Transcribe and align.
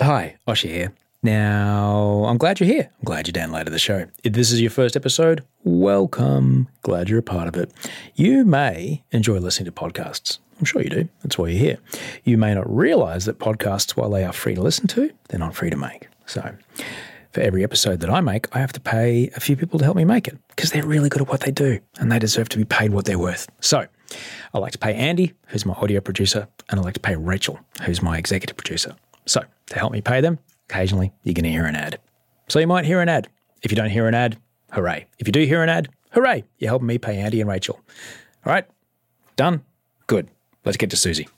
Hi, 0.00 0.36
Osher 0.46 0.68
here. 0.68 0.92
Now, 1.24 2.24
I'm 2.26 2.38
glad 2.38 2.60
you're 2.60 2.68
here. 2.68 2.88
I'm 3.00 3.04
glad 3.04 3.26
you 3.26 3.32
downloaded 3.32 3.70
the 3.70 3.80
show. 3.80 4.06
If 4.22 4.32
this 4.32 4.52
is 4.52 4.60
your 4.60 4.70
first 4.70 4.94
episode, 4.94 5.42
welcome. 5.64 6.68
Glad 6.82 7.08
you're 7.08 7.18
a 7.18 7.22
part 7.22 7.48
of 7.48 7.56
it. 7.56 7.72
You 8.14 8.44
may 8.44 9.02
enjoy 9.10 9.38
listening 9.40 9.64
to 9.64 9.72
podcasts. 9.72 10.38
I'm 10.60 10.66
sure 10.66 10.82
you 10.82 10.90
do. 10.90 11.08
That's 11.24 11.36
why 11.36 11.48
you're 11.48 11.58
here. 11.58 11.78
You 12.22 12.38
may 12.38 12.54
not 12.54 12.72
realize 12.72 13.24
that 13.24 13.40
podcasts, 13.40 13.96
while 13.96 14.10
they 14.10 14.24
are 14.24 14.32
free 14.32 14.54
to 14.54 14.62
listen 14.62 14.86
to, 14.86 15.10
they're 15.28 15.40
not 15.40 15.56
free 15.56 15.70
to 15.70 15.76
make. 15.76 16.06
So, 16.26 16.54
for 17.32 17.40
every 17.40 17.64
episode 17.64 17.98
that 17.98 18.10
I 18.10 18.20
make, 18.20 18.54
I 18.54 18.60
have 18.60 18.72
to 18.74 18.80
pay 18.80 19.30
a 19.34 19.40
few 19.40 19.56
people 19.56 19.80
to 19.80 19.84
help 19.84 19.96
me 19.96 20.04
make 20.04 20.28
it 20.28 20.38
because 20.50 20.70
they're 20.70 20.86
really 20.86 21.08
good 21.08 21.22
at 21.22 21.28
what 21.28 21.40
they 21.40 21.50
do 21.50 21.80
and 21.98 22.12
they 22.12 22.20
deserve 22.20 22.48
to 22.50 22.56
be 22.58 22.64
paid 22.64 22.92
what 22.92 23.04
they're 23.04 23.18
worth. 23.18 23.48
So, 23.58 23.84
I 24.54 24.58
like 24.58 24.72
to 24.72 24.78
pay 24.78 24.94
Andy, 24.94 25.34
who's 25.48 25.66
my 25.66 25.74
audio 25.74 26.00
producer, 26.00 26.46
and 26.70 26.78
I 26.78 26.84
like 26.84 26.94
to 26.94 27.00
pay 27.00 27.16
Rachel, 27.16 27.58
who's 27.82 28.00
my 28.00 28.16
executive 28.16 28.56
producer. 28.56 28.94
So, 29.28 29.42
to 29.66 29.78
help 29.78 29.92
me 29.92 30.00
pay 30.00 30.20
them, 30.22 30.38
occasionally 30.70 31.12
you're 31.22 31.34
going 31.34 31.44
to 31.44 31.50
hear 31.50 31.66
an 31.66 31.76
ad. 31.76 32.00
So, 32.48 32.58
you 32.58 32.66
might 32.66 32.86
hear 32.86 33.00
an 33.00 33.08
ad. 33.08 33.28
If 33.62 33.70
you 33.70 33.76
don't 33.76 33.90
hear 33.90 34.08
an 34.08 34.14
ad, 34.14 34.38
hooray. 34.72 35.06
If 35.18 35.28
you 35.28 35.32
do 35.32 35.44
hear 35.44 35.62
an 35.62 35.68
ad, 35.68 35.88
hooray. 36.12 36.44
You're 36.58 36.70
helping 36.70 36.86
me 36.86 36.96
pay 36.96 37.18
Andy 37.18 37.40
and 37.40 37.50
Rachel. 37.50 37.78
All 38.46 38.52
right, 38.52 38.66
done? 39.36 39.62
Good. 40.06 40.28
Let's 40.64 40.78
get 40.78 40.90
to 40.90 40.96
Susie. 40.96 41.28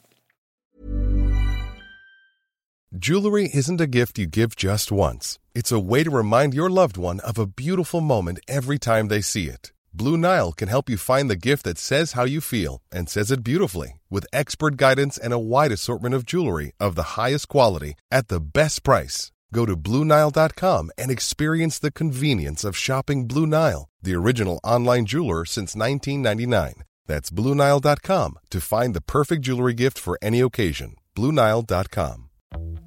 Jewelry 2.96 3.50
isn't 3.52 3.80
a 3.80 3.86
gift 3.86 4.18
you 4.18 4.26
give 4.26 4.56
just 4.56 4.92
once, 4.92 5.38
it's 5.54 5.72
a 5.72 5.80
way 5.80 6.04
to 6.04 6.10
remind 6.10 6.54
your 6.54 6.68
loved 6.68 6.96
one 6.96 7.20
of 7.20 7.38
a 7.38 7.46
beautiful 7.46 8.00
moment 8.00 8.40
every 8.48 8.78
time 8.78 9.08
they 9.08 9.20
see 9.20 9.46
it. 9.46 9.72
Blue 9.92 10.16
Nile 10.16 10.52
can 10.52 10.68
help 10.68 10.88
you 10.88 10.96
find 10.96 11.28
the 11.28 11.36
gift 11.36 11.64
that 11.64 11.78
says 11.78 12.12
how 12.12 12.24
you 12.24 12.40
feel 12.40 12.82
and 12.92 13.08
says 13.08 13.30
it 13.30 13.42
beautifully 13.42 13.99
with 14.10 14.26
expert 14.32 14.76
guidance 14.76 15.16
and 15.16 15.32
a 15.32 15.38
wide 15.38 15.72
assortment 15.72 16.14
of 16.14 16.26
jewelry 16.26 16.72
of 16.80 16.96
the 16.96 17.16
highest 17.16 17.48
quality 17.48 17.94
at 18.10 18.28
the 18.28 18.40
best 18.40 18.82
price. 18.82 19.30
Go 19.52 19.66
to 19.66 19.76
BlueNile.com 19.76 20.90
and 20.98 21.10
experience 21.10 21.78
the 21.78 21.90
convenience 21.92 22.64
of 22.64 22.76
shopping 22.76 23.26
Blue 23.26 23.46
Nile, 23.46 23.88
the 24.02 24.14
original 24.14 24.60
online 24.64 25.06
jeweler 25.06 25.44
since 25.44 25.74
1999. 25.74 26.84
That's 27.06 27.30
BlueNile.com 27.30 28.38
to 28.50 28.60
find 28.60 28.94
the 28.94 29.00
perfect 29.00 29.42
jewelry 29.42 29.74
gift 29.74 29.98
for 29.98 30.18
any 30.22 30.40
occasion. 30.40 30.96
BlueNile.com. 31.16 32.30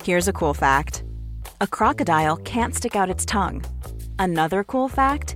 Here's 0.04 0.28
a 0.28 0.34
cool 0.34 0.54
fact 0.54 1.04
a 1.62 1.68
crocodile 1.68 2.38
can't 2.38 2.76
stick 2.76 2.96
out 2.96 3.10
its 3.10 3.26
tongue. 3.26 3.64
Another 4.20 4.64
cool 4.64 4.90
fact 4.90 5.36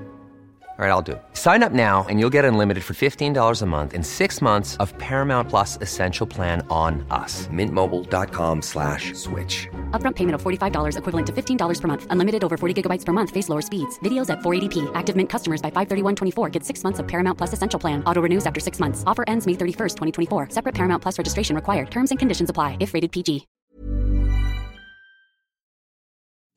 All 0.81 0.87
right, 0.87 0.93
I'll 0.93 1.03
do 1.03 1.11
it. 1.11 1.21
Sign 1.33 1.61
up 1.61 1.73
now 1.73 2.07
and 2.09 2.19
you'll 2.19 2.31
get 2.31 2.43
unlimited 2.43 2.83
for 2.83 2.95
$15 2.95 3.61
a 3.61 3.65
month 3.67 3.93
in 3.93 4.01
six 4.01 4.41
months 4.41 4.77
of 4.77 4.97
Paramount 4.97 5.47
Plus 5.47 5.77
Essential 5.79 6.25
Plan 6.25 6.65
on 6.71 7.05
us. 7.11 7.47
Mintmobile.com 7.49 8.63
slash 8.63 9.13
switch. 9.13 9.67
Upfront 9.91 10.15
payment 10.15 10.33
of 10.33 10.41
$45 10.41 10.97
equivalent 10.97 11.27
to 11.27 11.33
$15 11.33 11.81
per 11.81 11.87
month. 11.87 12.07
Unlimited 12.09 12.43
over 12.43 12.57
40 12.57 12.81
gigabytes 12.81 13.05
per 13.05 13.13
month. 13.13 13.29
Face 13.29 13.47
lower 13.47 13.61
speeds. 13.61 13.99
Videos 13.99 14.31
at 14.31 14.39
480p. 14.39 14.89
Active 14.95 15.15
Mint 15.15 15.29
customers 15.29 15.61
by 15.61 15.69
531.24 15.69 16.51
get 16.51 16.65
six 16.65 16.83
months 16.83 16.97
of 16.97 17.07
Paramount 17.07 17.37
Plus 17.37 17.53
Essential 17.53 17.79
Plan. 17.79 18.03
Auto 18.05 18.19
renews 18.19 18.47
after 18.47 18.59
six 18.59 18.79
months. 18.79 19.03
Offer 19.05 19.25
ends 19.27 19.45
May 19.45 19.53
31st, 19.53 19.97
2024. 20.29 20.49
Separate 20.49 20.73
Paramount 20.73 21.03
Plus 21.03 21.15
registration 21.15 21.55
required. 21.55 21.91
Terms 21.91 22.09
and 22.09 22.17
conditions 22.17 22.49
apply 22.49 22.77
if 22.79 22.95
rated 22.95 23.11
PG. 23.11 23.45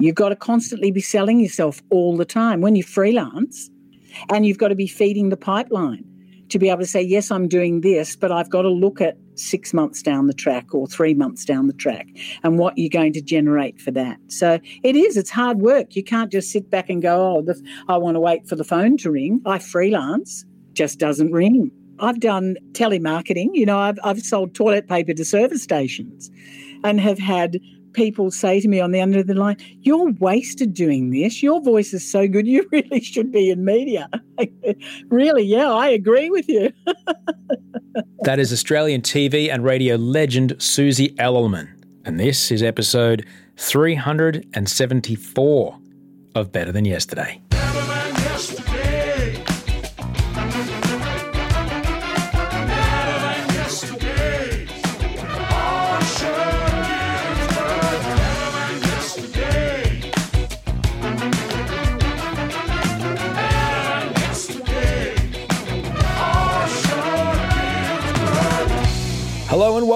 You've 0.01 0.17
got 0.17 0.31
to 0.31 0.37
constantly 0.37 0.91
be 0.91 1.01
selling 1.01 1.41
yourself 1.41 1.81
all 1.91 2.17
the 2.17 2.25
time 2.25 2.61
when 2.61 2.75
you 2.75 2.83
freelance, 2.83 3.71
and 4.31 4.47
you've 4.47 4.59
got 4.59 4.69
to 4.69 4.75
be 4.75 4.87
feeding 4.87 5.29
the 5.29 5.37
pipeline 5.37 6.05
to 6.51 6.59
be 6.59 6.69
able 6.69 6.81
to 6.81 6.87
say, 6.87 7.03
Yes, 7.03 7.31
I'm 7.31 7.49
doing 7.49 7.81
this, 7.81 8.17
but 8.17 8.31
I've 8.31 8.51
got 8.51 8.63
to 8.63 8.69
look 8.69 9.01
at 9.01 9.17
six 9.35 9.73
months 9.75 10.03
down 10.03 10.27
the 10.27 10.35
track 10.35 10.75
or 10.75 10.87
three 10.87 11.15
months 11.15 11.45
down 11.45 11.67
the 11.67 11.73
track 11.73 12.07
and 12.43 12.59
what 12.59 12.77
you're 12.77 12.89
going 12.91 13.13
to 13.15 13.23
generate 13.23 13.81
for 13.81 13.91
that. 13.93 14.19
So 14.29 14.61
it 14.83 14.97
is, 14.97 15.17
it's 15.17 15.31
hard 15.31 15.59
work. 15.59 15.97
You 15.97 16.05
can't 16.05 16.31
just 16.31 16.51
sit 16.51 16.71
back 16.71 16.89
and 16.91 17.03
go, 17.03 17.45
Oh, 17.47 17.55
I 17.89 17.97
want 17.97 18.15
to 18.15 18.21
wait 18.21 18.47
for 18.49 18.57
the 18.57 18.65
phone 18.65 18.97
to 18.99 19.11
ring. 19.11 19.41
I 19.47 19.59
freelance, 19.59 20.45
just 20.73 20.99
doesn't 20.99 21.33
ring. 21.33 21.71
I've 22.01 22.21
done 22.21 22.57
telemarketing, 22.73 23.51
you 23.53 23.67
know, 23.67 23.79
I've, 23.79 23.99
I've 24.03 24.21
sold 24.21 24.55
toilet 24.55 24.89
paper 24.89 25.15
to 25.15 25.25
service 25.25 25.63
stations 25.63 26.31
and 26.83 27.01
have 27.01 27.19
had 27.19 27.59
people 27.95 28.31
say 28.31 28.61
to 28.61 28.69
me 28.69 28.79
on 28.81 28.91
the 28.91 29.01
end 29.01 29.17
of 29.17 29.27
the 29.27 29.33
line, 29.35 29.57
You're 29.81 30.11
wasted 30.13 30.75
doing 30.75 31.11
this. 31.11 31.43
Your 31.43 31.63
voice 31.63 31.95
is 31.95 32.07
so 32.09 32.29
good. 32.29 32.47
You 32.47 32.69
really 32.73 33.01
should 33.01 33.33
be 33.33 33.49
in 33.51 33.65
media. 33.65 34.09
really, 35.09 35.45
yeah, 35.45 35.73
I 35.73 35.89
agree 35.89 36.31
with 36.31 36.49
you. 36.49 36.71
That 38.23 38.41
is 38.41 38.53
Australian 38.53 39.03
TV 39.03 39.53
and 39.53 39.63
radio 39.63 39.95
legend 39.97 40.57
Susie 40.59 41.11
Elelman. 41.11 41.69
And 42.07 42.19
this 42.19 42.51
is 42.51 42.63
episode 42.63 43.27
374 43.59 45.79
of 46.35 46.51
Better 46.51 46.73
Than 46.73 46.87
Yesterday. 46.87 47.43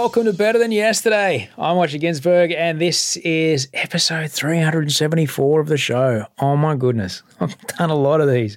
Welcome 0.09 0.25
to 0.25 0.33
Better 0.33 0.59
Than 0.59 0.73
Yesterday. 0.73 1.51
I'm 1.59 1.77
Osher 1.77 2.01
Günsberg, 2.01 2.57
and 2.57 2.81
this 2.81 3.19
is 3.19 3.69
episode 3.75 4.31
374 4.31 5.61
of 5.61 5.67
the 5.67 5.77
show. 5.77 6.25
Oh 6.39 6.57
my 6.57 6.77
goodness, 6.77 7.23
I've 7.41 7.59
done 7.77 7.91
a 7.91 7.95
lot 7.95 8.23
of 8.23 8.31
these. 8.31 8.57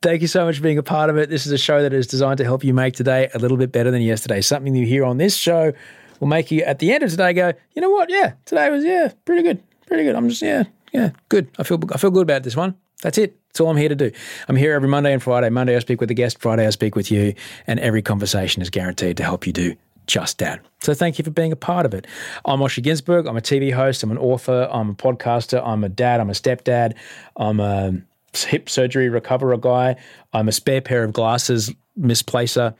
Thank 0.00 0.22
you 0.22 0.26
so 0.26 0.46
much 0.46 0.56
for 0.56 0.62
being 0.62 0.78
a 0.78 0.82
part 0.82 1.10
of 1.10 1.18
it. 1.18 1.28
This 1.28 1.44
is 1.44 1.52
a 1.52 1.58
show 1.58 1.82
that 1.82 1.92
is 1.92 2.06
designed 2.06 2.38
to 2.38 2.44
help 2.44 2.64
you 2.64 2.72
make 2.72 2.94
today 2.94 3.28
a 3.34 3.38
little 3.38 3.58
bit 3.58 3.72
better 3.72 3.90
than 3.90 4.00
yesterday. 4.00 4.40
Something 4.40 4.74
you 4.74 4.86
hear 4.86 5.04
on 5.04 5.18
this 5.18 5.36
show 5.36 5.74
will 6.18 6.28
make 6.28 6.50
you 6.50 6.62
at 6.62 6.78
the 6.78 6.90
end 6.94 7.02
of 7.02 7.10
today 7.10 7.34
go, 7.34 7.52
you 7.74 7.82
know 7.82 7.90
what? 7.90 8.08
Yeah, 8.08 8.32
today 8.46 8.70
was 8.70 8.82
yeah, 8.82 9.12
pretty 9.26 9.42
good, 9.42 9.62
pretty 9.86 10.04
good. 10.04 10.16
I'm 10.16 10.30
just 10.30 10.40
yeah, 10.40 10.64
yeah, 10.94 11.10
good. 11.28 11.50
I 11.58 11.64
feel 11.64 11.78
I 11.92 11.98
feel 11.98 12.10
good 12.10 12.22
about 12.22 12.42
this 12.42 12.56
one. 12.56 12.74
That's 13.02 13.18
it. 13.18 13.38
That's 13.48 13.60
all 13.60 13.68
I'm 13.68 13.76
here 13.76 13.90
to 13.90 13.94
do. 13.94 14.12
I'm 14.48 14.56
here 14.56 14.72
every 14.72 14.88
Monday 14.88 15.12
and 15.12 15.22
Friday. 15.22 15.50
Monday 15.50 15.76
I 15.76 15.80
speak 15.80 16.00
with 16.00 16.10
a 16.10 16.14
guest, 16.14 16.40
Friday 16.40 16.66
I 16.66 16.70
speak 16.70 16.96
with 16.96 17.10
you, 17.10 17.34
and 17.66 17.78
every 17.80 18.00
conversation 18.00 18.62
is 18.62 18.70
guaranteed 18.70 19.18
to 19.18 19.24
help 19.24 19.46
you 19.46 19.52
do 19.52 19.76
just 20.06 20.38
that. 20.38 20.64
So 20.80 20.94
thank 20.94 21.18
you 21.18 21.24
for 21.24 21.30
being 21.30 21.52
a 21.52 21.56
part 21.56 21.86
of 21.86 21.94
it. 21.94 22.06
I'm 22.44 22.60
Osher 22.60 22.82
Günsberg. 22.82 23.28
I'm 23.28 23.36
a 23.36 23.40
TV 23.40 23.72
host. 23.72 24.02
I'm 24.02 24.10
an 24.10 24.18
author. 24.18 24.68
I'm 24.70 24.90
a 24.90 24.94
podcaster. 24.94 25.64
I'm 25.66 25.84
a 25.84 25.88
dad. 25.88 26.20
I'm 26.20 26.30
a 26.30 26.34
stepdad. 26.34 26.94
I'm 27.36 27.60
a 27.60 27.94
hip 28.34 28.68
surgery 28.68 29.08
recoverer 29.08 29.56
guy. 29.56 29.96
I'm 30.32 30.48
a 30.48 30.52
spare 30.52 30.80
pair 30.80 31.04
of 31.04 31.12
glasses 31.12 31.72
misplacer 31.96 32.74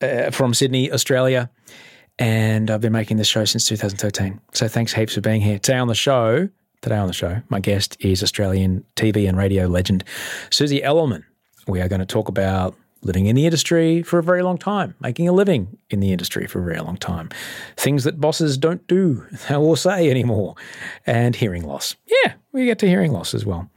uh, 0.00 0.30
from 0.30 0.54
Sydney, 0.54 0.92
Australia. 0.92 1.50
And 2.18 2.70
I've 2.70 2.80
been 2.80 2.92
making 2.92 3.16
this 3.16 3.28
show 3.28 3.44
since 3.44 3.66
2013. 3.66 4.40
So 4.52 4.68
thanks 4.68 4.92
heaps 4.92 5.14
for 5.14 5.20
being 5.20 5.40
here. 5.40 5.58
Today 5.58 5.78
on 5.78 5.88
the 5.88 5.94
show, 5.94 6.48
today 6.82 6.96
on 6.96 7.06
the 7.06 7.14
show, 7.14 7.40
my 7.48 7.60
guest 7.60 7.96
is 8.00 8.22
Australian 8.22 8.84
TV 8.96 9.28
and 9.28 9.38
radio 9.38 9.66
legend 9.66 10.04
Susie 10.50 10.80
Elelman. 10.80 11.24
We 11.66 11.80
are 11.80 11.88
going 11.88 12.00
to 12.00 12.06
talk 12.06 12.28
about 12.28 12.74
living 13.02 13.26
in 13.26 13.36
the 13.36 13.44
industry 13.46 14.02
for 14.02 14.18
a 14.18 14.22
very 14.22 14.42
long 14.42 14.58
time, 14.58 14.94
making 15.00 15.28
a 15.28 15.32
living 15.32 15.78
in 15.88 16.00
the 16.00 16.12
industry 16.12 16.46
for 16.46 16.60
a 16.60 16.64
very 16.64 16.80
long 16.80 16.96
time, 16.96 17.28
things 17.76 18.04
that 18.04 18.20
bosses 18.20 18.58
don't 18.58 18.86
do 18.86 19.26
or 19.50 19.76
say 19.76 20.10
anymore, 20.10 20.54
and 21.06 21.36
hearing 21.36 21.64
loss. 21.64 21.96
Yeah, 22.06 22.34
we 22.52 22.66
get 22.66 22.78
to 22.80 22.88
hearing 22.88 23.12
loss 23.12 23.34
as 23.34 23.46
well. 23.46 23.70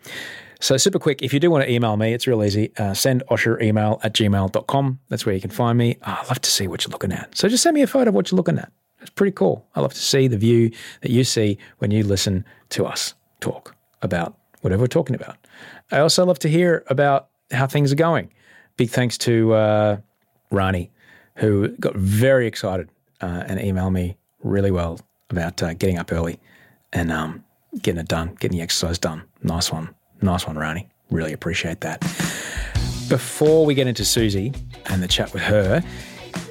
So, 0.60 0.78
super 0.78 1.00
quick, 1.00 1.22
if 1.22 1.34
you 1.34 1.42
do 1.42 1.52
want 1.52 1.66
to 1.66 1.70
email 1.70 1.98
me, 1.98 2.14
it's 2.14 2.26
real 2.26 2.42
easy. 2.42 2.72
Uh, 2.78 2.94
send 2.94 3.22
Osher 3.30 3.62
email 3.62 4.00
at 4.02 4.14
gmail.com. 4.14 5.00
That's 5.10 5.26
where 5.26 5.36
you 5.36 5.42
can 5.42 5.50
find 5.50 5.78
me. 5.78 5.98
Oh, 6.08 6.20
I 6.24 6.28
love 6.28 6.40
to 6.40 6.50
see 6.50 6.68
what 6.68 6.86
you're 6.86 6.92
looking 6.92 7.12
at. 7.12 7.38
So, 7.38 7.50
just 7.50 7.64
send 7.64 7.76
me 7.76 7.82
a 7.82 7.88
photo 7.88 8.10
of 8.10 8.16
what 8.16 8.32
you're 8.32 8.38
looking 8.38 8.58
at. 8.58 8.72
It's 9.02 9.10
pretty 9.10 9.34
cool. 9.34 9.68
I 9.76 9.82
love 9.82 9.94
to 9.94 10.00
see 10.00 10.30
the 10.30 10.38
view 10.38 10.72
that 11.02 11.12
you 11.12 11.26
see 11.26 11.58
when 11.80 11.92
you 11.92 12.06
listen 12.06 12.46
to 12.70 12.86
us 12.86 13.14
talk 13.42 13.76
about 14.02 14.38
whatever 14.62 14.84
we're 14.84 14.88
talking 14.88 15.16
about. 15.16 15.36
I 15.92 16.00
also 16.00 16.26
love 16.26 16.40
to 16.40 16.50
hear 16.50 16.86
about 16.88 17.28
how 17.52 17.68
things 17.68 17.92
are 17.92 17.98
going 17.98 18.32
big 18.78 18.90
thanks 18.90 19.18
to 19.20 19.54
uh, 19.54 19.98
Rani, 20.52 20.92
who 21.38 21.70
got 21.80 21.96
very 21.96 22.48
excited 22.48 22.90
uh, 23.22 23.44
and 23.48 23.60
emailed 23.60 23.94
me 23.94 24.18
really 24.44 24.72
well 24.72 25.00
about 25.30 25.62
uh, 25.64 25.74
getting 25.74 25.98
up 25.98 26.12
early 26.12 26.40
and 26.92 27.12
um, 27.12 27.44
getting 27.82 28.00
it 28.00 28.08
done, 28.08 28.36
getting 28.40 28.58
the 28.58 28.64
exercise 28.64 28.98
done. 28.98 29.24
Nice 29.42 29.72
one. 29.72 29.94
Nice 30.22 30.48
one, 30.48 30.58
Rani. 30.58 30.88
Really 31.10 31.34
appreciate 31.34 31.82
that. 31.82 32.02
Before 33.10 33.66
we 33.66 33.74
get 33.74 33.88
into 33.88 34.06
Susie 34.06 34.54
and 34.88 35.04
the 35.04 35.08
chat 35.08 35.34
with 35.34 35.44
her, 35.44 35.84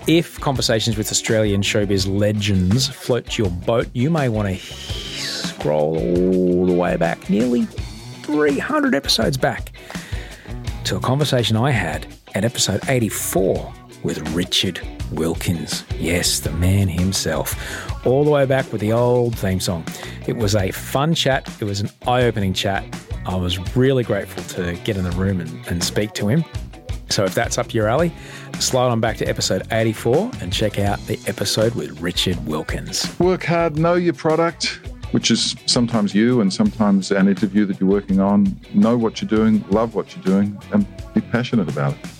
if 0.06 0.38
conversations 0.40 0.96
with 0.96 1.10
Australian 1.10 1.62
showbiz 1.62 2.08
legends 2.08 2.88
float 2.88 3.38
your 3.38 3.50
boat, 3.50 3.88
you 3.92 4.10
may 4.10 4.28
want 4.28 4.48
to 4.48 4.56
scroll 4.56 5.96
all 5.96 6.66
the 6.66 6.74
way 6.74 6.96
back, 6.96 7.30
nearly 7.30 7.64
300 8.22 8.94
episodes 8.94 9.36
back, 9.36 9.72
to 10.84 10.96
a 10.96 11.00
conversation 11.00 11.56
I 11.56 11.70
had 11.70 12.06
at 12.34 12.44
episode 12.44 12.80
84 12.88 13.72
with 14.02 14.28
Richard 14.30 14.80
Wilkins. 15.12 15.84
Yes, 15.98 16.40
the 16.40 16.50
man 16.52 16.88
himself. 16.88 17.54
All 18.06 18.24
the 18.24 18.30
way 18.30 18.46
back 18.46 18.70
with 18.72 18.80
the 18.80 18.92
old 18.92 19.38
theme 19.38 19.60
song. 19.60 19.86
It 20.26 20.36
was 20.36 20.56
a 20.56 20.70
fun 20.72 21.14
chat, 21.14 21.48
it 21.60 21.64
was 21.64 21.80
an 21.80 21.90
eye 22.06 22.24
opening 22.24 22.52
chat. 22.52 22.84
I 23.26 23.36
was 23.36 23.76
really 23.76 24.02
grateful 24.02 24.42
to 24.54 24.74
get 24.82 24.96
in 24.96 25.04
the 25.04 25.12
room 25.12 25.40
and, 25.40 25.66
and 25.68 25.84
speak 25.84 26.14
to 26.14 26.26
him. 26.26 26.44
So 27.10 27.24
if 27.24 27.34
that's 27.34 27.58
up 27.58 27.72
your 27.74 27.86
alley, 27.88 28.12
slide 28.58 28.88
on 28.88 29.00
back 29.00 29.18
to 29.18 29.24
episode 29.26 29.66
84 29.70 30.30
and 30.40 30.52
check 30.52 30.78
out 30.78 30.98
the 31.06 31.20
episode 31.26 31.74
with 31.74 32.00
Richard 32.00 32.44
Wilkins. 32.46 33.18
Work 33.20 33.44
hard, 33.44 33.78
know 33.78 33.94
your 33.94 34.14
product, 34.14 34.80
which 35.12 35.30
is 35.30 35.54
sometimes 35.66 36.14
you 36.14 36.40
and 36.40 36.52
sometimes 36.52 37.10
an 37.10 37.28
interview 37.28 37.64
that 37.66 37.80
you're 37.80 37.88
working 37.88 38.20
on. 38.20 38.58
Know 38.74 38.96
what 38.96 39.22
you're 39.22 39.28
doing, 39.28 39.64
love 39.70 39.94
what 39.94 40.16
you're 40.16 40.24
doing, 40.24 40.58
and 40.72 40.86
be 41.14 41.20
passionate 41.20 41.68
about 41.68 41.94
it. 41.94 42.10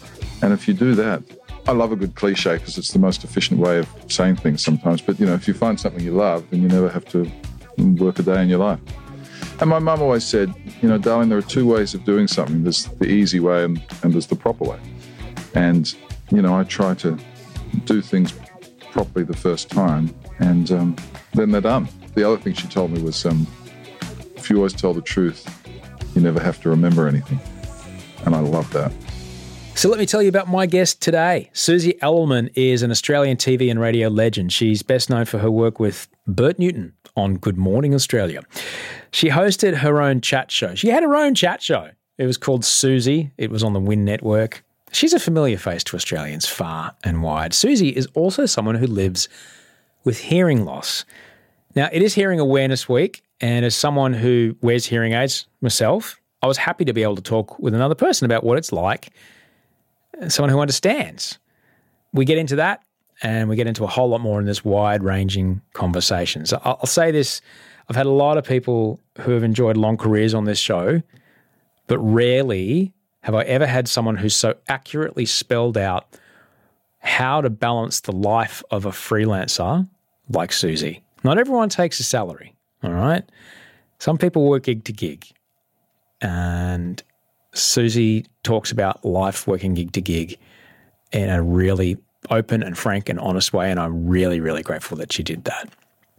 And 0.42 0.52
if 0.52 0.68
you 0.68 0.74
do 0.74 0.94
that, 0.94 1.22
I 1.66 1.72
love 1.72 1.92
a 1.92 1.96
good 1.96 2.14
cliche 2.14 2.54
because 2.54 2.76
it's 2.76 2.92
the 2.92 2.98
most 2.98 3.24
efficient 3.24 3.60
way 3.60 3.78
of 3.78 3.88
saying 4.08 4.36
things 4.36 4.62
sometimes. 4.62 5.00
But 5.00 5.18
you 5.20 5.26
know, 5.26 5.34
if 5.34 5.46
you 5.48 5.54
find 5.54 5.78
something 5.78 6.02
you 6.02 6.12
love, 6.12 6.48
then 6.50 6.62
you 6.62 6.68
never 6.68 6.88
have 6.88 7.04
to 7.06 7.30
work 7.78 8.18
a 8.18 8.22
day 8.22 8.42
in 8.42 8.48
your 8.48 8.58
life. 8.58 8.80
And 9.60 9.70
my 9.70 9.78
mum 9.78 10.02
always 10.02 10.24
said, 10.24 10.52
you 10.80 10.88
know, 10.88 10.98
darling, 10.98 11.28
there 11.28 11.38
are 11.38 11.42
two 11.42 11.66
ways 11.66 11.94
of 11.94 12.04
doing 12.04 12.26
something. 12.26 12.64
There's 12.64 12.86
the 12.86 13.06
easy 13.06 13.38
way 13.38 13.64
and, 13.64 13.82
and 14.02 14.12
there's 14.12 14.26
the 14.26 14.36
proper 14.36 14.64
way. 14.64 14.80
And, 15.54 15.94
you 16.30 16.42
know, 16.42 16.58
I 16.58 16.64
try 16.64 16.94
to 16.94 17.16
do 17.84 18.02
things 18.02 18.34
properly 18.90 19.24
the 19.24 19.36
first 19.36 19.70
time 19.70 20.12
and 20.40 20.70
um, 20.72 20.96
then 21.34 21.52
they're 21.52 21.60
done. 21.60 21.88
The 22.14 22.24
other 22.24 22.36
thing 22.36 22.54
she 22.54 22.68
told 22.68 22.90
me 22.90 23.00
was 23.02 23.24
um, 23.24 23.46
if 24.36 24.50
you 24.50 24.56
always 24.56 24.72
tell 24.72 24.92
the 24.92 25.00
truth, 25.00 25.46
you 26.14 26.20
never 26.20 26.40
have 26.40 26.60
to 26.62 26.68
remember 26.68 27.08
anything. 27.08 27.40
And 28.24 28.34
I 28.34 28.40
love 28.40 28.70
that. 28.72 28.92
So 29.74 29.88
let 29.88 29.98
me 29.98 30.06
tell 30.06 30.22
you 30.22 30.28
about 30.28 30.48
my 30.48 30.66
guest 30.66 31.00
today. 31.00 31.50
Susie 31.54 31.94
Elelman 32.02 32.50
is 32.54 32.82
an 32.82 32.90
Australian 32.90 33.38
TV 33.38 33.70
and 33.70 33.80
radio 33.80 34.08
legend. 34.08 34.52
She's 34.52 34.82
best 34.82 35.08
known 35.08 35.24
for 35.24 35.38
her 35.38 35.50
work 35.50 35.80
with 35.80 36.08
Bert 36.26 36.58
Newton 36.58 36.92
on 37.16 37.36
Good 37.36 37.56
Morning 37.56 37.94
Australia. 37.94 38.42
She 39.10 39.30
hosted 39.30 39.76
her 39.78 40.00
own 40.00 40.20
chat 40.20 40.50
show. 40.50 40.74
She 40.74 40.88
had 40.88 41.02
her 41.02 41.16
own 41.16 41.34
chat 41.34 41.62
show. 41.62 41.90
It 42.18 42.26
was 42.26 42.36
called 42.36 42.64
Susie. 42.64 43.32
It 43.38 43.50
was 43.50 43.64
on 43.64 43.72
the 43.72 43.80
Win 43.80 44.04
Network. 44.04 44.62
She's 44.92 45.14
a 45.14 45.18
familiar 45.18 45.56
face 45.56 45.82
to 45.84 45.96
Australians 45.96 46.46
far 46.46 46.94
and 47.02 47.22
wide. 47.22 47.54
Susie 47.54 47.88
is 47.88 48.06
also 48.14 48.44
someone 48.44 48.74
who 48.74 48.86
lives 48.86 49.28
with 50.04 50.18
hearing 50.18 50.66
loss. 50.66 51.06
Now, 51.74 51.88
it 51.92 52.02
is 52.02 52.14
Hearing 52.14 52.38
Awareness 52.38 52.88
Week, 52.88 53.22
and 53.40 53.64
as 53.64 53.74
someone 53.74 54.12
who 54.12 54.56
wears 54.60 54.84
hearing 54.84 55.14
aids 55.14 55.46
myself, 55.60 56.20
I 56.42 56.46
was 56.46 56.58
happy 56.58 56.84
to 56.84 56.92
be 56.92 57.02
able 57.02 57.16
to 57.16 57.22
talk 57.22 57.58
with 57.58 57.74
another 57.74 57.94
person 57.94 58.24
about 58.26 58.44
what 58.44 58.58
it's 58.58 58.72
like 58.72 59.10
someone 60.28 60.50
who 60.50 60.60
understands. 60.60 61.38
We 62.12 62.24
get 62.24 62.38
into 62.38 62.56
that 62.56 62.82
and 63.22 63.48
we 63.48 63.56
get 63.56 63.66
into 63.66 63.84
a 63.84 63.88
whole 63.88 64.08
lot 64.08 64.20
more 64.20 64.40
in 64.40 64.46
this 64.46 64.64
wide 64.64 65.02
ranging 65.02 65.62
conversation. 65.72 66.46
So 66.46 66.60
I'll 66.64 66.86
say 66.86 67.10
this 67.10 67.40
I've 67.88 67.96
had 67.96 68.06
a 68.06 68.10
lot 68.10 68.38
of 68.38 68.44
people 68.44 69.00
who 69.20 69.32
have 69.32 69.42
enjoyed 69.42 69.76
long 69.76 69.96
careers 69.96 70.34
on 70.34 70.44
this 70.44 70.58
show, 70.58 71.02
but 71.86 71.98
rarely 71.98 72.92
have 73.22 73.34
I 73.34 73.42
ever 73.44 73.66
had 73.66 73.88
someone 73.88 74.16
who's 74.16 74.36
so 74.36 74.54
accurately 74.68 75.26
spelled 75.26 75.76
out 75.76 76.06
how 76.98 77.40
to 77.40 77.50
balance 77.50 78.00
the 78.00 78.12
life 78.12 78.62
of 78.70 78.84
a 78.84 78.90
freelancer 78.90 79.88
like 80.28 80.52
Susie. 80.52 81.02
Not 81.24 81.38
everyone 81.38 81.68
takes 81.68 82.00
a 82.00 82.04
salary, 82.04 82.54
all 82.82 82.92
right? 82.92 83.22
Some 83.98 84.18
people 84.18 84.48
work 84.48 84.64
gig 84.64 84.84
to 84.84 84.92
gig. 84.92 85.26
And 86.20 87.02
Susie 87.54 88.26
talks 88.42 88.72
about 88.72 89.04
life 89.04 89.46
working 89.46 89.74
gig 89.74 89.92
to 89.92 90.00
gig 90.00 90.38
in 91.12 91.30
a 91.30 91.42
really 91.42 91.98
open 92.30 92.62
and 92.62 92.76
frank 92.76 93.08
and 93.08 93.18
honest 93.20 93.52
way. 93.52 93.70
And 93.70 93.78
I'm 93.78 94.06
really, 94.06 94.40
really 94.40 94.62
grateful 94.62 94.96
that 94.98 95.12
she 95.12 95.22
did 95.22 95.44
that. 95.44 95.68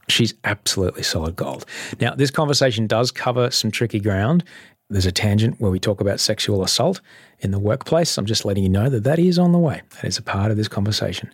She's 0.10 0.34
absolutely 0.44 1.04
solid 1.04 1.36
gold. 1.36 1.66
Now, 2.00 2.14
this 2.14 2.30
conversation 2.30 2.88
does 2.88 3.12
cover 3.12 3.50
some 3.52 3.72
tricky 3.72 4.00
ground. 4.00 4.44
There's 4.90 5.06
a 5.06 5.12
tangent 5.12 5.60
where 5.60 5.72
we 5.72 5.80
talk 5.80 6.02
about 6.02 6.20
sexual 6.20 6.64
assault 6.64 7.00
in 7.40 7.52
the 7.52 7.60
workplace. 7.60 8.18
I'm 8.18 8.26
just 8.26 8.46
letting 8.46 8.64
you 8.64 8.70
know 8.70 8.90
that 8.90 9.06
that 9.06 9.18
is 9.18 9.40
on 9.40 9.54
the 9.54 9.58
way. 9.58 9.82
That 9.96 10.06
is 10.06 10.18
a 10.18 10.22
part 10.22 10.52
of 10.52 10.58
this 10.58 10.68
conversation. 10.68 11.32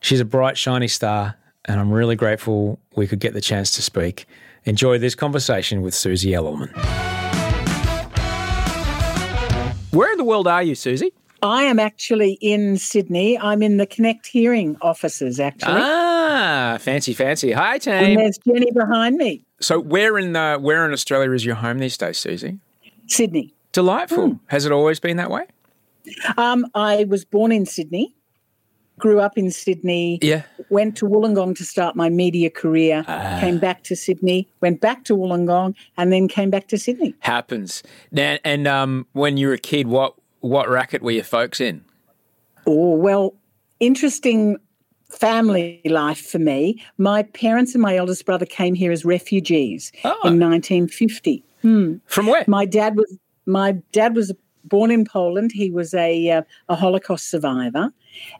She's 0.00 0.20
a 0.20 0.24
bright, 0.24 0.58
shiny 0.58 0.88
star, 0.88 1.36
and 1.66 1.80
I'm 1.80 1.90
really 1.92 2.16
grateful 2.16 2.78
we 2.96 3.06
could 3.06 3.20
get 3.20 3.32
the 3.34 3.40
chance 3.40 3.70
to 3.72 3.82
speak. 3.82 4.26
Enjoy 4.64 4.98
this 4.98 5.14
conversation 5.14 5.82
with 5.82 5.94
Susie 5.94 6.30
Elelman. 6.30 6.70
Where 9.92 10.10
in 10.10 10.18
the 10.18 10.24
world 10.24 10.48
are 10.48 10.62
you, 10.62 10.74
Susie? 10.74 11.12
I 11.42 11.64
am 11.64 11.78
actually 11.78 12.38
in 12.40 12.78
Sydney. 12.78 13.38
I'm 13.38 13.62
in 13.62 13.76
the 13.76 13.86
Connect 13.86 14.26
Hearing 14.26 14.76
offices, 14.80 15.38
actually. 15.38 15.74
Ah, 15.76 16.78
fancy, 16.80 17.12
fancy. 17.12 17.52
Hi, 17.52 17.74
and 17.74 17.82
team. 17.82 18.18
there's 18.18 18.38
Jenny 18.38 18.70
behind 18.72 19.16
me, 19.16 19.44
So, 19.60 19.78
where 19.78 20.18
in 20.18 20.32
the, 20.32 20.56
where 20.58 20.84
in 20.86 20.92
Australia 20.92 21.30
is 21.32 21.44
your 21.44 21.54
home 21.56 21.78
these 21.78 21.96
days, 21.98 22.18
Susie? 22.18 22.58
Sydney. 23.06 23.52
Delightful. 23.72 24.40
Has 24.46 24.64
it 24.64 24.72
always 24.72 24.98
been 25.00 25.18
that 25.18 25.30
way? 25.30 25.44
Um, 26.38 26.66
I 26.74 27.04
was 27.04 27.24
born 27.24 27.52
in 27.52 27.66
Sydney, 27.66 28.14
grew 28.98 29.20
up 29.20 29.36
in 29.36 29.50
Sydney, 29.50 30.18
Yeah. 30.22 30.42
went 30.70 30.96
to 30.98 31.06
Wollongong 31.06 31.56
to 31.56 31.64
start 31.64 31.96
my 31.96 32.08
media 32.08 32.48
career, 32.50 33.04
Ah. 33.08 33.38
came 33.40 33.58
back 33.58 33.82
to 33.84 33.96
Sydney, 33.96 34.46
went 34.60 34.80
back 34.80 35.04
to 35.04 35.16
Wollongong, 35.16 35.74
and 35.96 36.12
then 36.12 36.28
came 36.28 36.50
back 36.50 36.68
to 36.68 36.78
Sydney. 36.78 37.14
Happens. 37.20 37.82
Now, 38.12 38.38
and 38.44 38.66
um, 38.68 39.06
when 39.12 39.36
you 39.36 39.48
were 39.48 39.54
a 39.54 39.58
kid, 39.58 39.86
what 39.88 40.14
what 40.40 40.68
racket 40.68 41.02
were 41.02 41.10
your 41.10 41.24
folks 41.24 41.58
in? 41.60 41.82
Oh, 42.66 42.94
well, 42.94 43.34
interesting 43.80 44.58
family 45.10 45.80
life 45.84 46.18
for 46.20 46.38
me. 46.38 46.82
My 46.98 47.22
parents 47.22 47.74
and 47.74 47.80
my 47.82 47.96
eldest 47.96 48.26
brother 48.26 48.44
came 48.46 48.74
here 48.74 48.92
as 48.92 49.04
refugees 49.04 49.90
Oh. 50.04 50.16
in 50.24 50.38
1950. 50.38 51.42
From 51.62 52.26
where? 52.26 52.44
My 52.46 52.66
dad 52.66 52.96
was 52.96 53.16
my 53.46 53.72
dad 53.92 54.14
was 54.16 54.32
born 54.64 54.90
in 54.90 55.04
Poland. 55.04 55.52
He 55.52 55.70
was 55.70 55.94
a 55.94 56.30
uh, 56.30 56.42
a 56.68 56.74
Holocaust 56.74 57.30
survivor, 57.30 57.92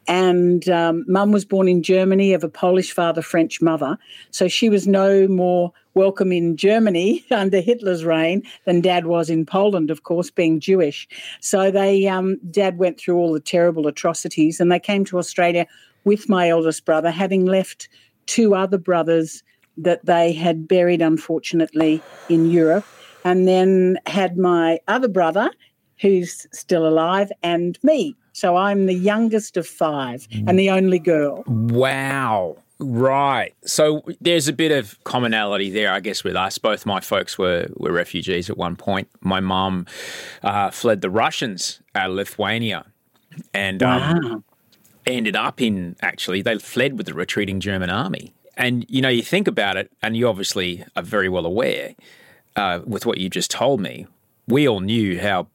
and 0.06 0.68
um, 0.68 1.04
Mum 1.06 1.32
was 1.32 1.44
born 1.44 1.68
in 1.68 1.82
Germany 1.82 2.32
of 2.32 2.44
a 2.44 2.48
Polish 2.48 2.92
father, 2.92 3.22
French 3.22 3.60
mother. 3.60 3.98
So 4.30 4.48
she 4.48 4.68
was 4.68 4.86
no 4.86 5.28
more 5.28 5.72
welcome 5.94 6.32
in 6.32 6.56
Germany 6.56 7.24
under 7.30 7.60
Hitler's 7.60 8.04
reign 8.04 8.42
than 8.64 8.80
Dad 8.80 9.06
was 9.06 9.30
in 9.30 9.46
Poland, 9.46 9.90
of 9.90 10.02
course, 10.02 10.30
being 10.30 10.60
Jewish. 10.60 11.08
So 11.40 11.70
they 11.70 12.06
um, 12.06 12.38
Dad 12.50 12.78
went 12.78 12.98
through 12.98 13.16
all 13.16 13.32
the 13.32 13.40
terrible 13.40 13.86
atrocities, 13.86 14.60
and 14.60 14.72
they 14.72 14.80
came 14.80 15.04
to 15.06 15.18
Australia 15.18 15.66
with 16.04 16.28
my 16.28 16.48
eldest 16.48 16.84
brother, 16.84 17.10
having 17.10 17.46
left 17.46 17.88
two 18.26 18.54
other 18.54 18.78
brothers 18.78 19.42
that 19.76 20.04
they 20.06 20.32
had 20.32 20.68
buried, 20.68 21.02
unfortunately, 21.02 22.02
in 22.28 22.50
Europe 22.50 22.84
and 23.24 23.48
then 23.48 23.98
had 24.06 24.36
my 24.36 24.78
other 24.86 25.08
brother 25.08 25.50
who's 26.04 26.46
still 26.52 26.86
alive 26.86 27.32
and 27.42 27.78
me. 27.82 28.14
So 28.32 28.56
I'm 28.56 28.84
the 28.84 28.94
youngest 28.94 29.56
of 29.56 29.66
five 29.66 30.28
and 30.46 30.58
the 30.58 30.68
only 30.68 30.98
girl. 30.98 31.44
Wow. 31.46 32.58
Right. 32.78 33.54
So 33.64 34.02
there's 34.20 34.46
a 34.46 34.52
bit 34.52 34.70
of 34.70 35.02
commonality 35.04 35.70
there, 35.70 35.90
I 35.90 36.00
guess, 36.00 36.22
with 36.24 36.36
us. 36.36 36.58
Both 36.58 36.84
my 36.84 37.00
folks 37.00 37.38
were, 37.38 37.68
were 37.76 37.92
refugees 37.92 38.50
at 38.50 38.58
one 38.58 38.76
point. 38.76 39.08
My 39.22 39.40
mum 39.40 39.86
uh, 40.42 40.70
fled 40.70 41.00
the 41.00 41.08
Russians 41.08 41.80
out 41.94 42.10
of 42.10 42.16
Lithuania 42.16 42.84
and 43.54 43.82
um, 43.82 44.44
ended 45.06 45.36
up 45.36 45.62
in, 45.62 45.96
actually, 46.02 46.42
they 46.42 46.58
fled 46.58 46.98
with 46.98 47.06
the 47.06 47.14
retreating 47.14 47.60
German 47.60 47.88
army. 47.88 48.34
And, 48.56 48.84
you 48.88 49.00
know, 49.00 49.08
you 49.08 49.22
think 49.22 49.48
about 49.48 49.76
it, 49.76 49.90
and 50.02 50.16
you 50.16 50.28
obviously 50.28 50.84
are 50.96 51.02
very 51.02 51.28
well 51.28 51.46
aware 51.46 51.94
uh, 52.56 52.80
with 52.84 53.06
what 53.06 53.18
you 53.18 53.30
just 53.30 53.50
told 53.50 53.80
me. 53.80 54.06
We 54.46 54.68
all 54.68 54.80
knew 54.80 55.18
how, 55.18 55.48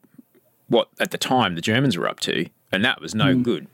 what 0.69 0.89
at 0.99 1.11
the 1.11 1.17
time 1.17 1.55
the 1.55 1.61
Germans 1.61 1.97
were 1.97 2.07
up 2.07 2.19
to, 2.21 2.47
and 2.71 2.83
that 2.85 3.01
was 3.01 3.13
no 3.13 3.33
hmm. 3.33 3.41
good. 3.41 3.67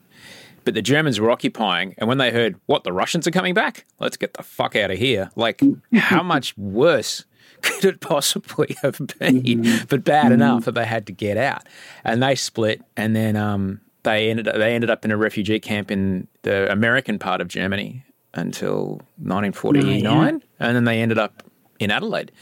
But 0.64 0.74
the 0.74 0.82
Germans 0.82 1.20
were 1.20 1.30
occupying, 1.30 1.94
and 1.96 2.08
when 2.08 2.18
they 2.18 2.32
heard, 2.32 2.56
what, 2.66 2.82
the 2.82 2.92
Russians 2.92 3.26
are 3.28 3.30
coming 3.30 3.54
back? 3.54 3.86
Let's 4.00 4.16
get 4.16 4.34
the 4.34 4.42
fuck 4.42 4.74
out 4.74 4.90
of 4.90 4.98
here. 4.98 5.30
Like, 5.36 5.60
hmm. 5.60 5.74
how 5.96 6.22
much 6.22 6.56
worse 6.58 7.24
could 7.62 7.84
it 7.84 8.00
possibly 8.00 8.76
have 8.82 9.00
been? 9.18 9.62
Hmm. 9.62 9.84
But 9.88 10.02
bad 10.02 10.32
enough 10.32 10.64
that 10.64 10.74
they 10.74 10.84
had 10.84 11.06
to 11.06 11.12
get 11.12 11.36
out. 11.36 11.62
And 12.02 12.22
they 12.22 12.34
split, 12.34 12.82
and 12.96 13.14
then 13.14 13.36
um, 13.36 13.80
they, 14.02 14.28
ended, 14.28 14.46
they 14.46 14.74
ended 14.74 14.90
up 14.90 15.04
in 15.04 15.12
a 15.12 15.16
refugee 15.16 15.60
camp 15.60 15.90
in 15.90 16.26
the 16.42 16.70
American 16.72 17.18
part 17.18 17.40
of 17.40 17.48
Germany. 17.48 18.04
until 18.34 19.00
1949, 19.16 20.42
and 20.60 20.76
then 20.76 20.84
they 20.84 21.00
ended 21.00 21.18
up 21.18 21.42
in 21.78 21.90
Adelaide. 21.90 22.32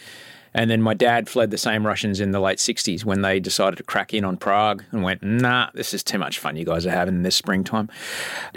And 0.55 0.71
then 0.71 0.81
my 0.81 0.95
dad 0.95 1.29
fled 1.29 1.51
the 1.51 1.59
same 1.59 1.87
Russians 1.87 2.21
in 2.21 2.31
the 2.31 2.41
late 2.41 2.59
60s 2.59 3.05
when 3.05 3.23
they 3.23 3.41
decided 3.41 3.77
to 3.77 3.83
crack 3.83 4.15
in 4.15 4.25
on 4.25 4.37
Prague 4.37 4.85
and 4.93 5.03
went, 5.03 5.23
nah, 5.23 5.71
this 5.75 5.93
is 5.93 6.05
too 6.05 6.19
much 6.19 6.39
fun 6.39 6.57
you 6.57 6.65
guys 6.65 6.87
are 6.87 6.91
having 6.91 7.23
this 7.23 7.35
springtime. 7.35 7.89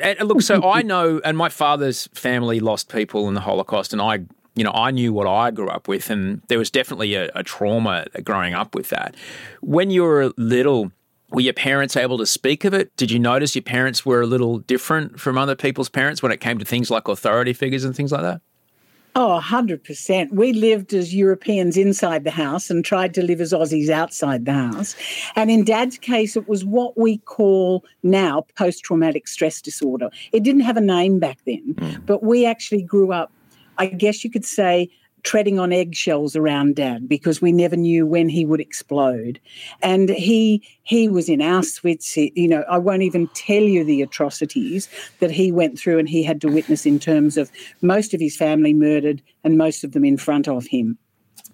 And 0.02 0.20
look, 0.22 0.42
so 0.42 0.70
I 0.70 0.84
know, 0.84 1.20
and 1.26 1.36
my 1.36 1.50
father's 1.50 2.08
family 2.14 2.60
lost 2.60 2.90
people 2.90 3.28
in 3.28 3.34
the 3.34 3.42
Holocaust, 3.42 3.94
and 3.94 4.02
I 4.02 4.26
you 4.56 4.64
know, 4.64 4.72
I 4.72 4.90
knew 4.90 5.14
what 5.14 5.28
I 5.28 5.52
grew 5.52 5.70
up 5.70 5.88
with, 5.88 6.10
and 6.10 6.42
there 6.48 6.58
was 6.58 6.72
definitely 6.72 7.14
a, 7.14 7.30
a 7.36 7.44
trauma 7.44 8.08
growing 8.24 8.56
up 8.56 8.74
with 8.74 8.90
that. 8.90 9.14
When 9.62 9.92
you 9.92 10.02
were 10.02 10.34
little, 10.36 10.92
were 11.30 11.42
your 11.42 11.54
parents 11.54 11.96
able 11.96 12.18
to 12.18 12.26
speak 12.26 12.66
of 12.66 12.74
it? 12.74 12.96
Did 12.98 13.12
you 13.12 13.20
notice 13.20 13.56
your 13.56 13.62
parents 13.62 14.04
were 14.04 14.22
a 14.22 14.26
little 14.26 14.58
different 14.58 15.20
from 15.20 15.38
other 15.38 15.56
people's 15.56 15.90
parents 15.90 16.24
when 16.24 16.32
it 16.32 16.42
came 16.42 16.58
to 16.58 16.66
things 16.66 16.90
like 16.90 17.08
authority 17.08 17.54
figures 17.54 17.84
and 17.84 17.96
things 17.96 18.12
like 18.12 18.24
that? 18.24 18.42
Oh, 19.20 19.42
100%. 19.44 20.32
We 20.32 20.54
lived 20.54 20.94
as 20.94 21.16
Europeans 21.16 21.76
inside 21.76 22.24
the 22.24 22.30
house 22.30 22.70
and 22.70 22.86
tried 22.86 23.16
to 23.16 23.24
live 23.24 23.42
as 23.42 23.52
Aussies 23.52 23.90
outside 23.90 24.46
the 24.46 24.54
house. 24.54 24.96
And 25.36 25.50
in 25.50 25.64
dad's 25.64 25.98
case, 25.98 26.36
it 26.36 26.48
was 26.48 26.64
what 26.64 26.96
we 26.96 27.18
call 27.18 27.84
now 28.04 28.46
post 28.56 28.84
traumatic 28.84 29.28
stress 29.28 29.60
disorder. 29.60 30.12
It 30.34 30.44
didn't 30.44 30.62
have 30.62 30.78
a 30.78 30.82
name 30.82 31.18
back 31.18 31.40
then, 31.48 31.74
mm. 31.74 32.06
but 32.06 32.22
we 32.22 32.46
actually 32.46 32.84
grew 32.84 33.12
up 33.12 33.32
I 33.80 33.88
guess 33.88 34.24
you 34.24 34.32
could 34.32 34.46
say, 34.46 34.90
treading 35.24 35.60
on 35.60 35.74
eggshells 35.74 36.36
around 36.36 36.76
dad 36.76 37.08
because 37.10 37.42
we 37.42 37.52
never 37.52 37.76
knew 37.76 38.06
when 38.06 38.30
he 38.30 38.46
would 38.46 38.62
explode. 38.62 39.40
And 39.82 40.10
he 40.10 40.64
he 40.84 41.10
was 41.10 41.28
in 41.28 41.40
auschwitz 41.40 42.32
you 42.36 42.48
know 42.48 42.64
i 42.70 42.78
won't 42.78 43.02
even 43.02 43.28
tell 43.34 43.62
you 43.62 43.84
the 43.84 44.02
atrocities 44.02 44.88
that 45.20 45.30
he 45.30 45.52
went 45.52 45.78
through 45.78 46.00
and 46.00 46.08
he 46.08 46.24
had 46.24 46.40
to 46.40 46.48
witness 46.48 46.86
in 46.86 46.98
terms 46.98 47.36
of 47.36 47.52
most 47.82 48.14
of 48.14 48.22
his 48.22 48.38
family 48.38 48.74
murdered 48.74 49.22
and 49.44 49.58
most 49.58 49.84
of 49.84 49.92
them 49.92 50.06
in 50.06 50.18
front 50.18 50.48
of 50.48 50.66
him 50.66 50.98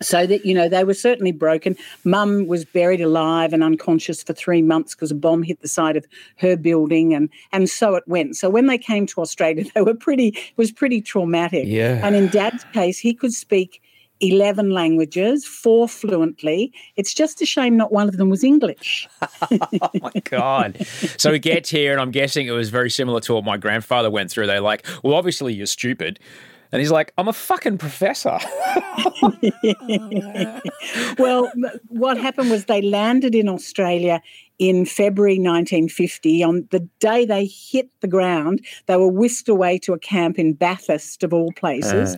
so 0.04 0.26
that 0.26 0.46
you 0.46 0.54
know 0.54 0.70
they 0.70 0.84
were 0.84 0.94
certainly 0.94 1.32
broken 1.32 1.76
mum 2.04 2.48
was 2.48 2.66
buried 2.66 3.02
alive 3.02 3.54
and 3.54 3.64
unconscious 3.64 4.24
for 4.24 4.34
three 4.34 4.62
months 4.62 4.96
because 4.96 5.12
a 5.12 5.16
bomb 5.16 5.44
hit 5.44 5.62
the 5.62 5.68
side 5.68 5.98
of 5.98 6.06
her 6.38 6.56
building 6.56 7.14
and 7.14 7.30
and 7.52 7.70
so 7.70 7.96
it 7.96 8.04
went 8.08 8.36
so 8.36 8.50
when 8.50 8.68
they 8.68 8.78
came 8.78 9.06
to 9.06 9.22
australia 9.22 9.66
they 9.76 9.82
were 9.82 9.96
pretty 9.96 10.28
it 10.28 10.58
was 10.58 10.72
pretty 10.72 11.02
traumatic 11.02 11.64
yeah 11.68 12.00
and 12.04 12.16
in 12.16 12.28
dad's 12.28 12.64
case 12.74 13.00
he 13.00 13.14
could 13.14 13.34
speak 13.34 13.82
11 14.24 14.70
languages, 14.70 15.46
four 15.46 15.88
fluently. 15.90 16.72
It's 16.96 17.14
just 17.14 17.42
a 17.42 17.46
shame 17.46 17.76
not 17.76 17.92
one 17.92 18.08
of 18.08 18.16
them 18.16 18.30
was 18.30 18.44
English. 18.44 19.08
oh 19.22 19.90
my 20.02 20.12
God. 20.24 20.86
So 21.18 21.32
we 21.32 21.40
get 21.40 21.68
here, 21.68 21.92
and 21.92 22.00
I'm 22.00 22.12
guessing 22.12 22.48
it 22.48 22.52
was 22.52 22.70
very 22.70 22.90
similar 22.90 23.20
to 23.22 23.34
what 23.34 23.44
my 23.44 23.58
grandfather 23.58 24.10
went 24.10 24.32
through. 24.32 24.48
They're 24.48 24.62
like, 24.62 24.86
well, 25.04 25.16
obviously 25.16 25.54
you're 25.54 25.68
stupid. 25.68 26.20
And 26.74 26.80
he's 26.80 26.90
like, 26.90 27.14
I'm 27.20 27.28
a 27.28 27.34
fucking 27.34 27.78
professor. 27.78 28.40
well, 31.20 31.52
what 31.90 32.18
happened 32.18 32.50
was 32.50 32.66
they 32.66 32.82
landed 32.82 33.36
in 33.36 33.48
Australia 33.48 34.24
in 34.58 34.88
February 34.88 35.36
1950. 35.36 36.44
On 36.44 36.68
the 36.72 36.80
day 37.00 37.28
they 37.28 37.46
hit 37.46 37.90
the 38.02 38.08
ground, 38.08 38.66
they 38.88 38.98
were 38.98 39.08
whisked 39.08 39.50
away 39.50 39.78
to 39.80 39.94
a 39.94 40.00
camp 40.00 40.40
in 40.40 40.54
Bathurst, 40.54 41.24
of 41.24 41.32
all 41.32 41.52
places, 41.52 42.16
uh. 42.16 42.18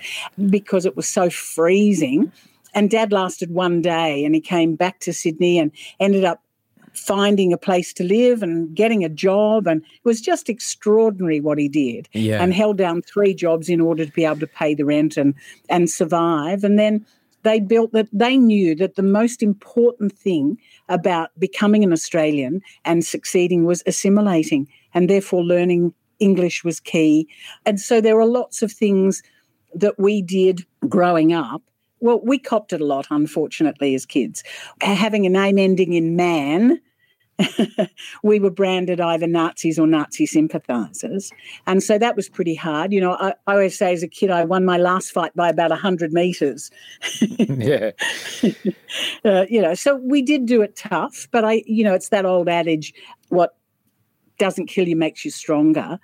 because 0.50 0.86
it 0.86 0.96
was 0.96 1.10
so 1.10 1.30
freezing. 1.30 2.32
And 2.74 2.90
dad 2.90 3.12
lasted 3.12 3.52
one 3.52 3.82
day 3.82 4.24
and 4.24 4.34
he 4.34 4.40
came 4.40 4.78
back 4.78 5.02
to 5.02 5.12
Sydney 5.12 5.60
and 5.60 5.74
ended 6.00 6.24
up 6.24 6.45
finding 6.98 7.54
a 7.54 7.58
place 7.58 7.94
to 7.94 8.04
live 8.04 8.44
and 8.44 8.75
getting 8.75 9.04
a 9.04 9.10
job. 9.10 9.68
And 9.68 9.82
it 9.82 10.06
was 10.06 10.22
just 10.22 10.50
extraordinary 10.50 11.40
what 11.40 11.58
he 11.58 11.68
did. 11.68 12.10
Yeah. 12.14 12.42
And 12.42 12.54
held 12.54 12.78
down 12.78 13.02
three 13.02 13.34
jobs 13.34 13.70
in 13.70 13.82
order 13.82 14.06
to 14.06 14.12
be 14.12 14.25
able 14.25 14.40
to 14.40 14.48
pay 14.48 14.74
the 14.74 14.86
rent 14.86 15.18
and, 15.18 15.34
and 15.70 15.90
survive. 15.90 16.64
And 16.64 16.80
then 16.80 17.06
they 17.44 17.60
built 17.60 17.92
that 17.94 18.08
they 18.12 18.38
knew 18.38 18.75
that 18.75 18.96
the 18.96 19.04
most 19.04 19.44
important 19.44 20.18
thing 20.18 20.58
about 20.90 21.30
becoming 21.40 21.84
an 21.84 21.94
Australian 21.94 22.62
and 22.84 23.06
succeeding 23.06 23.66
was 23.66 23.84
assimilating 23.86 24.68
and 24.94 25.10
therefore 25.10 25.44
learning 25.44 25.94
English 26.20 26.64
was 26.64 26.80
key. 26.80 27.28
And 27.66 27.80
so 27.80 28.02
there 28.02 28.20
are 28.20 28.25
lots 28.25 28.62
of 28.62 28.72
things 28.72 29.22
that 29.74 30.00
we 30.00 30.22
did 30.22 30.66
growing 30.88 31.34
up 31.34 31.62
well, 32.00 32.20
we 32.24 32.38
copped 32.38 32.74
it 32.74 32.82
a 32.82 32.86
lot, 32.86 33.08
unfortunately, 33.10 33.96
as 33.96 34.06
kids. 34.06 34.44
Having 34.82 35.25
a 35.25 35.30
name 35.30 35.58
ending 35.58 35.94
in 35.94 36.16
man, 36.16 36.80
we 38.24 38.40
were 38.40 38.50
branded 38.50 39.02
either 39.02 39.28
Nazis 39.28 39.78
or 39.78 39.88
Nazi 39.88 40.25
sympathisers. 40.25 41.32
And 41.68 41.84
so 41.84 41.98
that 41.98 42.16
was 42.16 42.30
pretty 42.30 42.56
hard. 42.56 42.94
You 42.94 43.02
know, 43.02 43.14
I, 43.14 43.34
I, 43.48 43.54
always 43.54 43.78
say 43.78 43.94
as 43.94 44.04
a 44.04 44.08
kid, 44.08 44.30
I 44.30 44.46
won 44.46 44.66
my 44.66 44.78
last 44.78 45.12
fight 45.12 45.36
by 45.36 45.50
about 45.50 45.72
100 45.72 46.14
metres. 46.14 46.72
yeah. 47.22 47.92
Uh, 49.25 49.46
you 49.50 49.60
know, 49.60 49.74
so 49.74 49.96
we 49.96 50.22
did 50.22 50.46
do 50.46 50.62
it 50.62 50.75
tough, 50.75 51.28
but 51.32 51.44
I, 51.44 51.64
you 51.66 51.84
know, 51.84 51.94
it's 51.94 52.10
that 52.10 52.25
old 52.25 52.48
adage 52.48 52.94
what 53.30 53.56
doesn't 54.38 54.68
kill 54.68 54.88
you 54.88 54.96
makes 54.96 55.25
you 55.25 55.32
stronger 55.32 56.00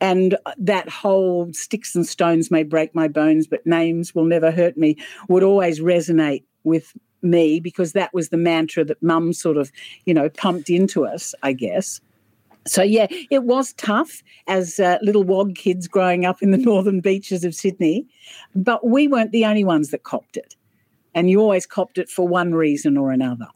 and 0.00 0.36
that 0.58 0.88
whole 0.88 1.52
sticks 1.52 1.94
and 1.94 2.06
stones 2.06 2.50
may 2.50 2.62
break 2.62 2.94
my 2.94 3.08
bones, 3.08 3.46
but 3.46 3.66
names 3.66 4.14
will 4.14 4.24
never 4.24 4.50
hurt 4.50 4.76
me 4.76 4.96
would 5.28 5.42
always 5.42 5.80
resonate 5.80 6.44
with 6.64 6.92
me 7.22 7.60
because 7.60 7.92
that 7.92 8.12
was 8.12 8.28
the 8.28 8.36
mantra 8.36 8.84
that 8.84 9.02
mum 9.02 9.32
sort 9.32 9.56
of, 9.56 9.72
you 10.04 10.12
know, 10.12 10.28
pumped 10.28 10.70
into 10.70 11.06
us, 11.06 11.34
I 11.42 11.52
guess. 11.52 12.00
So, 12.66 12.82
yeah, 12.82 13.06
it 13.30 13.44
was 13.44 13.72
tough 13.74 14.22
as 14.48 14.80
uh, 14.80 14.98
little 15.00 15.22
wog 15.22 15.54
kids 15.54 15.86
growing 15.86 16.24
up 16.24 16.42
in 16.42 16.50
the 16.50 16.58
northern 16.58 17.00
beaches 17.00 17.44
of 17.44 17.54
Sydney, 17.54 18.06
but 18.54 18.86
we 18.86 19.08
weren't 19.08 19.32
the 19.32 19.44
only 19.44 19.64
ones 19.64 19.90
that 19.90 20.02
copped 20.02 20.36
it. 20.36 20.54
And 21.14 21.30
you 21.30 21.40
always 21.40 21.64
copped 21.64 21.96
it 21.96 22.10
for 22.10 22.28
one 22.28 22.52
reason 22.52 22.96
or 22.96 23.10
another. 23.10 23.46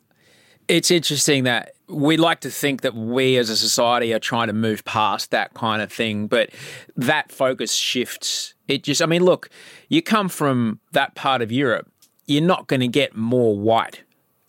It's 0.69 0.91
interesting 0.91 1.45
that 1.45 1.73
we 1.91 2.17
like 2.17 2.41
to 2.41 2.51
think 2.51 2.83
that 2.83 2.95
we 2.95 3.37
as 3.37 3.51
a 3.51 3.57
society 3.57 4.13
are 4.13 4.19
trying 4.19 4.47
to 4.47 4.53
move 4.53 4.85
past 4.85 5.31
that 5.31 5.55
kind 5.55 5.83
of 5.83 5.93
thing, 5.93 6.27
but 6.27 6.51
that 6.97 7.33
focus 7.33 7.75
shifts. 7.75 8.55
It 8.69 8.85
just, 8.85 9.03
I 9.03 9.07
mean, 9.07 9.25
look, 9.25 9.51
you 9.89 10.03
come 10.03 10.29
from 10.29 10.81
that 10.93 11.15
part 11.15 11.43
of 11.43 11.51
Europe, 11.51 11.91
you're 12.27 12.43
not 12.43 12.67
going 12.67 12.81
to 12.81 12.89
get 12.89 13.17
more 13.17 13.59
white. 13.59 14.03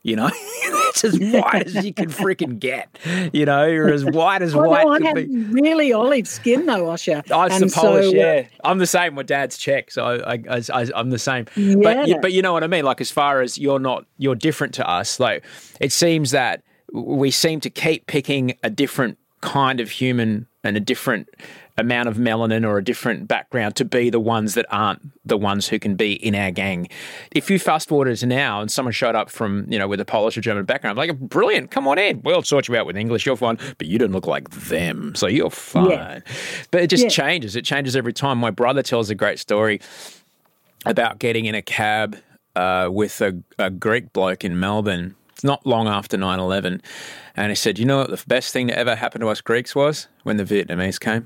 You 0.04 0.16
know, 0.16 0.30
it's 0.34 1.04
as 1.04 1.20
white 1.20 1.68
as 1.68 1.86
you 1.86 1.94
can 1.94 2.10
freaking 2.10 2.60
get. 2.60 2.98
You 3.34 3.46
know, 3.46 3.68
you're 3.68 3.94
as 3.94 4.04
white 4.06 4.42
as 4.42 4.56
well, 4.56 4.70
white 4.70 4.86
no, 4.86 4.94
I 4.94 5.02
have 5.04 5.16
be. 5.16 5.28
Really 5.28 5.94
olive 5.94 6.28
skin, 6.28 6.66
though, 6.66 6.86
Osher. 6.86 7.30
I 7.32 7.46
and 7.56 7.70
suppose, 7.72 8.06
so, 8.06 8.10
uh, 8.10 8.12
yeah. 8.12 8.48
I'm 8.64 8.80
the 8.80 8.88
same. 8.88 9.14
My 9.14 9.24
dad's 9.24 9.58
Czech, 9.58 9.92
so 9.92 10.04
I, 10.26 10.64
I'm 10.96 11.12
the 11.12 11.20
same. 11.20 11.46
Yeah. 11.56 11.76
But, 11.84 12.22
but 12.22 12.34
you 12.34 12.42
know 12.42 12.54
what 12.54 12.64
I 12.64 12.68
mean. 12.68 12.84
Like, 12.84 13.00
as 13.00 13.12
far 13.12 13.42
as 13.42 13.60
you're 13.60 13.80
not, 13.80 14.06
you're 14.18 14.36
different 14.36 14.74
to 14.76 14.90
us. 14.90 15.20
Like, 15.20 15.44
it 15.80 15.92
seems 15.92 16.32
that 16.32 16.64
we 16.94 17.32
seem 17.32 17.60
to 17.62 17.70
keep 17.70 18.08
picking 18.08 18.58
a 18.64 18.70
different 18.70 19.18
kind 19.42 19.80
of 19.80 19.90
human 19.90 20.48
and 20.64 20.78
a 20.78 20.80
different 20.80 21.28
amount 21.78 22.08
of 22.08 22.18
melanin 22.18 22.64
or 22.68 22.78
a 22.78 22.84
different 22.84 23.28
background 23.28 23.76
to 23.76 23.84
be 23.86 24.10
the 24.12 24.20
ones 24.20 24.54
that 24.54 24.66
aren't 24.70 25.02
the 25.26 25.38
ones 25.38 25.68
who 25.68 25.80
can 25.80 25.96
be 25.96 26.14
in 26.14 26.36
our 26.36 26.52
gang. 26.52 26.88
If 27.34 27.50
you 27.50 27.58
fast 27.58 27.88
forward 27.88 28.16
to 28.16 28.26
now 28.28 28.62
and 28.62 28.70
someone 28.70 28.92
showed 28.92 29.16
up 29.16 29.32
from, 29.32 29.66
you 29.72 29.80
know, 29.80 29.88
with 29.88 30.00
a 30.00 30.06
Polish 30.06 30.38
or 30.38 30.42
German 30.42 30.66
background, 30.66 30.98
like, 30.98 31.18
brilliant, 31.18 31.72
come 31.72 31.88
on 31.88 31.98
in. 31.98 32.22
We'll 32.24 32.44
sort 32.44 32.68
you 32.68 32.76
out 32.76 32.86
with 32.86 32.98
English, 32.98 33.26
you're 33.26 33.38
fine. 33.38 33.58
But 33.80 33.88
you 33.88 33.98
don't 33.98 34.12
look 34.12 34.28
like 34.28 34.50
them, 34.52 35.16
so 35.16 35.26
you're 35.28 35.50
fine. 35.50 35.90
Yeah. 35.90 36.20
But 36.70 36.84
it 36.84 36.88
just 36.92 37.04
Yeah. 37.04 37.10
changes. 37.10 37.56
It 37.56 37.66
changes 37.66 37.96
every 37.96 38.14
time. 38.14 38.38
My 38.38 38.52
brother 38.52 38.84
tells 38.84 39.10
a 39.10 39.16
great 39.16 39.40
story 39.40 39.80
about 40.86 41.18
getting 41.20 41.46
in 41.46 41.56
a 41.56 41.62
cab 41.62 42.18
uh, 42.56 42.90
with 42.92 43.22
a, 43.22 43.34
a 43.58 43.70
Greek 43.72 44.12
bloke 44.14 44.44
in 44.44 44.60
Melbourne. 44.60 45.16
It's 45.42 45.44
not 45.44 45.66
long 45.66 45.88
after 45.88 46.18
9 46.18 46.40
11. 46.40 46.84
And 47.36 47.50
he 47.50 47.56
said, 47.56 47.80
You 47.80 47.86
know 47.86 47.98
what 47.98 48.12
the 48.12 48.24
best 48.28 48.54
thing 48.54 48.68
that 48.68 48.78
ever 48.78 48.96
happened 48.96 49.22
to 49.22 49.30
us 49.30 49.42
Greeks 49.42 49.74
was? 49.74 50.08
When 50.22 50.38
the 50.38 50.44
Vietnamese 50.44 51.00
came. 51.00 51.26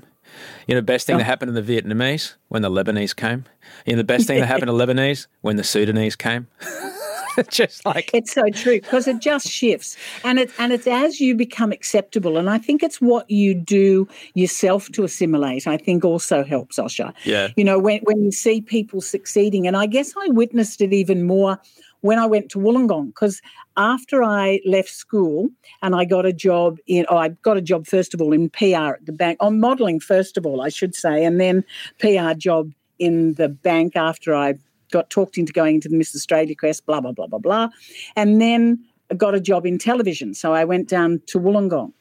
You 0.66 0.74
know, 0.74 0.80
the 0.80 0.86
best 0.86 1.06
thing 1.06 1.18
that 1.18 1.24
oh. 1.24 1.26
happened 1.26 1.54
to 1.54 1.60
the 1.60 1.82
Vietnamese? 1.82 2.34
When 2.48 2.62
the 2.62 2.70
Lebanese 2.70 3.14
came. 3.14 3.44
You 3.84 3.92
know, 3.92 3.98
the 3.98 4.04
best 4.04 4.26
thing 4.26 4.40
that 4.40 4.46
happened 4.46 4.68
to 4.68 4.72
Lebanese? 4.72 5.26
When 5.42 5.56
the 5.56 5.64
Sudanese 5.64 6.16
came. 6.16 6.46
Just 7.50 7.84
like. 7.84 8.10
It's 8.14 8.32
so 8.32 8.48
true 8.48 8.80
because 8.80 9.06
it 9.06 9.20
just 9.20 9.46
shifts, 9.46 9.94
and 10.24 10.38
it's 10.38 10.54
and 10.58 10.72
it's 10.72 10.86
as 10.86 11.20
you 11.20 11.34
become 11.34 11.70
acceptable, 11.70 12.38
and 12.38 12.48
I 12.48 12.56
think 12.56 12.82
it's 12.82 12.98
what 12.98 13.30
you 13.30 13.52
do 13.52 14.08
yourself 14.32 14.88
to 14.92 15.04
assimilate. 15.04 15.66
I 15.66 15.76
think 15.76 16.02
also 16.02 16.42
helps, 16.42 16.78
Osher. 16.78 17.12
Yeah. 17.24 17.48
You 17.54 17.64
know, 17.64 17.78
when 17.78 18.00
when 18.04 18.24
you 18.24 18.32
see 18.32 18.62
people 18.62 19.02
succeeding, 19.02 19.66
and 19.66 19.76
I 19.76 19.84
guess 19.84 20.14
I 20.16 20.28
witnessed 20.28 20.80
it 20.80 20.94
even 20.94 21.26
more 21.26 21.60
when 22.00 22.18
I 22.18 22.26
went 22.26 22.50
to 22.50 22.58
Wollongong 22.58 23.08
because 23.08 23.40
after 23.76 24.22
I 24.22 24.60
left 24.64 24.90
school 24.90 25.48
and 25.82 25.94
I 25.94 26.04
got 26.04 26.26
a 26.26 26.32
job 26.32 26.78
in, 26.86 27.06
oh, 27.08 27.16
I 27.16 27.28
got 27.28 27.56
a 27.56 27.62
job 27.62 27.86
first 27.86 28.14
of 28.14 28.20
all 28.20 28.32
in 28.32 28.50
PR 28.50 28.94
at 28.94 29.06
the 29.06 29.12
bank, 29.12 29.38
on 29.40 29.60
modelling 29.60 30.00
first 30.00 30.36
of 30.36 30.46
all, 30.46 30.60
I 30.62 30.68
should 30.68 30.94
say, 30.94 31.24
and 31.24 31.40
then 31.40 31.64
PR 31.98 32.34
job 32.34 32.72
in 32.98 33.34
the 33.34 33.48
bank 33.48 33.96
after 33.96 34.34
I 34.34 34.54
got 34.92 35.10
talked 35.10 35.36
into 35.36 35.52
going 35.52 35.76
into 35.76 35.88
the 35.88 35.96
Miss 35.96 36.14
Australia 36.14 36.54
quest, 36.54 36.86
blah, 36.86 37.00
blah, 37.00 37.12
blah, 37.12 37.26
blah, 37.26 37.38
blah. 37.38 37.68
And 38.14 38.40
then 38.40 38.78
got 39.16 39.34
a 39.34 39.40
job 39.40 39.66
in 39.66 39.78
television. 39.78 40.34
So 40.34 40.52
I 40.52 40.64
went 40.64 40.88
down 40.88 41.20
to 41.26 41.38
Wollongong 41.38 41.92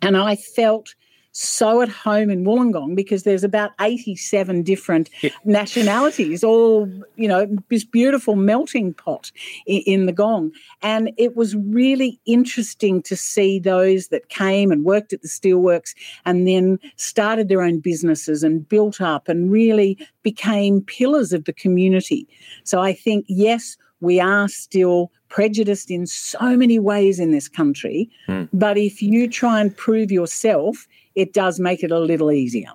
and 0.00 0.16
I 0.16 0.36
felt 0.36 0.94
so 1.32 1.80
at 1.80 1.88
home 1.88 2.30
in 2.30 2.44
Wollongong 2.44 2.94
because 2.94 3.22
there's 3.22 3.42
about 3.42 3.72
87 3.80 4.62
different 4.62 5.08
nationalities, 5.44 6.44
all, 6.44 6.90
you 7.16 7.26
know, 7.26 7.46
this 7.70 7.84
beautiful 7.84 8.36
melting 8.36 8.92
pot 8.92 9.32
in, 9.66 9.82
in, 9.86 10.06
the 10.06 10.12
gong. 10.12 10.52
And 10.82 11.10
it 11.16 11.34
was 11.34 11.56
really 11.56 12.20
interesting 12.26 13.02
to 13.02 13.16
see 13.16 13.58
those 13.58 14.08
that 14.08 14.28
came 14.28 14.70
and 14.70 14.84
worked 14.84 15.14
at 15.14 15.22
the 15.22 15.28
steelworks 15.28 15.94
and 16.26 16.46
then 16.46 16.78
started 16.96 17.48
their 17.48 17.62
own 17.62 17.80
businesses 17.80 18.42
and 18.42 18.68
built 18.68 19.00
up 19.00 19.28
and 19.28 19.50
really 19.50 19.96
became 20.22 20.82
pillars 20.82 21.32
of 21.32 21.44
the 21.44 21.52
community. 21.52 22.28
So 22.64 22.80
I 22.80 22.92
think, 22.92 23.24
yes, 23.28 23.78
we 24.00 24.20
are 24.20 24.48
still 24.48 25.10
prejudiced 25.28 25.90
in 25.90 26.06
so 26.06 26.56
many 26.56 26.78
ways 26.78 27.18
in 27.18 27.30
this 27.30 27.48
country. 27.48 28.10
Mm. 28.28 28.48
But 28.52 28.76
if 28.76 29.00
you 29.00 29.28
try 29.28 29.60
and 29.60 29.74
prove 29.74 30.12
yourself, 30.12 30.86
it 31.14 31.32
does 31.32 31.60
make 31.60 31.82
it 31.82 31.90
a 31.90 31.98
little 31.98 32.30
easier. 32.30 32.70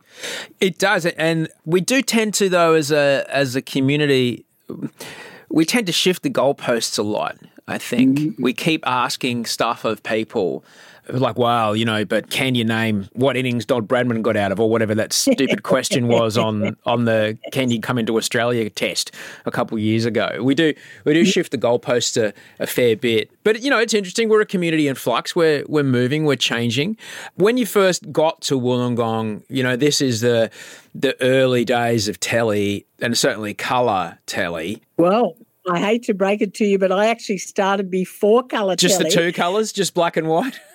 It 0.60 0.78
does, 0.78 1.06
and 1.06 1.50
we 1.66 1.82
do 1.82 2.02
tend 2.02 2.34
to, 2.36 2.50
though, 2.50 2.74
as 2.74 2.92
a 2.92 3.26
as 3.30 3.56
a 3.56 3.62
community, 3.62 4.46
we 5.50 5.66
tend 5.66 5.88
to 5.88 5.94
shift 5.94 6.24
the 6.24 6.30
goalposts 6.30 6.98
a 6.98 7.04
lot. 7.04 7.38
I 7.68 7.78
think 7.78 8.18
mm-hmm. 8.18 8.42
we 8.42 8.54
keep 8.54 8.88
asking 8.88 9.46
stuff 9.46 9.84
of 9.84 10.02
people 10.04 10.64
like, 11.10 11.38
wow, 11.38 11.74
you 11.74 11.86
know, 11.86 12.06
but 12.06 12.30
can 12.30 12.56
you 12.56 12.64
name 12.64 13.08
what 13.14 13.38
innings 13.38 13.66
Don 13.66 13.88
Bradman 13.88 14.22
got 14.22 14.36
out 14.36 14.52
of, 14.52 14.60
or 14.60 14.70
whatever 14.70 14.96
that 14.96 15.14
stupid 15.14 15.64
question 15.64 16.08
was 16.08 16.38
on 16.38 16.76
on 16.86 17.06
the 17.06 17.38
can 17.52 17.72
you 17.72 17.80
come 17.80 17.98
into 17.98 18.18
Australia 18.18 18.70
test 18.70 19.12
a 19.46 19.52
couple 19.52 19.78
of 19.78 19.84
years 19.84 20.06
ago? 20.06 20.40
We 20.42 20.56
do 20.56 20.74
we 21.06 21.14
do 21.14 21.26
shift 21.26 21.52
the 21.52 21.58
goalposts 21.58 22.22
a, 22.22 22.34
a 22.60 22.68
fair 22.68 22.96
bit, 22.96 23.32
but 23.44 23.62
you 23.62 23.70
know, 23.70 23.80
it's 23.80 23.94
interesting. 23.94 24.30
We're 24.30 24.42
a 24.42 24.46
community 24.46 24.88
in 24.88 24.96
flux. 24.96 25.36
We're 25.36 25.64
we're 25.68 25.84
moving. 25.84 26.26
We're 26.26 26.36
changing. 26.36 26.98
When 27.36 27.58
you 27.58 27.66
first 27.66 28.12
got 28.12 28.42
to 28.44 28.60
Wollongong, 28.60 29.44
you 29.50 29.64
know, 29.64 29.76
this 29.76 30.02
is 30.02 30.22
the 30.22 30.50
the 30.94 31.20
early 31.22 31.64
days 31.64 32.08
of 32.08 32.20
telly 32.20 32.86
and 33.00 33.18
certainly 33.18 33.54
colour 33.54 34.18
telly. 34.26 34.82
Well, 34.98 35.36
I 35.70 35.80
hate 35.80 36.04
to 36.04 36.14
break 36.14 36.42
it 36.42 36.54
to 36.56 36.66
you, 36.66 36.80
but 36.80 36.92
I 36.92 37.08
actually 37.08 37.38
started 37.38 37.92
before 37.92 38.44
colour. 38.44 38.76
Just 38.76 38.98
telly. 38.98 39.10
the 39.10 39.16
two 39.16 39.34
colours, 39.34 39.72
just 39.72 39.94
black 39.94 40.18
and 40.18 40.28
white. 40.28 40.60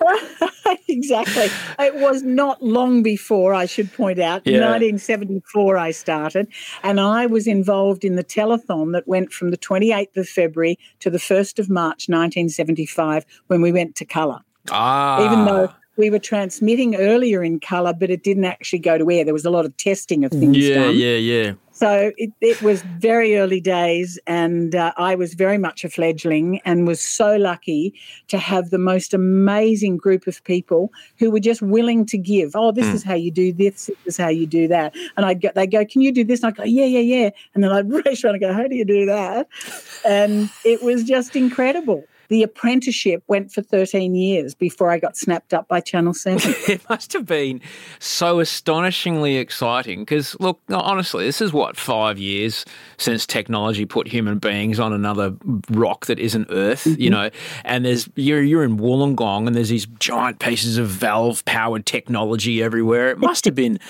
exactly. 0.88 1.48
It 1.78 1.94
was 1.96 2.22
not 2.22 2.62
long 2.62 3.02
before, 3.02 3.54
I 3.54 3.66
should 3.66 3.92
point 3.92 4.18
out. 4.18 4.46
Yeah. 4.46 4.60
1974, 4.60 5.76
I 5.76 5.90
started, 5.90 6.48
and 6.82 7.00
I 7.00 7.26
was 7.26 7.46
involved 7.46 8.04
in 8.04 8.16
the 8.16 8.24
telethon 8.24 8.92
that 8.92 9.06
went 9.06 9.32
from 9.32 9.50
the 9.50 9.58
28th 9.58 10.16
of 10.16 10.28
February 10.28 10.78
to 11.00 11.10
the 11.10 11.18
1st 11.18 11.58
of 11.58 11.68
March 11.68 12.08
1975 12.08 13.24
when 13.48 13.62
we 13.62 13.72
went 13.72 13.94
to 13.96 14.04
colour. 14.04 14.40
Ah. 14.70 15.24
Even 15.24 15.44
though 15.44 15.72
we 16.00 16.10
were 16.10 16.18
transmitting 16.18 16.96
earlier 16.96 17.44
in 17.44 17.60
colour, 17.60 17.92
but 17.92 18.10
it 18.10 18.24
didn't 18.24 18.46
actually 18.46 18.78
go 18.78 18.98
to 18.98 19.10
air. 19.10 19.24
There 19.24 19.34
was 19.34 19.44
a 19.44 19.50
lot 19.50 19.66
of 19.66 19.76
testing 19.76 20.24
of 20.24 20.32
things 20.32 20.56
yeah, 20.56 20.74
done. 20.74 20.96
Yeah, 20.96 21.16
yeah, 21.16 21.42
yeah. 21.42 21.52
So 21.72 22.12
it, 22.16 22.30
it 22.40 22.60
was 22.60 22.82
very 22.82 23.38
early 23.38 23.60
days, 23.60 24.18
and 24.26 24.74
uh, 24.74 24.92
I 24.98 25.14
was 25.14 25.32
very 25.32 25.56
much 25.56 25.84
a 25.84 25.88
fledgling 25.88 26.60
and 26.64 26.86
was 26.86 27.00
so 27.00 27.36
lucky 27.36 27.94
to 28.28 28.36
have 28.36 28.68
the 28.68 28.78
most 28.78 29.14
amazing 29.14 29.96
group 29.96 30.26
of 30.26 30.42
people 30.44 30.92
who 31.18 31.30
were 31.30 31.40
just 31.40 31.62
willing 31.62 32.04
to 32.06 32.18
give. 32.18 32.52
Oh, 32.54 32.72
this 32.72 32.86
mm. 32.86 32.94
is 32.94 33.02
how 33.02 33.14
you 33.14 33.30
do 33.30 33.52
this, 33.52 33.86
this 33.86 33.96
is 34.04 34.16
how 34.18 34.28
you 34.28 34.46
do 34.46 34.68
that. 34.68 34.94
And 35.16 35.24
I'd 35.24 35.40
go, 35.40 35.50
they 35.54 35.66
go, 35.66 35.84
Can 35.84 36.02
you 36.02 36.12
do 36.12 36.24
this? 36.24 36.42
And 36.42 36.48
I'd 36.48 36.56
go, 36.56 36.64
Yeah, 36.64 36.86
yeah, 36.86 37.00
yeah. 37.00 37.30
And 37.54 37.64
then 37.64 37.72
I'd 37.72 37.90
race 38.06 38.24
around 38.24 38.34
and 38.34 38.42
go, 38.42 38.52
How 38.52 38.66
do 38.66 38.74
you 38.74 38.84
do 38.84 39.06
that? 39.06 39.48
And 40.04 40.50
it 40.64 40.82
was 40.82 41.04
just 41.04 41.36
incredible 41.36 42.04
the 42.30 42.44
apprenticeship 42.44 43.24
went 43.26 43.52
for 43.52 43.60
13 43.60 44.14
years 44.14 44.54
before 44.54 44.88
I 44.90 44.98
got 44.98 45.16
snapped 45.16 45.52
up 45.52 45.66
by 45.66 45.80
Channel 45.80 46.14
7. 46.14 46.40
it 46.68 46.80
must 46.88 47.12
have 47.12 47.26
been 47.26 47.60
so 47.98 48.38
astonishingly 48.38 49.36
exciting 49.36 50.00
because, 50.00 50.36
look, 50.38 50.60
honestly, 50.70 51.24
this 51.24 51.40
is 51.40 51.52
what, 51.52 51.76
five 51.76 52.18
years 52.18 52.64
since 52.98 53.26
technology 53.26 53.84
put 53.84 54.06
human 54.06 54.38
beings 54.38 54.78
on 54.78 54.92
another 54.92 55.34
rock 55.70 56.06
that 56.06 56.20
isn't 56.20 56.46
Earth, 56.50 56.84
mm-hmm. 56.84 57.00
you 57.00 57.10
know, 57.10 57.30
and 57.64 57.84
there's 57.84 58.08
you're, 58.14 58.42
you're 58.42 58.64
in 58.64 58.78
Wollongong 58.78 59.48
and 59.48 59.56
there's 59.56 59.68
these 59.68 59.86
giant 59.98 60.38
pieces 60.38 60.78
of 60.78 60.86
valve 60.86 61.44
powered 61.46 61.84
technology 61.84 62.62
everywhere. 62.62 63.10
It 63.10 63.18
must 63.18 63.44
have 63.44 63.56
been 63.56 63.80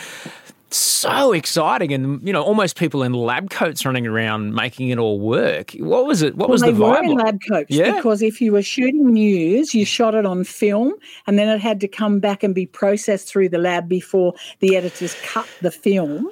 so 0.77 1.33
exciting 1.33 1.93
and 1.93 2.27
you 2.27 2.33
know 2.33 2.43
almost 2.43 2.77
people 2.77 3.03
in 3.03 3.13
lab 3.13 3.51
coats 3.51 3.85
running 3.85 4.07
around 4.07 4.55
making 4.55 4.89
it 4.89 4.99
all 4.99 5.19
work 5.19 5.73
what 5.79 6.07
was 6.07 6.23
it 6.23 6.37
what 6.37 6.49
well, 6.49 6.53
was 6.53 6.63
the 6.63 6.69
vibe 6.69 6.79
were 6.79 7.05
in 7.05 7.15
lab 7.15 7.39
coats 7.49 7.71
yeah? 7.71 7.95
because 7.97 8.23
if 8.23 8.41
you 8.41 8.53
were 8.53 8.63
shooting 8.63 9.13
news 9.13 9.75
you 9.75 9.85
shot 9.85 10.15
it 10.15 10.27
on 10.27 10.45
film 10.45 10.93
and 11.27 11.39
then 11.39 11.49
it 11.49 11.61
had 11.61 11.81
to 11.81 11.89
come 11.89 12.21
back 12.21 12.43
and 12.43 12.55
be 12.55 12.67
processed 12.67 13.29
through 13.29 13.49
the 13.49 13.59
lab 13.59 13.89
before 13.89 14.35
the 14.61 14.77
editors 14.77 15.17
cut 15.23 15.49
the 15.63 15.71
film 15.71 16.29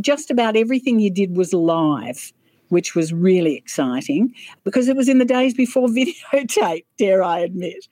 just 0.00 0.30
about 0.30 0.56
everything 0.56 0.98
you 0.98 1.10
did 1.10 1.36
was 1.36 1.52
live 1.52 2.32
which 2.68 2.94
was 2.94 3.12
really 3.12 3.54
exciting 3.54 4.34
because 4.64 4.88
it 4.88 4.96
was 4.96 5.08
in 5.08 5.18
the 5.18 5.24
days 5.24 5.54
before 5.54 5.86
videotape, 6.32 6.84
dare 6.98 7.22
I 7.22 7.38
admit. 7.38 7.86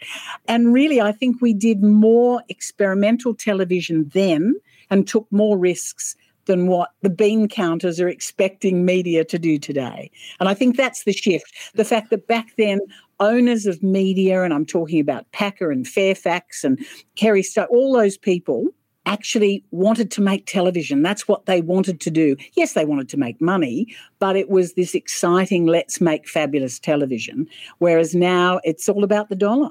And 0.49 0.73
really, 0.73 1.01
I 1.01 1.13
think 1.13 1.41
we 1.41 1.55
did 1.55 1.83
more 1.83 2.43
experimental 2.49 3.35
television 3.35 4.11
then 4.13 4.57
and 4.93 5.09
took 5.09 5.27
more 5.33 5.59
risks 5.59 6.15
than 6.45 6.67
what 6.67 6.91
the 7.01 7.11
bean 7.11 7.49
counters 7.49 7.99
are 7.99 8.09
expecting 8.09 8.85
media 8.85 9.25
to 9.25 9.39
do 9.39 9.59
today. 9.59 10.11
And 10.39 10.49
I 10.49 10.55
think 10.55 10.77
that's 10.77 11.05
the 11.05 11.13
shift. 11.13 11.53
The 11.75 11.85
fact 11.85 12.11
that 12.11 12.27
back 12.27 12.53
then, 12.59 12.81
owners 13.19 13.65
of 13.65 13.83
media, 13.83 14.43
and 14.43 14.53
I'm 14.53 14.67
talking 14.67 15.01
about 15.01 15.31
Packer 15.33 15.71
and 15.71 15.89
Fairfax 15.89 16.63
and 16.63 16.85
Kerry 17.17 17.43
Stokes, 17.43 17.71
all 17.73 17.95
those 17.95 18.19
people 18.19 18.67
actually 19.07 19.65
wanted 19.71 20.11
to 20.11 20.21
make 20.21 20.47
television. 20.47 21.03
That's 21.03 21.27
what 21.27 21.47
they 21.47 21.63
wanted 21.63 22.01
to 22.01 22.11
do. 22.11 22.37
Yes, 22.55 22.75
they 22.75 22.85
wanted 22.85 23.09
to 23.11 23.17
make 23.17 23.41
money, 23.41 23.87
but 24.19 24.37
it 24.37 24.51
was 24.51 24.75
this 24.75 24.95
exciting, 24.95 25.67
let's 25.67 26.01
make 26.01 26.29
fabulous 26.29 26.79
television. 26.79 27.49
Whereas 27.79 28.15
now 28.15 28.61
it's 28.63 28.89
all 28.89 29.05
about 29.05 29.31
the 29.31 29.37
dollar. 29.37 29.71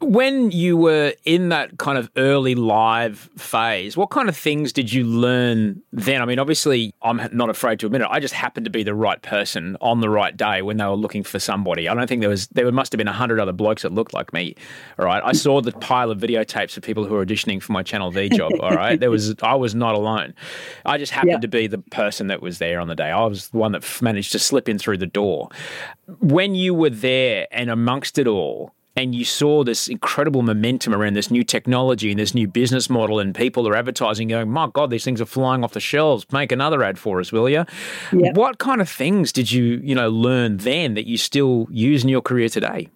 When 0.00 0.52
you 0.52 0.76
were 0.76 1.12
in 1.24 1.48
that 1.48 1.78
kind 1.78 1.98
of 1.98 2.08
early 2.16 2.54
live 2.54 3.28
phase, 3.36 3.96
what 3.96 4.10
kind 4.10 4.28
of 4.28 4.36
things 4.36 4.72
did 4.72 4.92
you 4.92 5.04
learn 5.04 5.82
then? 5.92 6.22
I 6.22 6.24
mean, 6.24 6.38
obviously, 6.38 6.94
I'm 7.02 7.28
not 7.32 7.50
afraid 7.50 7.80
to 7.80 7.86
admit 7.86 8.02
it. 8.02 8.08
I 8.08 8.20
just 8.20 8.34
happened 8.34 8.64
to 8.66 8.70
be 8.70 8.84
the 8.84 8.94
right 8.94 9.20
person 9.22 9.76
on 9.80 10.00
the 10.00 10.08
right 10.08 10.36
day 10.36 10.62
when 10.62 10.76
they 10.76 10.84
were 10.84 10.94
looking 10.94 11.24
for 11.24 11.40
somebody. 11.40 11.88
I 11.88 11.94
don't 11.94 12.06
think 12.06 12.20
there 12.20 12.30
was 12.30 12.46
there 12.48 12.70
must 12.70 12.92
have 12.92 12.98
been 12.98 13.08
a 13.08 13.12
hundred 13.12 13.40
other 13.40 13.52
blokes 13.52 13.82
that 13.82 13.92
looked 13.92 14.14
like 14.14 14.32
me. 14.32 14.54
All 14.98 15.04
right, 15.04 15.22
I 15.24 15.32
saw 15.32 15.60
the 15.60 15.72
pile 15.72 16.10
of 16.10 16.18
videotapes 16.18 16.76
of 16.76 16.84
people 16.84 17.04
who 17.04 17.14
were 17.14 17.26
auditioning 17.26 17.60
for 17.60 17.72
my 17.72 17.82
Channel 17.82 18.12
V 18.12 18.28
job. 18.28 18.52
All 18.60 18.70
right, 18.70 19.00
there 19.00 19.10
was 19.10 19.34
I 19.42 19.56
was 19.56 19.74
not 19.74 19.94
alone. 19.94 20.34
I 20.86 20.98
just 20.98 21.10
happened 21.10 21.32
yeah. 21.32 21.40
to 21.40 21.48
be 21.48 21.66
the 21.66 21.78
person 21.78 22.28
that 22.28 22.40
was 22.40 22.58
there 22.58 22.80
on 22.80 22.86
the 22.86 22.94
day. 22.94 23.10
I 23.10 23.24
was 23.24 23.48
the 23.48 23.58
one 23.58 23.72
that 23.72 23.84
managed 24.00 24.32
to 24.32 24.38
slip 24.38 24.68
in 24.68 24.78
through 24.78 24.98
the 24.98 25.06
door. 25.06 25.48
When 26.20 26.54
you 26.54 26.72
were 26.72 26.90
there 26.90 27.48
and 27.50 27.68
amongst 27.68 28.18
it 28.18 28.26
all, 28.26 28.72
and 28.98 29.14
you 29.14 29.24
saw 29.24 29.62
this 29.62 29.86
incredible 29.86 30.42
momentum 30.42 30.92
around 30.92 31.14
this 31.14 31.30
new 31.30 31.44
technology 31.44 32.10
and 32.10 32.18
this 32.18 32.34
new 32.34 32.48
business 32.48 32.90
model, 32.90 33.20
and 33.20 33.32
people 33.32 33.68
are 33.68 33.76
advertising, 33.76 34.26
going, 34.26 34.50
"My 34.50 34.68
God, 34.72 34.90
these 34.90 35.04
things 35.04 35.20
are 35.20 35.26
flying 35.26 35.62
off 35.62 35.72
the 35.72 35.80
shelves. 35.80 36.26
Make 36.32 36.50
another 36.50 36.82
ad 36.82 36.98
for 36.98 37.20
us, 37.20 37.30
will 37.30 37.48
you?" 37.48 37.64
Yeah. 38.12 38.32
What 38.34 38.58
kind 38.58 38.80
of 38.80 38.88
things 38.88 39.30
did 39.30 39.52
you, 39.52 39.80
you 39.84 39.94
know, 39.94 40.08
learn 40.08 40.56
then 40.56 40.94
that 40.94 41.06
you 41.06 41.16
still 41.16 41.68
use 41.70 42.02
in 42.02 42.08
your 42.08 42.20
career 42.20 42.48
today? 42.48 42.88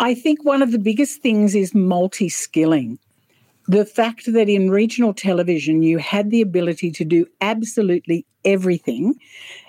I 0.00 0.14
think 0.14 0.44
one 0.44 0.60
of 0.60 0.72
the 0.72 0.78
biggest 0.78 1.22
things 1.22 1.54
is 1.54 1.72
multi 1.72 2.28
skilling. 2.28 2.98
The 3.68 3.86
fact 3.86 4.32
that 4.32 4.48
in 4.48 4.70
regional 4.70 5.14
television 5.14 5.84
you 5.84 5.98
had 5.98 6.30
the 6.30 6.42
ability 6.42 6.90
to 6.90 7.04
do 7.04 7.26
absolutely 7.40 8.26
everything, 8.44 9.14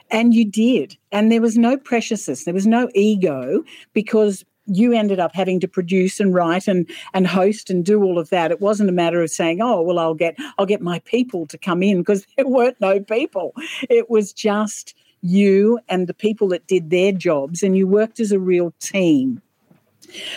and 0.09 0.33
you 0.33 0.45
did. 0.49 0.97
And 1.11 1.31
there 1.31 1.41
was 1.41 1.59
no 1.59 1.77
preciousness, 1.77 2.43
there 2.43 2.55
was 2.55 2.65
no 2.65 2.89
ego 2.95 3.63
because 3.93 4.43
you 4.67 4.93
ended 4.93 5.19
up 5.19 5.35
having 5.35 5.59
to 5.59 5.67
produce 5.67 6.19
and 6.19 6.33
write 6.33 6.67
and 6.67 6.89
and 7.13 7.27
host 7.27 7.69
and 7.69 7.85
do 7.85 8.03
all 8.03 8.17
of 8.17 8.29
that. 8.29 8.51
It 8.51 8.61
wasn't 8.61 8.89
a 8.89 8.93
matter 8.93 9.21
of 9.21 9.29
saying, 9.29 9.61
"Oh, 9.61 9.81
well, 9.81 9.99
I'll 9.99 10.13
get 10.13 10.35
I'll 10.57 10.65
get 10.65 10.81
my 10.81 10.99
people 10.99 11.45
to 11.47 11.57
come 11.57 11.83
in," 11.83 11.99
because 11.99 12.25
there 12.37 12.47
weren't 12.47 12.79
no 12.81 12.99
people. 12.99 13.53
It 13.89 14.09
was 14.09 14.33
just 14.33 14.95
you 15.21 15.79
and 15.89 16.07
the 16.07 16.13
people 16.13 16.47
that 16.49 16.67
did 16.67 16.89
their 16.89 17.11
jobs, 17.11 17.63
and 17.63 17.75
you 17.77 17.87
worked 17.87 18.19
as 18.19 18.31
a 18.31 18.39
real 18.39 18.73
team. 18.79 19.41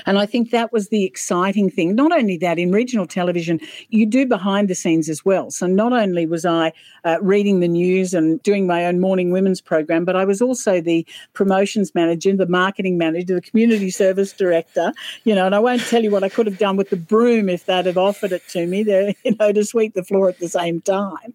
And 0.06 0.18
I 0.18 0.26
think 0.26 0.50
that 0.50 0.72
was 0.72 0.88
the 0.88 1.04
exciting 1.04 1.70
thing. 1.70 1.94
Not 1.94 2.12
only 2.12 2.36
that, 2.38 2.58
in 2.58 2.72
regional 2.72 3.06
television, 3.06 3.60
you 3.90 4.06
do 4.06 4.26
behind 4.26 4.68
the 4.68 4.74
scenes 4.74 5.08
as 5.08 5.24
well. 5.24 5.50
So 5.50 5.66
not 5.66 5.92
only 5.92 6.26
was 6.26 6.44
I 6.44 6.72
uh, 7.04 7.18
reading 7.20 7.60
the 7.60 7.68
news 7.68 8.14
and 8.14 8.42
doing 8.42 8.66
my 8.66 8.86
own 8.86 9.00
morning 9.00 9.30
women's 9.30 9.60
program, 9.60 10.04
but 10.04 10.16
I 10.16 10.24
was 10.24 10.40
also 10.42 10.80
the 10.80 11.06
promotions 11.32 11.94
manager, 11.94 12.34
the 12.34 12.46
marketing 12.46 12.98
manager, 12.98 13.34
the 13.34 13.40
community 13.40 13.90
service 14.02 14.32
director. 14.32 14.92
You 15.24 15.34
know, 15.34 15.46
and 15.46 15.54
I 15.54 15.58
won't 15.58 15.82
tell 15.82 16.02
you 16.02 16.10
what 16.10 16.24
I 16.24 16.28
could 16.28 16.46
have 16.46 16.58
done 16.58 16.76
with 16.76 16.90
the 16.90 16.96
broom 16.96 17.48
if 17.48 17.66
they'd 17.66 17.86
have 17.86 17.98
offered 17.98 18.32
it 18.32 18.46
to 18.48 18.66
me. 18.66 18.82
There, 18.82 19.14
you 19.24 19.36
know, 19.38 19.52
to 19.52 19.64
sweep 19.64 19.94
the 19.94 20.04
floor 20.04 20.28
at 20.28 20.38
the 20.38 20.48
same 20.48 20.80
time. 20.80 21.34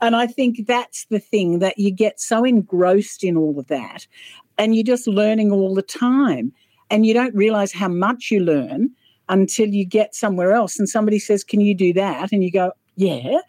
And 0.00 0.16
I 0.16 0.26
think 0.26 0.66
that's 0.66 1.06
the 1.06 1.18
thing 1.18 1.58
that 1.60 1.78
you 1.78 1.90
get 1.90 2.20
so 2.20 2.44
engrossed 2.44 3.24
in 3.24 3.36
all 3.36 3.58
of 3.58 3.66
that, 3.68 4.06
and 4.58 4.74
you're 4.74 4.84
just 4.84 5.06
learning 5.06 5.50
all 5.50 5.74
the 5.74 5.82
time 5.82 6.52
and 6.94 7.04
you 7.04 7.12
don't 7.12 7.34
realize 7.34 7.72
how 7.72 7.88
much 7.88 8.30
you 8.30 8.38
learn 8.38 8.88
until 9.28 9.66
you 9.66 9.84
get 9.84 10.14
somewhere 10.14 10.52
else 10.52 10.78
and 10.78 10.88
somebody 10.88 11.18
says, 11.18 11.42
Can 11.42 11.60
you 11.60 11.74
do 11.74 11.92
that? 11.94 12.30
And 12.30 12.44
you 12.44 12.52
go, 12.52 12.70
Yeah. 12.94 13.40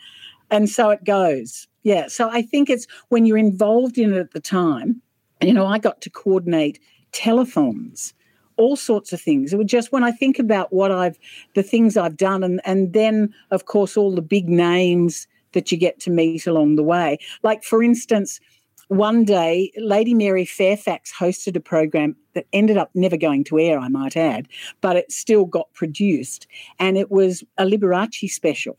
And 0.49 0.67
so 0.67 0.89
it 0.89 1.03
goes. 1.03 1.67
Yeah. 1.83 2.07
So 2.07 2.27
I 2.31 2.41
think 2.41 2.71
it's 2.71 2.87
when 3.09 3.27
you're 3.27 3.37
involved 3.37 3.99
in 3.99 4.13
it 4.13 4.17
at 4.17 4.31
the 4.31 4.39
time, 4.39 4.99
you 5.41 5.53
know, 5.53 5.67
I 5.67 5.77
got 5.77 6.01
to 6.01 6.09
coordinate 6.09 6.79
telephones 7.11 8.15
all 8.57 8.77
sorts 8.77 9.13
of 9.13 9.21
things. 9.21 9.53
It 9.53 9.57
was 9.57 9.67
just 9.67 9.91
when 9.91 10.03
I 10.03 10.11
think 10.11 10.39
about 10.39 10.71
what 10.71 10.89
I've, 10.91 11.19
the 11.55 11.61
things 11.61 11.97
I've 11.97 12.15
done, 12.15 12.41
and, 12.41 12.61
and 12.63 12.93
then, 12.93 13.33
of 13.51 13.65
course, 13.65 13.97
all 13.97 14.15
the 14.15 14.21
big 14.21 14.47
names 14.47 15.27
that 15.51 15.73
you 15.73 15.77
get 15.77 15.99
to 16.01 16.09
meet 16.09 16.47
along 16.47 16.77
the 16.77 16.83
way. 16.83 17.17
Like, 17.43 17.65
for 17.65 17.83
instance, 17.83 18.39
one 18.87 19.23
day, 19.23 19.71
Lady 19.77 20.13
Mary 20.13 20.45
Fairfax 20.45 21.13
hosted 21.13 21.55
a 21.55 21.59
program 21.59 22.15
that 22.33 22.45
ended 22.53 22.77
up 22.77 22.91
never 22.93 23.17
going 23.17 23.43
to 23.45 23.59
air, 23.59 23.79
I 23.79 23.87
might 23.87 24.15
add, 24.15 24.47
but 24.81 24.95
it 24.95 25.11
still 25.11 25.45
got 25.45 25.73
produced. 25.73 26.47
And 26.79 26.97
it 26.97 27.09
was 27.11 27.43
a 27.57 27.65
Liberace 27.65 28.29
special. 28.29 28.77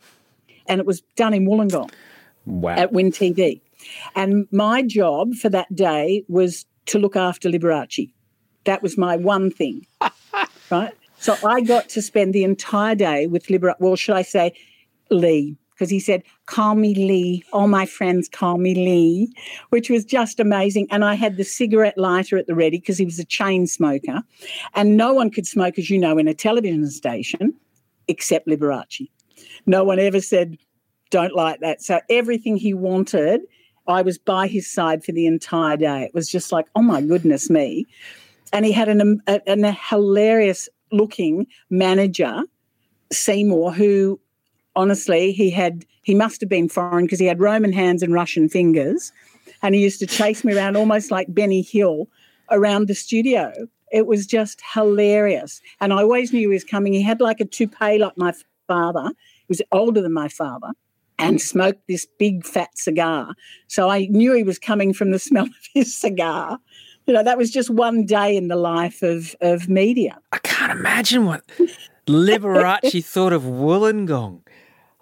And 0.66 0.80
it 0.80 0.86
was 0.86 1.02
done 1.16 1.34
in 1.34 1.46
Wollongong 1.46 1.90
Wow. 2.44 2.74
at 2.76 2.92
Win 2.92 3.10
TV. 3.10 3.60
And 4.14 4.46
my 4.50 4.82
job 4.82 5.34
for 5.34 5.48
that 5.48 5.74
day 5.74 6.24
was 6.28 6.64
to 6.86 6.98
look 6.98 7.16
after 7.16 7.48
Liberace. 7.48 8.12
That 8.64 8.82
was 8.82 8.96
my 8.96 9.16
one 9.16 9.50
thing, 9.50 9.86
right? 10.70 10.92
So 11.18 11.36
I 11.44 11.60
got 11.60 11.88
to 11.90 12.02
spend 12.02 12.34
the 12.34 12.44
entire 12.44 12.94
day 12.94 13.26
with 13.26 13.46
Liberace. 13.46 13.76
Well, 13.80 13.96
should 13.96 14.16
I 14.16 14.22
say 14.22 14.52
Lee? 15.10 15.56
Because 15.76 15.90
he 15.90 16.00
said, 16.00 16.22
call 16.46 16.74
me 16.74 16.94
Lee. 16.94 17.44
All 17.52 17.68
my 17.68 17.84
friends 17.84 18.30
call 18.30 18.56
me 18.56 18.74
Lee, 18.74 19.30
which 19.68 19.90
was 19.90 20.06
just 20.06 20.40
amazing. 20.40 20.86
And 20.90 21.04
I 21.04 21.14
had 21.14 21.36
the 21.36 21.44
cigarette 21.44 21.98
lighter 21.98 22.38
at 22.38 22.46
the 22.46 22.54
ready 22.54 22.78
because 22.78 22.96
he 22.96 23.04
was 23.04 23.18
a 23.18 23.26
chain 23.26 23.66
smoker. 23.66 24.22
And 24.74 24.96
no 24.96 25.12
one 25.12 25.30
could 25.30 25.46
smoke, 25.46 25.78
as 25.78 25.90
you 25.90 25.98
know, 25.98 26.16
in 26.16 26.28
a 26.28 26.34
television 26.34 26.88
station 26.90 27.54
except 28.08 28.46
Liberace. 28.46 29.08
No 29.66 29.84
one 29.84 29.98
ever 29.98 30.20
said, 30.20 30.56
don't 31.10 31.34
like 31.34 31.60
that. 31.60 31.82
So 31.82 32.00
everything 32.08 32.56
he 32.56 32.72
wanted, 32.72 33.42
I 33.86 34.02
was 34.02 34.18
by 34.18 34.46
his 34.46 34.70
side 34.70 35.04
for 35.04 35.12
the 35.12 35.26
entire 35.26 35.76
day. 35.76 36.04
It 36.04 36.14
was 36.14 36.28
just 36.28 36.52
like, 36.52 36.66
oh 36.74 36.82
my 36.82 37.00
goodness 37.00 37.50
me. 37.50 37.86
And 38.52 38.64
he 38.64 38.72
had 38.72 38.88
an, 38.88 39.00
um, 39.00 39.20
a, 39.26 39.46
an 39.48 39.76
hilarious 39.90 40.68
looking 40.92 41.46
manager, 41.68 42.42
Seymour, 43.12 43.72
who 43.72 44.20
honestly, 44.76 45.32
he 45.32 45.50
had, 45.50 45.84
he 46.02 46.14
must 46.14 46.40
have 46.40 46.50
been 46.50 46.68
foreign 46.68 47.06
because 47.06 47.18
he 47.18 47.26
had 47.26 47.40
Roman 47.40 47.72
hands 47.72 48.02
and 48.02 48.12
Russian 48.12 48.48
fingers. 48.48 49.12
And 49.62 49.74
he 49.74 49.80
used 49.80 49.98
to 50.00 50.06
chase 50.06 50.44
me 50.44 50.54
around 50.54 50.76
almost 50.76 51.10
like 51.10 51.34
Benny 51.34 51.62
Hill 51.62 52.08
around 52.50 52.86
the 52.86 52.94
studio. 52.94 53.52
It 53.90 54.06
was 54.06 54.26
just 54.26 54.60
hilarious. 54.72 55.60
And 55.80 55.92
I 55.92 56.02
always 56.02 56.32
knew 56.32 56.40
he 56.40 56.46
was 56.46 56.64
coming. 56.64 56.92
He 56.92 57.02
had 57.02 57.20
like 57.20 57.40
a 57.40 57.44
toupee 57.44 57.98
like 57.98 58.16
my 58.16 58.32
father. 58.68 59.08
He 59.08 59.46
was 59.48 59.62
older 59.72 60.00
than 60.02 60.12
my 60.12 60.28
father 60.28 60.72
and 61.18 61.40
smoked 61.40 61.86
this 61.88 62.06
big 62.18 62.44
fat 62.44 62.76
cigar. 62.76 63.34
So 63.68 63.88
I 63.88 64.06
knew 64.06 64.34
he 64.34 64.42
was 64.42 64.58
coming 64.58 64.92
from 64.92 65.12
the 65.12 65.18
smell 65.18 65.46
of 65.46 65.68
his 65.74 65.96
cigar. 65.96 66.58
You 67.06 67.14
know, 67.14 67.22
that 67.22 67.38
was 67.38 67.50
just 67.50 67.70
one 67.70 68.04
day 68.04 68.36
in 68.36 68.48
the 68.48 68.56
life 68.56 69.02
of, 69.02 69.34
of 69.40 69.68
media. 69.68 70.18
I 70.32 70.38
can't 70.38 70.72
imagine 70.72 71.24
what 71.24 71.44
Liberace 72.06 73.04
thought 73.04 73.32
of 73.32 73.42
Wollongong. 73.42 74.42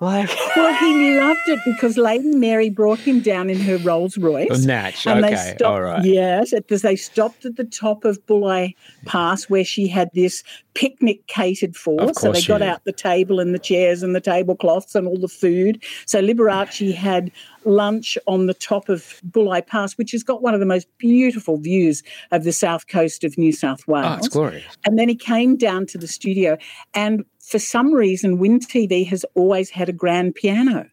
Like, 0.05 0.29
Well, 0.57 0.75
he 0.75 1.19
loved 1.19 1.41
it 1.47 1.59
because 1.65 1.97
Lady 1.97 2.37
Mary 2.37 2.69
brought 2.69 2.99
him 2.99 3.21
down 3.21 3.49
in 3.49 3.59
her 3.61 3.79
Rolls 3.79 4.19
Royce. 4.19 4.65
Natch, 4.65 5.07
And 5.07 5.25
they 5.25 5.35
stopped, 5.35 5.63
all 5.63 5.83
right. 5.83 6.05
Yes, 6.05 6.53
because 6.53 6.83
they 6.83 6.95
stopped 6.95 7.45
at 7.45 7.57
the 7.57 7.65
top 7.65 8.05
of 8.05 8.25
Bulli 8.27 8.77
Pass 9.07 9.49
where 9.51 9.65
she 9.65 9.89
had 9.89 10.11
this 10.15 10.45
picnic 10.75 11.27
catered 11.27 11.75
for. 11.75 12.13
So 12.15 12.33
they 12.33 12.43
got 12.43 12.59
did. 12.59 12.69
out 12.69 12.85
the 12.85 12.93
table 12.93 13.41
and 13.41 13.55
the 13.55 13.59
chairs 13.59 14.03
and 14.03 14.15
the 14.15 14.21
tablecloths 14.21 14.95
and 14.95 15.07
all 15.07 15.19
the 15.19 15.29
food. 15.29 15.83
So 16.07 16.21
Liberace 16.21 16.95
had 16.95 17.33
lunch 17.65 18.19
on 18.27 18.47
the 18.47 18.55
top 18.55 18.89
of 18.89 19.21
Bulli 19.29 19.67
Pass, 19.67 19.95
which 19.95 20.13
has 20.13 20.23
got 20.23 20.43
one 20.43 20.55
of 20.55 20.61
the 20.61 20.67
most 20.67 20.87
beautiful 20.99 21.57
views 21.57 22.03
of 22.31 22.45
the 22.45 22.53
south 22.53 22.89
coast 22.89 23.25
of 23.25 23.39
New 23.39 23.53
South 23.53 23.87
Wales. 23.89 24.07
oh, 24.09 24.17
it's 24.17 24.29
glorious. 24.29 24.65
And 24.85 24.99
then 24.99 25.09
he 25.09 25.17
came 25.17 25.57
down 25.57 25.87
to 25.87 25.99
the 25.99 26.09
studio, 26.09 26.59
and 26.93 27.25
for 27.45 27.59
some 27.59 27.93
reason, 27.93 28.39
Win 28.39 28.59
TV 28.59 29.07
has 29.09 29.25
always 29.35 29.71
had 29.71 29.89
a 29.89 29.93
grand 29.93 30.35
piano. 30.35 30.89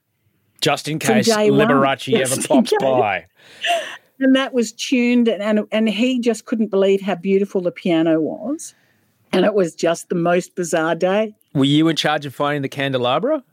Just 0.59 0.87
in 0.87 0.99
case 0.99 1.25
day 1.25 1.49
one. 1.49 1.67
Liberace 1.67 2.13
ever 2.13 2.41
pops 2.47 2.73
by. 2.79 3.25
And 4.19 4.35
that 4.35 4.53
was 4.53 4.73
tuned, 4.73 5.27
and, 5.27 5.41
and, 5.41 5.67
and 5.71 5.89
he 5.89 6.19
just 6.19 6.45
couldn't 6.45 6.67
believe 6.67 7.01
how 7.01 7.15
beautiful 7.15 7.61
the 7.61 7.71
piano 7.71 8.19
was. 8.19 8.75
And 9.33 9.45
it 9.45 9.53
was 9.53 9.73
just 9.73 10.09
the 10.09 10.15
most 10.15 10.55
bizarre 10.55 10.93
day. 10.93 11.33
Were 11.53 11.63
you 11.63 11.87
in 11.87 11.95
charge 11.95 12.25
of 12.25 12.35
finding 12.35 12.61
the 12.61 12.69
candelabra? 12.69 13.43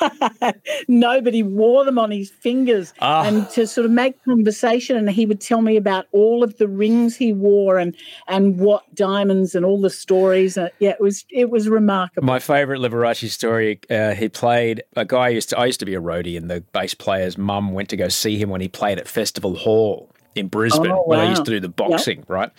Nobody 0.88 1.42
wore 1.42 1.84
them 1.84 1.98
on 1.98 2.10
his 2.10 2.30
fingers. 2.30 2.92
Ah. 3.00 3.24
And 3.24 3.48
to 3.50 3.66
sort 3.66 3.84
of 3.84 3.90
make 3.90 4.22
conversation, 4.24 4.96
and 4.96 5.10
he 5.10 5.26
would 5.26 5.40
tell 5.40 5.62
me 5.62 5.76
about 5.76 6.06
all 6.12 6.42
of 6.42 6.58
the 6.58 6.68
rings 6.68 7.16
he 7.16 7.32
wore 7.32 7.78
and 7.78 7.96
and 8.28 8.58
what 8.58 8.82
diamonds 8.94 9.54
and 9.54 9.64
all 9.64 9.80
the 9.80 9.90
stories. 9.90 10.56
Uh, 10.58 10.68
yeah, 10.78 10.90
it 10.90 11.00
was 11.00 11.24
it 11.30 11.50
was 11.50 11.68
remarkable. 11.68 12.26
My 12.26 12.38
favourite 12.38 12.80
Liberace 12.80 13.28
story, 13.30 13.80
uh, 13.90 14.12
he 14.12 14.28
played 14.28 14.82
a 14.96 15.04
guy 15.04 15.24
I 15.24 15.28
used 15.30 15.50
to 15.50 15.58
I 15.58 15.66
used 15.66 15.80
to 15.80 15.86
be 15.86 15.94
a 15.94 16.00
roadie 16.00 16.36
and 16.36 16.50
the 16.50 16.60
bass 16.72 16.94
player's 16.94 17.38
mum 17.38 17.72
went 17.72 17.88
to 17.90 17.96
go 17.96 18.08
see 18.08 18.36
him 18.36 18.50
when 18.50 18.60
he 18.60 18.68
played 18.68 18.98
at 18.98 19.08
Festival 19.08 19.54
Hall 19.54 20.10
in 20.34 20.48
Brisbane 20.48 20.92
Oh, 20.92 21.02
when 21.06 21.18
they 21.18 21.24
wow. 21.24 21.30
used 21.30 21.44
to 21.44 21.50
do 21.50 21.60
the 21.60 21.68
boxing, 21.68 22.24
right? 22.28 22.50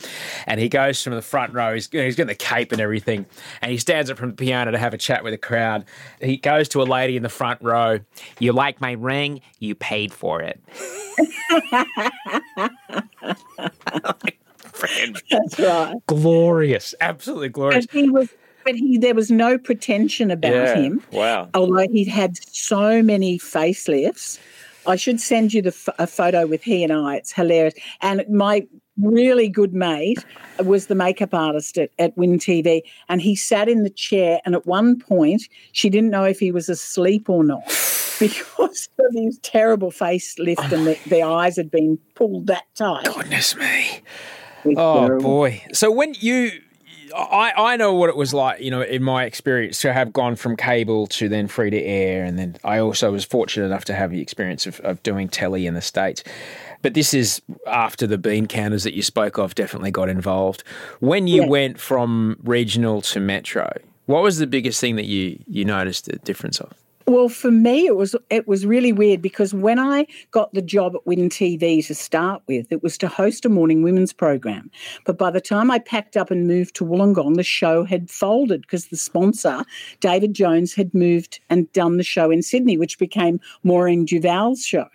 And 0.48 0.60
he 0.60 0.70
goes 0.70 1.02
from 1.02 1.14
the 1.14 1.22
front 1.22 1.54
row, 1.54 1.74
he's, 1.74 1.90
he's 1.92 2.16
got 2.16 2.28
the 2.28 2.36
cape 2.36 2.72
and 2.72 2.82
everything, 2.82 3.26
and 3.62 3.72
he 3.72 3.78
stands 3.78 4.10
up 4.10 4.18
from 4.18 4.32
the 4.32 4.36
piano 4.36 4.72
to 4.72 4.78
have 4.78 4.94
a 4.94 4.98
chat 4.98 5.24
with 5.24 5.34
the 5.34 5.38
crowd. 5.38 5.86
He 6.22 6.38
goes 6.38 6.70
to 6.70 6.82
a 6.82 6.86
lady 6.86 7.18
in 7.18 7.24
the 7.24 7.30
front 7.30 7.62
row, 7.62 8.00
You 8.40 8.54
like 8.54 8.82
my 8.82 8.94
ring? 8.94 9.42
You 9.60 9.76
paid 9.76 10.14
for 10.14 10.42
it. 10.42 10.60
That's 15.32 15.60
right. 15.60 15.96
glorious, 16.08 16.96
absolutely 17.02 17.50
glorious. 17.50 17.86
But 17.86 17.96
he 18.00 18.10
was, 18.10 18.30
but 18.64 18.76
he 18.76 18.98
there 18.98 19.16
was 19.16 19.32
no 19.32 19.58
pretension 19.58 20.32
about 20.32 20.54
Yeah, 20.54 20.76
him. 20.76 21.04
wow. 21.12 21.50
Although 21.54 21.88
he'd 21.92 22.08
had 22.08 22.38
so 22.48 23.02
many 23.02 23.40
facelifts, 23.40 24.40
I 24.88 24.96
should 24.96 25.20
send 25.20 25.54
you 25.54 25.62
the 25.62 25.70
f- 25.70 25.90
a 26.00 26.08
photo 26.08 26.46
with 26.48 26.64
he 26.64 26.84
and 26.84 26.94
I. 26.94 27.16
It's 27.16 27.32
hilarious. 27.32 27.74
And 28.02 28.24
my 28.30 28.66
really 28.98 29.50
good 29.50 29.74
mate 29.74 30.24
was 30.64 30.88
the 30.88 30.96
makeup 30.96 31.34
artist 31.34 31.78
at, 31.78 31.90
at 32.00 32.16
Win 32.18 32.38
TV, 32.38 32.82
and 33.10 33.22
he 33.22 33.36
sat 33.36 33.68
in 33.68 33.84
the 33.84 33.90
chair. 33.90 34.40
And 34.46 34.56
at 34.56 34.66
one 34.66 35.00
point, 35.00 35.44
she 35.74 35.90
didn't 35.90 36.10
know 36.12 36.24
if 36.24 36.40
he 36.40 36.52
was 36.52 36.70
asleep 36.70 37.30
or 37.30 37.44
not 37.44 37.64
because 38.20 38.90
of 39.00 39.06
his 39.14 39.38
terrible 39.40 39.92
facelift 39.92 40.72
and 40.72 40.88
the, 40.88 40.98
the 41.08 41.22
eyes 41.24 41.58
had 41.58 41.70
been 41.72 41.98
pulled 42.16 42.48
that 42.48 42.64
tight. 42.76 43.06
Goodness 43.06 43.56
me. 43.56 44.02
It 44.64 44.70
was 44.70 44.76
Oh 44.78 45.08
terrible. 45.08 45.22
boy! 45.24 45.64
So 45.74 45.92
when 45.92 46.14
you 46.20 46.52
I, 47.16 47.74
I 47.74 47.78
know 47.78 47.94
what 47.94 48.10
it 48.10 48.18
was 48.18 48.34
like, 48.34 48.60
you 48.62 48.70
know, 48.72 48.82
in 48.82 49.02
my 49.02 49.24
experience 49.24 49.80
to 49.82 49.94
have 49.94 50.12
gone 50.12 50.36
from 50.36 50.56
cable 50.58 51.08
to 51.08 51.30
then 51.30 51.48
free 51.48 51.70
to 51.70 51.82
air. 51.82 52.26
And 52.26 52.38
then 52.38 52.58
I 52.64 52.80
also 52.80 53.12
was 53.12 53.24
fortunate 53.24 53.66
enough 53.66 53.86
to 53.86 53.94
have 53.94 54.12
the 54.12 54.22
experience 54.22 54.66
of, 54.68 54.80
of 54.82 55.02
doing 55.04 55.30
telly 55.30 55.66
in 55.66 55.74
the 55.74 55.82
States. 55.82 56.24
But 56.82 56.94
this 56.94 57.14
is 57.14 57.42
after 57.68 58.06
the 58.06 58.18
bean 58.18 58.48
counters 58.48 58.84
that 58.84 58.94
you 58.94 59.02
spoke 59.02 59.38
of 59.38 59.56
definitely 59.56 59.92
got 59.92 60.10
involved. 60.10 60.64
When 61.00 61.26
you 61.28 61.44
Yeah. 61.44 61.48
went 61.48 61.80
from 61.80 62.38
regional 62.44 63.02
to 63.04 63.20
metro, 63.20 63.72
what 64.06 64.22
was 64.22 64.38
the 64.38 64.48
biggest 64.48 64.80
thing 64.82 64.96
that 64.98 65.06
you, 65.06 65.40
you 65.48 65.66
noticed 65.66 66.06
the 66.06 66.18
difference 66.18 66.60
of? 66.60 66.74
Well, 67.08 67.30
for 67.30 67.52
me, 67.52 67.86
it 67.86 67.96
was 67.96 68.16
it 68.32 68.48
was 68.48 68.66
really 68.66 68.92
weird 68.92 69.22
because 69.22 69.54
when 69.54 69.78
I 69.78 70.08
got 70.32 70.52
the 70.54 70.62
job 70.62 70.96
at 70.96 71.06
Win 71.06 71.30
TV 71.30 71.86
to 71.86 71.94
start 71.94 72.42
with, 72.48 72.72
it 72.72 72.82
was 72.82 72.98
to 72.98 73.08
host 73.08 73.46
a 73.46 73.50
morning 73.50 73.84
women's 73.84 74.12
program. 74.12 74.72
But 75.06 75.20
by 75.20 75.30
the 75.30 75.42
time 75.42 75.70
I 75.70 75.78
packed 75.78 76.18
up 76.18 76.32
and 76.32 76.48
moved 76.48 76.76
to 76.78 76.86
Wollongong, 76.86 77.36
the 77.36 77.44
show 77.44 77.84
had 77.84 78.10
folded 78.10 78.62
because 78.62 78.88
the 78.88 78.98
sponsor, 78.98 79.64
David 80.00 80.34
Jones, 80.34 80.74
had 80.74 80.96
moved 80.96 81.40
and 81.48 81.72
done 81.74 81.98
the 81.98 82.04
show 82.04 82.32
in 82.32 82.42
Sydney, 82.42 82.76
which 82.76 82.98
became 82.98 83.40
Maureen 83.64 84.06
Duval's 84.06 84.66
show. 84.66 84.88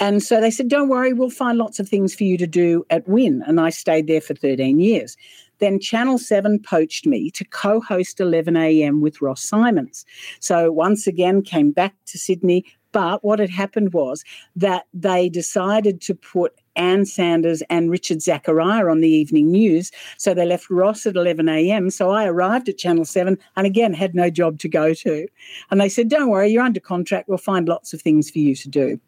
And 0.00 0.22
so 0.22 0.40
they 0.40 0.50
said, 0.50 0.68
Don't 0.68 0.88
worry, 0.88 1.12
we'll 1.12 1.30
find 1.30 1.56
lots 1.56 1.78
of 1.78 1.88
things 1.88 2.14
for 2.14 2.24
you 2.24 2.36
to 2.38 2.46
do 2.46 2.84
at 2.90 3.06
Win. 3.08 3.44
And 3.46 3.60
I 3.60 3.70
stayed 3.70 4.08
there 4.08 4.20
for 4.20 4.34
13 4.34 4.80
years. 4.80 5.16
Then 5.58 5.80
Channel 5.80 6.18
7 6.18 6.60
poached 6.60 7.06
me 7.06 7.30
to 7.32 7.44
co 7.44 7.80
host 7.80 8.18
11am 8.18 9.00
with 9.00 9.20
Ross 9.20 9.42
Symonds. 9.42 10.04
So 10.40 10.70
once 10.72 11.06
again, 11.06 11.42
came 11.42 11.72
back 11.72 11.94
to 12.06 12.18
Sydney. 12.18 12.64
But 12.92 13.22
what 13.22 13.38
had 13.38 13.50
happened 13.50 13.92
was 13.92 14.24
that 14.56 14.86
they 14.94 15.28
decided 15.28 16.00
to 16.02 16.14
put 16.14 16.54
Ann 16.76 17.04
Sanders 17.04 17.62
and 17.68 17.90
Richard 17.90 18.22
Zachariah 18.22 18.86
on 18.86 19.00
the 19.00 19.08
evening 19.08 19.50
news. 19.50 19.90
So 20.16 20.32
they 20.32 20.46
left 20.46 20.70
Ross 20.70 21.04
at 21.04 21.16
11 21.16 21.48
a.m. 21.48 21.90
So 21.90 22.10
I 22.10 22.26
arrived 22.26 22.68
at 22.68 22.78
Channel 22.78 23.04
7 23.04 23.36
and 23.56 23.66
again 23.66 23.92
had 23.92 24.14
no 24.14 24.30
job 24.30 24.58
to 24.60 24.68
go 24.68 24.94
to. 24.94 25.26
And 25.70 25.80
they 25.80 25.88
said, 25.88 26.08
Don't 26.08 26.30
worry, 26.30 26.50
you're 26.50 26.62
under 26.62 26.80
contract. 26.80 27.28
We'll 27.28 27.38
find 27.38 27.68
lots 27.68 27.92
of 27.92 28.00
things 28.00 28.30
for 28.30 28.38
you 28.38 28.54
to 28.54 28.68
do. 28.68 29.00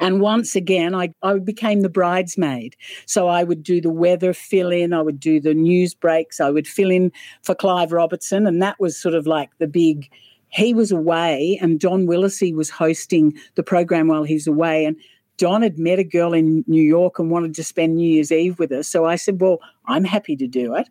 And 0.00 0.20
once 0.20 0.54
again, 0.54 0.94
I, 0.94 1.12
I 1.22 1.38
became 1.38 1.80
the 1.80 1.88
bridesmaid. 1.88 2.76
So 3.06 3.28
I 3.28 3.44
would 3.44 3.62
do 3.62 3.80
the 3.80 3.90
weather 3.90 4.32
fill 4.32 4.70
in, 4.70 4.92
I 4.92 5.02
would 5.02 5.20
do 5.20 5.40
the 5.40 5.54
news 5.54 5.94
breaks, 5.94 6.40
I 6.40 6.50
would 6.50 6.66
fill 6.66 6.90
in 6.90 7.12
for 7.42 7.54
Clive 7.54 7.92
Robertson. 7.92 8.46
And 8.46 8.62
that 8.62 8.78
was 8.78 9.00
sort 9.00 9.14
of 9.14 9.26
like 9.26 9.50
the 9.58 9.66
big, 9.66 10.10
he 10.48 10.74
was 10.74 10.92
away 10.92 11.58
and 11.60 11.80
Don 11.80 12.06
Willesee 12.06 12.54
was 12.54 12.70
hosting 12.70 13.34
the 13.54 13.62
program 13.62 14.08
while 14.08 14.24
he's 14.24 14.46
away. 14.46 14.84
And 14.84 14.96
Don 15.36 15.62
had 15.62 15.78
met 15.78 15.98
a 15.98 16.04
girl 16.04 16.32
in 16.32 16.64
New 16.68 16.82
York 16.82 17.18
and 17.18 17.30
wanted 17.30 17.54
to 17.56 17.64
spend 17.64 17.96
New 17.96 18.08
Year's 18.08 18.30
Eve 18.30 18.58
with 18.58 18.70
her. 18.70 18.82
So 18.84 19.04
I 19.04 19.16
said, 19.16 19.40
Well, 19.40 19.60
I'm 19.86 20.04
happy 20.04 20.36
to 20.36 20.46
do 20.46 20.74
it. 20.74 20.88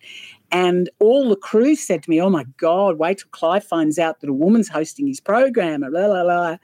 And 0.52 0.90
all 1.00 1.30
the 1.30 1.38
crew 1.38 1.76
said 1.76 2.04
to 2.04 2.10
me, 2.10 2.22
Oh 2.22 2.30
my 2.30 2.44
God, 2.58 2.98
wait 2.98 3.20
till 3.20 3.30
Clive 3.32 3.64
finds 3.64 3.98
out 3.98 4.20
that 4.20 4.30
a 4.30 4.34
woman's 4.34 4.68
hosting 4.68 5.08
his 5.08 5.22
program. 5.22 5.82
Blah, 5.82 5.90
blah, 5.90 6.24
blah. 6.24 6.58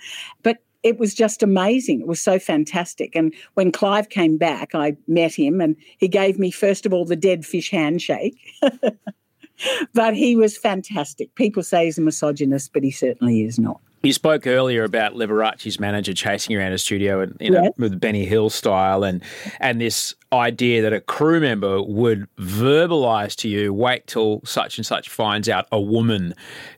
But 0.44 0.58
it 0.84 0.98
was 0.98 1.14
just 1.14 1.44
amazing. 1.44 2.02
It 2.02 2.08
was 2.08 2.22
so 2.22 2.40
fantastic. 2.40 3.16
And 3.16 3.34
when 3.56 3.72
Clive 3.72 4.10
came 4.10 4.38
back, 4.38 4.74
I 4.74 4.96
met 5.08 5.36
him 5.36 5.60
and 5.60 5.76
he 5.98 6.08
gave 6.08 6.40
me, 6.40 6.52
first 6.52 6.86
of 6.86 6.94
all, 6.94 7.06
the 7.06 7.16
dead 7.16 7.46
fish 7.46 7.70
handshake. 7.70 8.38
but 9.94 10.16
he 10.16 10.36
was 10.36 10.58
fantastic. 10.58 11.36
People 11.36 11.64
say 11.64 11.86
he's 11.86 11.98
a 11.98 12.02
misogynist, 12.02 12.72
but 12.74 12.84
he 12.84 12.92
certainly 12.92 13.44
is 13.44 13.60
not. 13.60 13.82
You 14.02 14.14
spoke 14.14 14.48
earlier 14.48 14.86
about 14.86 15.16
Liberace's 15.16 15.78
manager 15.78 16.14
chasing 16.14 16.56
around 16.56 16.72
a 16.72 16.78
studio 16.78 17.20
and 17.20 17.36
you 17.42 17.52
know 17.52 17.64
Yes. 17.64 17.74
with 17.78 18.00
Benny 18.00 18.24
Hill 18.24 18.50
style 18.50 19.04
and 19.04 19.22
and 19.60 19.82
this 19.82 20.16
idea 20.32 20.82
that 20.84 20.94
a 20.94 21.02
crew 21.02 21.42
member 21.42 21.82
would 21.82 22.26
verbalize 22.38 23.36
to 23.38 23.50
you, 23.50 23.74
wait 23.74 24.08
till 24.08 24.40
such 24.46 24.78
and 24.78 24.86
such 24.86 25.10
finds 25.10 25.50
out 25.50 25.68
a 25.70 25.82
woman 25.82 26.34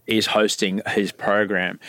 is 0.07 0.25
hosting 0.25 0.81
his 0.87 1.11
program. 1.11 1.79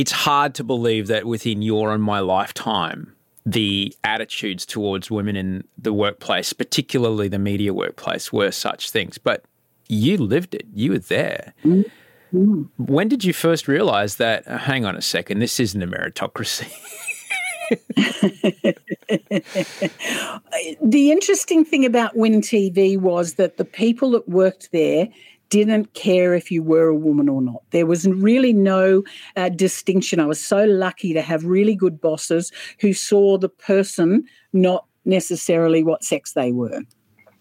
It's 0.00 0.12
hard 0.12 0.54
to 0.54 0.64
believe 0.64 1.08
that 1.08 1.26
within 1.26 1.60
your 1.60 1.92
and 1.92 2.02
my 2.02 2.20
lifetime 2.20 3.14
the 3.44 3.94
attitudes 4.02 4.64
towards 4.64 5.10
women 5.10 5.36
in 5.36 5.64
the 5.76 5.92
workplace, 5.92 6.54
particularly 6.54 7.28
the 7.28 7.38
media 7.38 7.74
workplace, 7.74 8.32
were 8.32 8.50
such 8.50 8.90
things. 8.90 9.18
But 9.18 9.44
you 9.88 10.16
lived 10.16 10.54
it. 10.54 10.64
You 10.72 10.92
were 10.92 11.00
there. 11.00 11.52
When 12.32 13.08
did 13.08 13.24
you 13.24 13.34
first 13.34 13.68
realize 13.68 14.16
that, 14.16 14.48
uh, 14.48 14.56
hang 14.56 14.86
on 14.86 14.96
a 14.96 15.02
second, 15.02 15.40
this 15.40 15.60
isn't 15.60 15.82
a 15.82 15.86
meritocracy? 15.86 16.72
the 20.82 21.12
interesting 21.12 21.62
thing 21.62 21.84
about 21.84 22.16
Win 22.16 22.40
TV 22.40 22.96
was 22.96 23.34
that 23.34 23.58
the 23.58 23.66
people 23.66 24.12
that 24.12 24.26
worked 24.26 24.72
there 24.72 25.08
didn't 25.50 25.92
care 25.94 26.32
if 26.34 26.50
you 26.50 26.62
were 26.62 26.88
a 26.88 26.94
woman 26.94 27.28
or 27.28 27.42
not. 27.42 27.62
There 27.70 27.86
was 27.86 28.06
really 28.06 28.52
no 28.52 29.02
uh, 29.36 29.50
distinction. 29.50 30.20
I 30.20 30.26
was 30.26 30.44
so 30.44 30.64
lucky 30.64 31.12
to 31.12 31.20
have 31.20 31.44
really 31.44 31.74
good 31.74 32.00
bosses 32.00 32.50
who 32.80 32.94
saw 32.94 33.36
the 33.36 33.48
person, 33.48 34.24
not 34.52 34.86
necessarily 35.04 35.82
what 35.82 36.04
sex 36.04 36.32
they 36.32 36.52
were. 36.52 36.82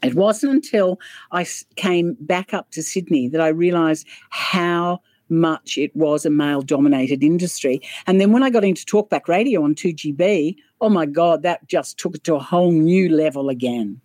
It 0.02 0.16
wasn't 0.16 0.54
until 0.54 1.00
I 1.32 1.46
came 1.76 2.18
back 2.20 2.54
up 2.54 2.72
to 2.72 2.84
Sydney 2.84 3.28
that 3.30 3.42
I 3.42 3.50
realised 3.50 4.08
how 4.30 5.02
much 5.30 5.78
it 5.78 5.96
was 5.96 6.26
a 6.26 6.30
male 6.30 6.62
dominated 6.62 7.24
industry. 7.24 7.82
And 8.08 8.20
then 8.20 8.32
when 8.32 8.42
I 8.42 8.50
got 8.50 8.64
into 8.64 8.86
talkback 8.86 9.28
radio 9.28 9.64
on 9.64 9.76
2GB, 9.76 10.56
oh 10.82 10.90
my 10.90 11.06
God, 11.06 11.44
that 11.44 11.68
just 11.68 11.98
took 12.00 12.16
it 12.16 12.24
to 12.24 12.36
a 12.36 12.40
whole 12.40 12.72
new 12.72 13.10
level 13.10 13.50
again. 13.50 14.02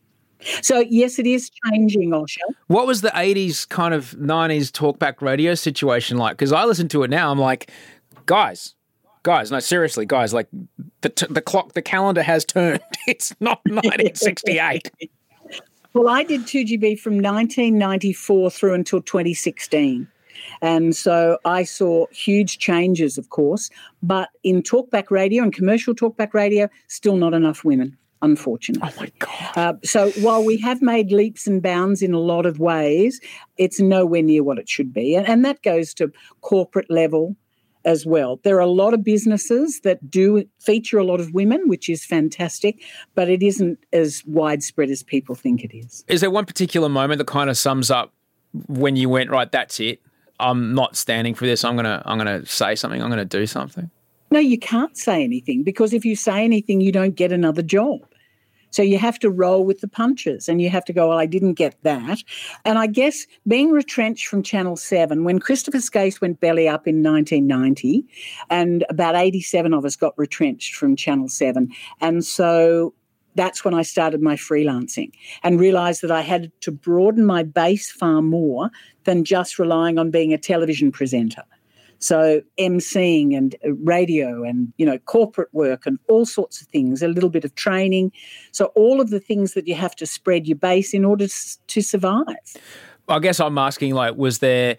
So, 0.62 0.80
yes, 0.80 1.18
it 1.18 1.26
is 1.26 1.50
changing, 1.70 2.10
Osher. 2.10 2.38
what 2.66 2.86
was 2.86 3.00
the 3.00 3.08
80s 3.10 3.68
kind 3.68 3.94
of 3.94 4.10
90s 4.12 4.70
talkback 4.70 5.22
radio 5.22 5.54
situation 5.54 6.18
like? 6.18 6.36
Because 6.36 6.52
I 6.52 6.64
listen 6.64 6.88
to 6.88 7.02
it 7.02 7.10
now, 7.10 7.30
I'm 7.30 7.38
like, 7.38 7.70
guys, 8.26 8.74
guys, 9.22 9.50
no, 9.50 9.58
seriously, 9.60 10.06
guys, 10.06 10.34
like 10.34 10.48
the, 11.00 11.08
t- 11.08 11.26
the 11.30 11.40
clock, 11.42 11.72
the 11.72 11.82
calendar 11.82 12.22
has 12.22 12.44
turned. 12.44 12.80
It's 13.06 13.34
not 13.40 13.60
1968. 13.66 14.90
Well, 15.92 16.08
I 16.08 16.24
did 16.24 16.42
2GB 16.42 16.98
from 16.98 17.14
1994 17.14 18.50
through 18.50 18.74
until 18.74 19.00
2016. 19.02 20.08
And 20.62 20.96
so 20.96 21.38
I 21.44 21.62
saw 21.64 22.06
huge 22.10 22.58
changes, 22.58 23.18
of 23.18 23.28
course, 23.30 23.70
but 24.02 24.30
in 24.42 24.62
talkback 24.62 25.10
radio 25.10 25.42
and 25.42 25.52
commercial 25.52 25.94
talkback 25.94 26.34
radio, 26.34 26.68
still 26.88 27.16
not 27.16 27.34
enough 27.34 27.64
women, 27.64 27.96
unfortunately. 28.24 28.90
oh 28.92 29.00
my 29.00 29.12
God. 29.18 29.56
Uh, 29.56 29.74
so 29.84 30.10
while 30.22 30.42
we 30.44 30.56
have 30.58 30.82
made 30.82 31.12
leaps 31.12 31.46
and 31.46 31.62
bounds 31.62 32.02
in 32.02 32.12
a 32.12 32.18
lot 32.18 32.46
of 32.46 32.58
ways, 32.58 33.20
it's 33.56 33.80
nowhere 33.80 34.22
near 34.22 34.42
what 34.42 34.58
it 34.58 34.68
should 34.68 34.92
be. 34.92 35.14
And, 35.14 35.28
and 35.28 35.44
that 35.44 35.62
goes 35.62 35.94
to 35.94 36.10
corporate 36.40 36.90
level 36.90 37.36
as 37.84 38.06
well. 38.06 38.40
There 38.42 38.56
are 38.56 38.60
a 38.60 38.66
lot 38.66 38.94
of 38.94 39.04
businesses 39.04 39.80
that 39.80 40.10
do 40.10 40.44
feature 40.58 40.98
a 40.98 41.04
lot 41.04 41.20
of 41.20 41.32
women, 41.34 41.68
which 41.68 41.88
is 41.88 42.04
fantastic, 42.04 42.82
but 43.14 43.28
it 43.28 43.42
isn't 43.42 43.78
as 43.92 44.22
widespread 44.26 44.90
as 44.90 45.02
people 45.02 45.34
think 45.34 45.62
it 45.62 45.76
is. 45.76 46.02
Is 46.08 46.22
there 46.22 46.30
one 46.30 46.46
particular 46.46 46.88
moment 46.88 47.18
that 47.18 47.26
kind 47.26 47.50
of 47.50 47.58
sums 47.58 47.90
up 47.90 48.12
when 48.68 48.96
you 48.96 49.08
went, 49.08 49.30
right, 49.30 49.52
that's 49.52 49.80
it? 49.80 50.00
I'm 50.40 50.74
not 50.74 50.96
standing 50.96 51.34
for 51.34 51.46
this. 51.46 51.62
I'm 51.64 51.76
gonna 51.76 52.02
I'm 52.04 52.18
gonna 52.18 52.44
say 52.44 52.74
something. 52.74 53.00
I'm 53.00 53.08
gonna 53.08 53.24
do 53.24 53.46
something. 53.46 53.88
No, 54.32 54.40
you 54.40 54.58
can't 54.58 54.96
say 54.96 55.22
anything 55.22 55.62
because 55.62 55.92
if 55.92 56.04
you 56.04 56.16
say 56.16 56.42
anything, 56.42 56.80
you 56.80 56.90
don't 56.90 57.14
get 57.14 57.30
another 57.30 57.62
job. 57.62 58.00
So 58.74 58.82
you 58.82 58.98
have 58.98 59.20
to 59.20 59.30
roll 59.30 59.64
with 59.64 59.80
the 59.80 59.86
punches 59.86 60.48
and 60.48 60.60
you 60.60 60.68
have 60.68 60.84
to 60.86 60.92
go, 60.92 61.08
well, 61.08 61.18
I 61.18 61.26
didn't 61.26 61.54
get 61.54 61.80
that. 61.84 62.18
And 62.64 62.76
I 62.76 62.88
guess 62.88 63.24
being 63.46 63.70
retrenched 63.70 64.26
from 64.26 64.42
Channel 64.42 64.76
7, 64.76 65.22
when 65.22 65.38
Christopher 65.38 65.78
Skase 65.78 66.20
went 66.20 66.40
belly 66.40 66.66
up 66.66 66.88
in 66.88 67.00
1990, 67.00 68.04
and 68.50 68.84
about 68.90 69.14
87 69.14 69.72
of 69.72 69.84
us 69.84 69.94
got 69.94 70.18
retrenched 70.18 70.74
from 70.74 70.96
Channel 70.96 71.28
7. 71.28 71.70
And 72.00 72.24
so 72.24 72.94
that's 73.36 73.64
when 73.64 73.74
I 73.74 73.82
started 73.82 74.20
my 74.20 74.34
freelancing 74.34 75.12
and 75.44 75.60
realized 75.60 76.02
that 76.02 76.10
I 76.10 76.22
had 76.22 76.50
to 76.62 76.72
broaden 76.72 77.24
my 77.24 77.44
base 77.44 77.92
far 77.92 78.22
more 78.22 78.70
than 79.04 79.24
just 79.24 79.60
relying 79.60 79.98
on 79.98 80.10
being 80.10 80.32
a 80.32 80.38
television 80.38 80.90
presenter. 80.90 81.44
So 82.04 82.42
emceeing 82.58 83.36
and 83.36 83.54
uh, 83.64 83.72
radio 83.74 84.44
and 84.44 84.72
you 84.76 84.84
know 84.84 84.98
corporate 84.98 85.48
work 85.52 85.86
and 85.86 85.98
all 86.08 86.26
sorts 86.26 86.60
of 86.60 86.66
things, 86.68 87.02
a 87.02 87.08
little 87.08 87.30
bit 87.30 87.44
of 87.44 87.54
training. 87.54 88.12
So 88.52 88.66
all 88.74 89.00
of 89.00 89.10
the 89.10 89.20
things 89.20 89.54
that 89.54 89.66
you 89.66 89.74
have 89.74 89.96
to 89.96 90.06
spread 90.06 90.46
your 90.46 90.56
base 90.56 90.92
in 90.92 91.04
order 91.04 91.26
to 91.26 91.82
survive. 91.82 92.56
I 93.08 93.18
guess 93.18 93.40
I'm 93.40 93.58
asking, 93.58 93.94
like, 93.94 94.16
was 94.16 94.38
there, 94.38 94.76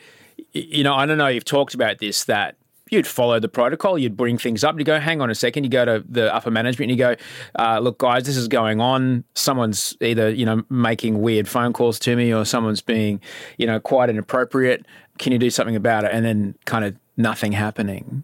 you 0.53 0.83
know, 0.83 0.95
I 0.95 1.05
don't 1.05 1.17
know, 1.17 1.27
you've 1.27 1.45
talked 1.45 1.73
about 1.75 1.99
this, 1.99 2.23
that 2.25 2.55
you'd 2.89 3.07
follow 3.07 3.39
the 3.39 3.47
protocol, 3.47 3.97
you'd 3.97 4.17
bring 4.17 4.37
things 4.37 4.63
up, 4.63 4.77
you 4.77 4.85
go, 4.85 4.99
hang 4.99 5.21
on 5.21 5.29
a 5.29 5.35
second, 5.35 5.63
you 5.63 5.69
go 5.69 5.85
to 5.85 6.03
the 6.07 6.33
upper 6.33 6.51
management 6.51 6.91
and 6.91 6.99
you 6.99 7.03
go, 7.03 7.15
uh, 7.57 7.79
look, 7.79 7.97
guys, 7.97 8.25
this 8.25 8.37
is 8.37 8.47
going 8.47 8.79
on. 8.79 9.23
Someone's 9.33 9.95
either, 10.01 10.29
you 10.29 10.45
know, 10.45 10.63
making 10.69 11.21
weird 11.21 11.47
phone 11.47 11.73
calls 11.73 11.99
to 11.99 12.15
me 12.15 12.33
or 12.33 12.45
someone's 12.45 12.81
being, 12.81 13.19
you 13.57 13.65
know, 13.65 13.79
quite 13.79 14.09
inappropriate. 14.09 14.85
Can 15.17 15.31
you 15.31 15.39
do 15.39 15.49
something 15.49 15.75
about 15.75 16.03
it? 16.03 16.11
And 16.13 16.25
then 16.25 16.55
kind 16.65 16.85
of 16.85 16.95
nothing 17.17 17.53
happening. 17.53 18.23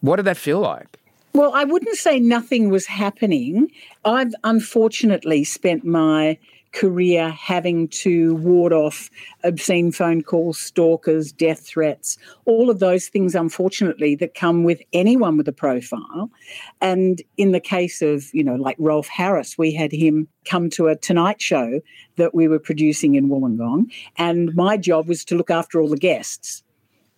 What 0.00 0.16
did 0.16 0.26
that 0.26 0.36
feel 0.36 0.60
like? 0.60 0.98
Well, 1.32 1.52
I 1.54 1.64
wouldn't 1.64 1.96
say 1.96 2.18
nothing 2.18 2.70
was 2.70 2.86
happening. 2.86 3.70
I've 4.04 4.32
unfortunately 4.42 5.44
spent 5.44 5.84
my 5.84 6.38
career 6.72 7.30
having 7.30 7.88
to 7.88 8.34
ward 8.36 8.72
off 8.72 9.10
obscene 9.44 9.90
phone 9.92 10.22
calls, 10.22 10.58
stalkers, 10.58 11.32
death 11.32 11.66
threats, 11.66 12.18
all 12.44 12.68
of 12.68 12.80
those 12.80 13.08
things, 13.08 13.34
unfortunately, 13.34 14.14
that 14.14 14.34
come 14.34 14.62
with 14.62 14.80
anyone 14.92 15.36
with 15.36 15.48
a 15.48 15.52
profile. 15.52 16.30
And 16.80 17.22
in 17.36 17.52
the 17.52 17.60
case 17.60 18.02
of, 18.02 18.32
you 18.34 18.44
know, 18.44 18.56
like 18.56 18.76
Rolf 18.78 19.08
Harris, 19.08 19.56
we 19.56 19.72
had 19.72 19.90
him 19.90 20.28
come 20.44 20.68
to 20.70 20.88
a 20.88 20.96
Tonight 20.96 21.40
show 21.40 21.80
that 22.16 22.34
we 22.34 22.46
were 22.46 22.58
producing 22.58 23.14
in 23.14 23.28
Wollongong. 23.28 23.90
And 24.16 24.54
my 24.54 24.76
job 24.76 25.08
was 25.08 25.24
to 25.26 25.34
look 25.34 25.50
after 25.50 25.80
all 25.80 25.88
the 25.88 25.96
guests 25.96 26.62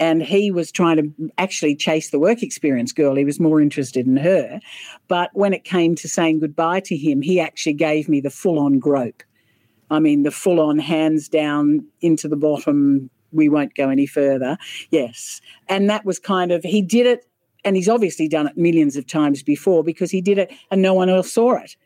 and 0.00 0.22
he 0.22 0.50
was 0.50 0.70
trying 0.70 0.96
to 0.96 1.32
actually 1.38 1.74
chase 1.74 2.10
the 2.10 2.18
work 2.18 2.42
experience 2.42 2.92
girl. 2.92 3.16
He 3.16 3.24
was 3.24 3.40
more 3.40 3.60
interested 3.60 4.06
in 4.06 4.16
her. 4.16 4.60
But 5.08 5.30
when 5.32 5.52
it 5.52 5.64
came 5.64 5.94
to 5.96 6.08
saying 6.08 6.40
goodbye 6.40 6.80
to 6.80 6.96
him, 6.96 7.22
he 7.22 7.40
actually 7.40 7.74
gave 7.74 8.08
me 8.08 8.20
the 8.20 8.30
full 8.30 8.58
on 8.58 8.78
grope. 8.78 9.22
I 9.90 9.98
mean, 10.00 10.22
the 10.22 10.30
full 10.30 10.60
on 10.60 10.78
hands 10.78 11.28
down 11.28 11.84
into 12.00 12.28
the 12.28 12.36
bottom, 12.36 13.10
we 13.32 13.48
won't 13.48 13.74
go 13.74 13.88
any 13.88 14.06
further. 14.06 14.56
Yes. 14.90 15.40
And 15.68 15.88
that 15.90 16.04
was 16.04 16.18
kind 16.18 16.52
of, 16.52 16.62
he 16.62 16.82
did 16.82 17.06
it, 17.06 17.26
and 17.64 17.74
he's 17.74 17.88
obviously 17.88 18.28
done 18.28 18.46
it 18.46 18.56
millions 18.56 18.96
of 18.96 19.06
times 19.06 19.42
before 19.42 19.82
because 19.82 20.10
he 20.10 20.20
did 20.20 20.38
it 20.38 20.52
and 20.70 20.80
no 20.80 20.94
one 20.94 21.08
else 21.08 21.32
saw 21.32 21.54
it. 21.54 21.76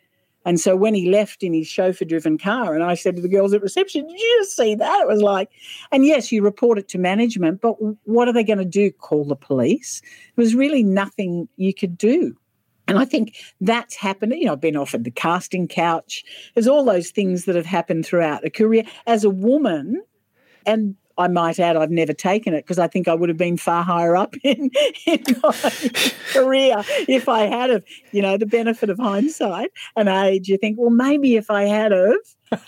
And 0.44 0.60
so 0.60 0.76
when 0.76 0.94
he 0.94 1.10
left 1.10 1.42
in 1.42 1.52
his 1.52 1.68
chauffeur 1.68 2.04
driven 2.04 2.38
car, 2.38 2.74
and 2.74 2.82
I 2.82 2.94
said 2.94 3.16
to 3.16 3.22
the 3.22 3.28
girls 3.28 3.52
at 3.52 3.62
reception, 3.62 4.06
Did 4.06 4.18
you 4.18 4.38
just 4.40 4.56
see 4.56 4.74
that? 4.74 5.00
It 5.00 5.08
was 5.08 5.22
like, 5.22 5.50
and 5.90 6.04
yes, 6.04 6.32
you 6.32 6.42
report 6.42 6.78
it 6.78 6.88
to 6.88 6.98
management, 6.98 7.60
but 7.60 7.76
what 8.04 8.28
are 8.28 8.32
they 8.32 8.44
going 8.44 8.58
to 8.58 8.64
do? 8.64 8.90
Call 8.90 9.24
the 9.24 9.36
police? 9.36 10.02
There 10.36 10.42
was 10.42 10.54
really 10.54 10.82
nothing 10.82 11.48
you 11.56 11.72
could 11.72 11.96
do. 11.96 12.36
And 12.88 12.98
I 12.98 13.04
think 13.04 13.36
that's 13.60 13.94
happened. 13.94 14.34
You 14.34 14.46
know, 14.46 14.52
I've 14.52 14.60
been 14.60 14.76
offered 14.76 15.04
the 15.04 15.10
casting 15.10 15.68
couch. 15.68 16.24
There's 16.54 16.66
all 16.66 16.84
those 16.84 17.10
things 17.10 17.44
that 17.44 17.54
have 17.54 17.66
happened 17.66 18.04
throughout 18.04 18.44
a 18.44 18.50
career. 18.50 18.84
As 19.06 19.24
a 19.24 19.30
woman, 19.30 20.02
and 20.66 20.96
I 21.18 21.28
might 21.28 21.58
add, 21.58 21.76
I've 21.76 21.90
never 21.90 22.12
taken 22.12 22.54
it 22.54 22.64
because 22.64 22.78
I 22.78 22.88
think 22.88 23.08
I 23.08 23.14
would 23.14 23.28
have 23.28 23.38
been 23.38 23.56
far 23.56 23.82
higher 23.82 24.16
up 24.16 24.34
in, 24.44 24.70
in 25.06 25.22
my 25.42 25.52
career 26.32 26.82
if 27.08 27.28
I 27.28 27.42
had 27.42 27.70
of, 27.70 27.84
you 28.12 28.22
know, 28.22 28.36
the 28.36 28.46
benefit 28.46 28.90
of 28.90 28.98
hindsight 28.98 29.70
and 29.96 30.08
age. 30.08 30.48
You 30.48 30.58
think, 30.58 30.78
well, 30.78 30.90
maybe 30.90 31.36
if 31.36 31.50
I 31.50 31.64
had 31.64 31.92
of, 31.92 32.16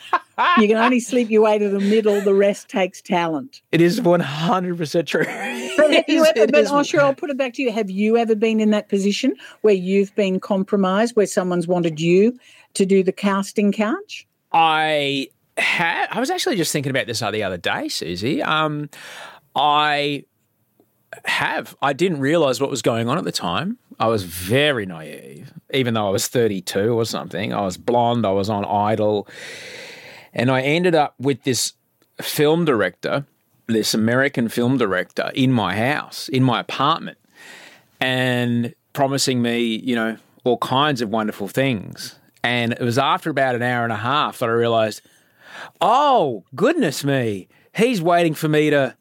you 0.59 0.69
can 0.69 0.77
only 0.77 1.01
sleep 1.01 1.31
your 1.31 1.43
way 1.43 1.59
to 1.59 1.69
the 1.69 1.81
middle. 1.81 2.21
The 2.21 2.35
rest 2.35 2.69
takes 2.69 3.03
talent. 3.03 3.61
It 3.71 3.81
is 3.81 4.01
one 4.01 4.21
hundred 4.21 4.79
percent 4.79 5.09
true. 5.09 5.25
But, 5.25 5.93
have 5.93 6.05
you 6.09 6.25
ever, 6.25 6.47
but 6.47 6.65
Osher, 6.67 7.01
oh, 7.01 7.07
I'll 7.07 7.15
put 7.15 7.31
it 7.31 7.37
back 7.37 7.55
to 7.55 7.63
you. 7.63 7.71
Have 7.71 7.91
you 7.91 8.17
ever 8.17 8.35
been 8.35 8.61
in 8.61 8.71
that 8.71 8.89
position 8.89 9.35
where 9.61 9.75
you've 9.75 10.15
been 10.15 10.41
compromised, 10.41 11.17
where 11.17 11.27
someone's 11.27 11.67
wanted 11.67 12.01
you 12.01 12.39
to 12.75 12.87
do 12.87 13.03
the 13.03 13.13
casting 13.13 13.73
couch? 13.73 14.27
I 14.53 15.29
I 15.57 16.17
was 16.19 16.31
actually 16.31 16.57
just 16.57 16.73
thinking 16.73 16.91
about 16.91 17.07
this 17.07 17.21
the 17.21 17.43
other 17.43 17.57
day, 17.57 17.89
Susie. 17.89 18.43
Um, 18.43 18.91
I 19.55 20.25
have. 21.25 21.77
I 21.81 21.93
didn't 21.93 22.21
realize 22.21 22.61
what 22.61 22.71
was 22.71 22.83
going 22.83 23.09
on 23.09 23.19
at 23.19 23.25
the 23.25 23.33
time. 23.33 23.79
I 23.99 24.09
was 24.09 24.25
very 24.25 24.87
naive, 24.87 25.53
even 25.73 25.95
though 25.95 26.07
I 26.07 26.11
was 26.11 26.27
32 26.27 26.93
or 26.93 27.05
something. 27.05 27.53
I 27.53 27.61
was 27.63 27.77
blonde. 27.77 28.27
I 28.27 28.33
was 28.33 28.51
on 28.51 28.65
Idol. 28.65 29.29
And 30.33 30.51
I 30.51 30.63
ended 30.63 30.95
up 30.97 31.15
with 31.19 31.45
this 31.45 31.75
film 32.21 32.65
director, 32.65 33.25
this 33.69 33.95
American 33.95 34.49
film 34.49 34.79
director, 34.79 35.31
in 35.35 35.53
my 35.53 35.77
house, 35.77 36.29
in 36.29 36.43
my 36.43 36.61
apartment, 36.61 37.19
and 38.01 38.75
promising 38.93 39.41
me, 39.43 39.63
you 39.63 39.95
know, 39.95 40.17
all 40.43 40.59
kinds 40.59 41.01
of 41.01 41.09
wonderful 41.09 41.47
things. 41.47 42.19
And 42.43 42.73
it 42.73 42.81
was 42.81 42.99
after 42.99 43.31
about 43.31 43.55
an 43.55 43.63
hour 43.63 43.85
and 43.85 43.93
a 43.93 43.97
half 43.97 44.41
that 44.41 44.49
I 44.49 44.53
realized, 44.53 45.03
oh, 45.81 46.45
goodness 46.55 47.05
me, 47.05 47.49
he's 47.75 48.01
waiting 48.03 48.35
for 48.35 48.49
me 48.49 48.71
to. 48.71 48.97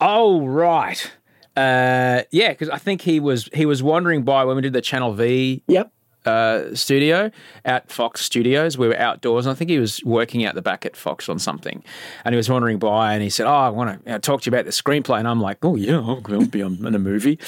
Oh, 0.00 0.46
right. 0.46 1.10
Uh, 1.56 2.22
yeah, 2.30 2.50
because 2.50 2.68
I 2.70 2.78
think 2.78 3.02
he 3.02 3.20
was 3.20 3.48
he 3.52 3.66
was 3.66 3.82
wandering 3.82 4.22
by 4.22 4.44
when 4.44 4.56
we 4.56 4.62
did 4.62 4.72
the 4.72 4.80
Channel 4.80 5.12
V 5.12 5.62
Yep. 5.66 5.92
uh, 6.24 6.74
studio 6.74 7.30
at 7.64 7.90
Fox 7.90 8.22
Studios. 8.22 8.78
We 8.78 8.88
were 8.88 8.96
outdoors, 8.98 9.44
and 9.44 9.50
I 9.50 9.54
think 9.54 9.68
he 9.70 9.78
was 9.78 10.02
working 10.04 10.46
out 10.46 10.54
the 10.54 10.62
back 10.62 10.86
at 10.86 10.96
Fox 10.96 11.28
on 11.28 11.38
something. 11.38 11.84
And 12.24 12.32
he 12.32 12.38
was 12.38 12.48
wandering 12.48 12.78
by, 12.78 13.12
and 13.12 13.22
he 13.22 13.28
said, 13.28 13.46
"Oh, 13.46 13.50
I 13.52 13.68
want 13.68 14.02
to 14.06 14.18
talk 14.20 14.40
to 14.42 14.50
you 14.50 14.54
about 14.54 14.64
the 14.64 14.70
screenplay." 14.70 15.18
And 15.18 15.28
I'm 15.28 15.42
like, 15.42 15.58
"Oh 15.62 15.74
yeah, 15.76 15.96
I'll, 15.96 16.20
be 16.46 16.62
on, 16.62 16.86
in 16.86 16.94
a 16.94 16.98
movie." 16.98 17.38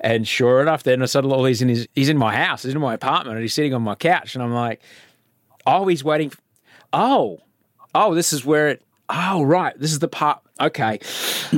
And 0.00 0.28
sure 0.28 0.60
enough, 0.62 0.84
then 0.84 1.02
I 1.02 1.06
suddenly 1.06 1.34
all 1.34 1.44
he's 1.44 1.60
in 1.62 1.68
his 1.68 1.88
he's 1.96 2.08
in 2.08 2.16
my 2.18 2.36
house, 2.36 2.62
he's 2.62 2.74
in 2.74 2.80
my 2.80 2.94
apartment, 2.94 3.36
and 3.38 3.42
he's 3.42 3.54
sitting 3.54 3.74
on 3.74 3.82
my 3.82 3.96
couch, 3.96 4.36
and 4.36 4.44
I'm 4.44 4.54
like, 4.54 4.80
"Oh, 5.66 5.88
he's 5.88 6.04
waiting. 6.04 6.30
Oh, 6.92 7.40
oh, 8.04 8.14
this 8.14 8.32
is 8.32 8.44
where 8.44 8.68
it." 8.68 8.82
Oh 9.10 9.42
right, 9.42 9.78
this 9.78 9.92
is 9.92 10.00
the 10.00 10.08
part. 10.08 10.40
Okay, 10.60 10.98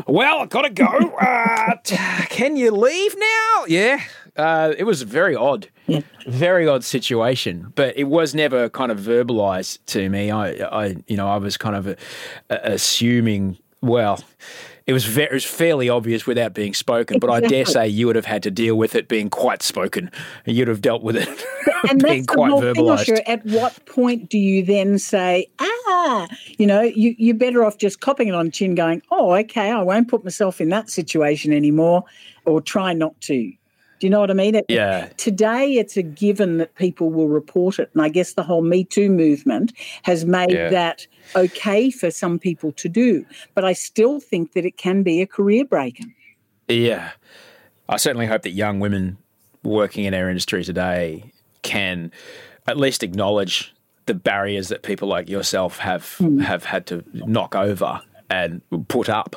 well, 0.07 0.38
I've 0.38 0.50
gotta 0.50 0.70
go. 0.70 0.87
Uh, 0.87 1.76
can 2.29 2.57
you 2.57 2.70
leave 2.70 3.16
now? 3.18 3.64
Yeah, 3.66 4.00
uh, 4.37 4.72
it 4.76 4.85
was 4.85 5.03
very 5.03 5.35
odd, 5.35 5.68
very 6.26 6.68
odd 6.68 6.85
situation, 6.85 7.72
but 7.74 7.96
it 7.96 8.05
was 8.05 8.35
never 8.35 8.68
kind 8.68 8.92
of 8.92 8.98
verbalized 8.98 9.79
to 9.87 10.09
me. 10.09 10.31
I, 10.31 10.50
I 10.50 10.96
you 11.07 11.16
know, 11.16 11.29
I 11.29 11.38
was 11.38 11.57
kind 11.57 11.76
of 11.76 11.88
uh 11.88 11.94
assuming. 12.62 13.59
Well, 13.83 14.22
it 14.90 14.92
was 14.92 15.05
very, 15.05 15.29
it 15.29 15.35
was 15.35 15.44
fairly 15.44 15.88
obvious 15.88 16.26
without 16.26 16.53
being 16.53 16.74
spoken, 16.74 17.20
but 17.20 17.31
I 17.31 17.38
dare 17.38 17.64
say 17.64 17.87
you 17.87 18.09
would 18.09 18.16
have 18.16 18.24
had 18.24 18.42
to 18.42 18.50
deal 18.50 18.74
with 18.74 18.96
it 18.96 19.07
being 19.07 19.31
quite 19.31 19.62
spoken. 19.62 20.11
You'd 20.46 20.66
have 20.66 20.81
dealt 20.81 21.05
with 21.05 21.14
it 21.14 21.29
and 21.88 22.03
being 22.03 22.26
quite 22.26 22.50
thing, 22.50 22.61
verbalized. 22.61 23.07
Osher. 23.07 23.20
At 23.24 23.46
what 23.46 23.87
point 23.87 24.29
do 24.29 24.37
you 24.37 24.64
then 24.64 24.98
say, 24.98 25.46
ah, 25.61 26.26
you 26.59 26.66
know, 26.66 26.81
you, 26.81 27.14
you're 27.18 27.37
better 27.37 27.64
off 27.64 27.79
just 27.79 28.00
copping 28.00 28.26
it 28.26 28.35
on 28.35 28.46
the 28.46 28.50
chin, 28.50 28.74
going, 28.74 29.00
oh, 29.12 29.33
okay, 29.37 29.70
I 29.70 29.81
won't 29.81 30.09
put 30.09 30.24
myself 30.24 30.61
in 30.61 30.70
that 30.70 30.90
situation 30.90 31.53
anymore, 31.53 32.03
or 32.44 32.61
try 32.61 32.92
not 32.92 33.20
to. 33.20 33.53
Do 34.00 34.06
you 34.06 34.10
know 34.10 34.20
what 34.20 34.30
I 34.30 34.34
mean? 34.34 34.54
It- 34.54 34.64
Yeah. 34.68 35.08
Today, 35.18 35.74
it's 35.74 35.96
a 35.96 36.02
given 36.02 36.56
that 36.56 36.74
people 36.74 37.10
will 37.10 37.28
report 37.28 37.78
it. 37.78 37.90
And 37.92 38.02
I 38.02 38.08
guess 38.08 38.32
the 38.32 38.42
whole 38.42 38.62
Me 38.62 38.82
Too 38.82 39.10
movement 39.10 39.72
has 40.02 40.24
made 40.24 40.50
Yeah. 40.50 40.70
that 40.70 41.06
okay 41.36 41.90
for 41.90 42.10
some 42.10 42.38
people 42.38 42.72
to 42.72 42.88
do. 42.88 43.26
But 43.54 43.64
I 43.64 43.74
still 43.74 44.18
think 44.18 44.54
that 44.54 44.64
it 44.64 44.78
can 44.78 45.02
be 45.02 45.20
a 45.20 45.26
career 45.26 45.64
breaker. 45.64 46.04
Yeah. 46.66 47.10
I 47.88 47.98
certainly 47.98 48.26
hope 48.26 48.42
that 48.42 48.52
young 48.52 48.80
women 48.80 49.18
working 49.62 50.04
in 50.04 50.14
our 50.14 50.28
industry 50.28 50.64
today 50.64 51.32
can 51.62 52.10
at 52.66 52.78
least 52.78 53.02
acknowledge 53.02 53.74
the 54.06 54.14
barriers 54.14 54.68
that 54.68 54.82
people 54.82 55.08
like 55.08 55.28
yourself 55.28 55.78
have 55.78 56.14
hmm. 56.14 56.38
have 56.38 56.64
had 56.64 56.86
to 56.86 57.04
knock 57.12 57.54
over 57.54 58.00
and 58.31 58.62
put 58.88 59.09
up. 59.09 59.37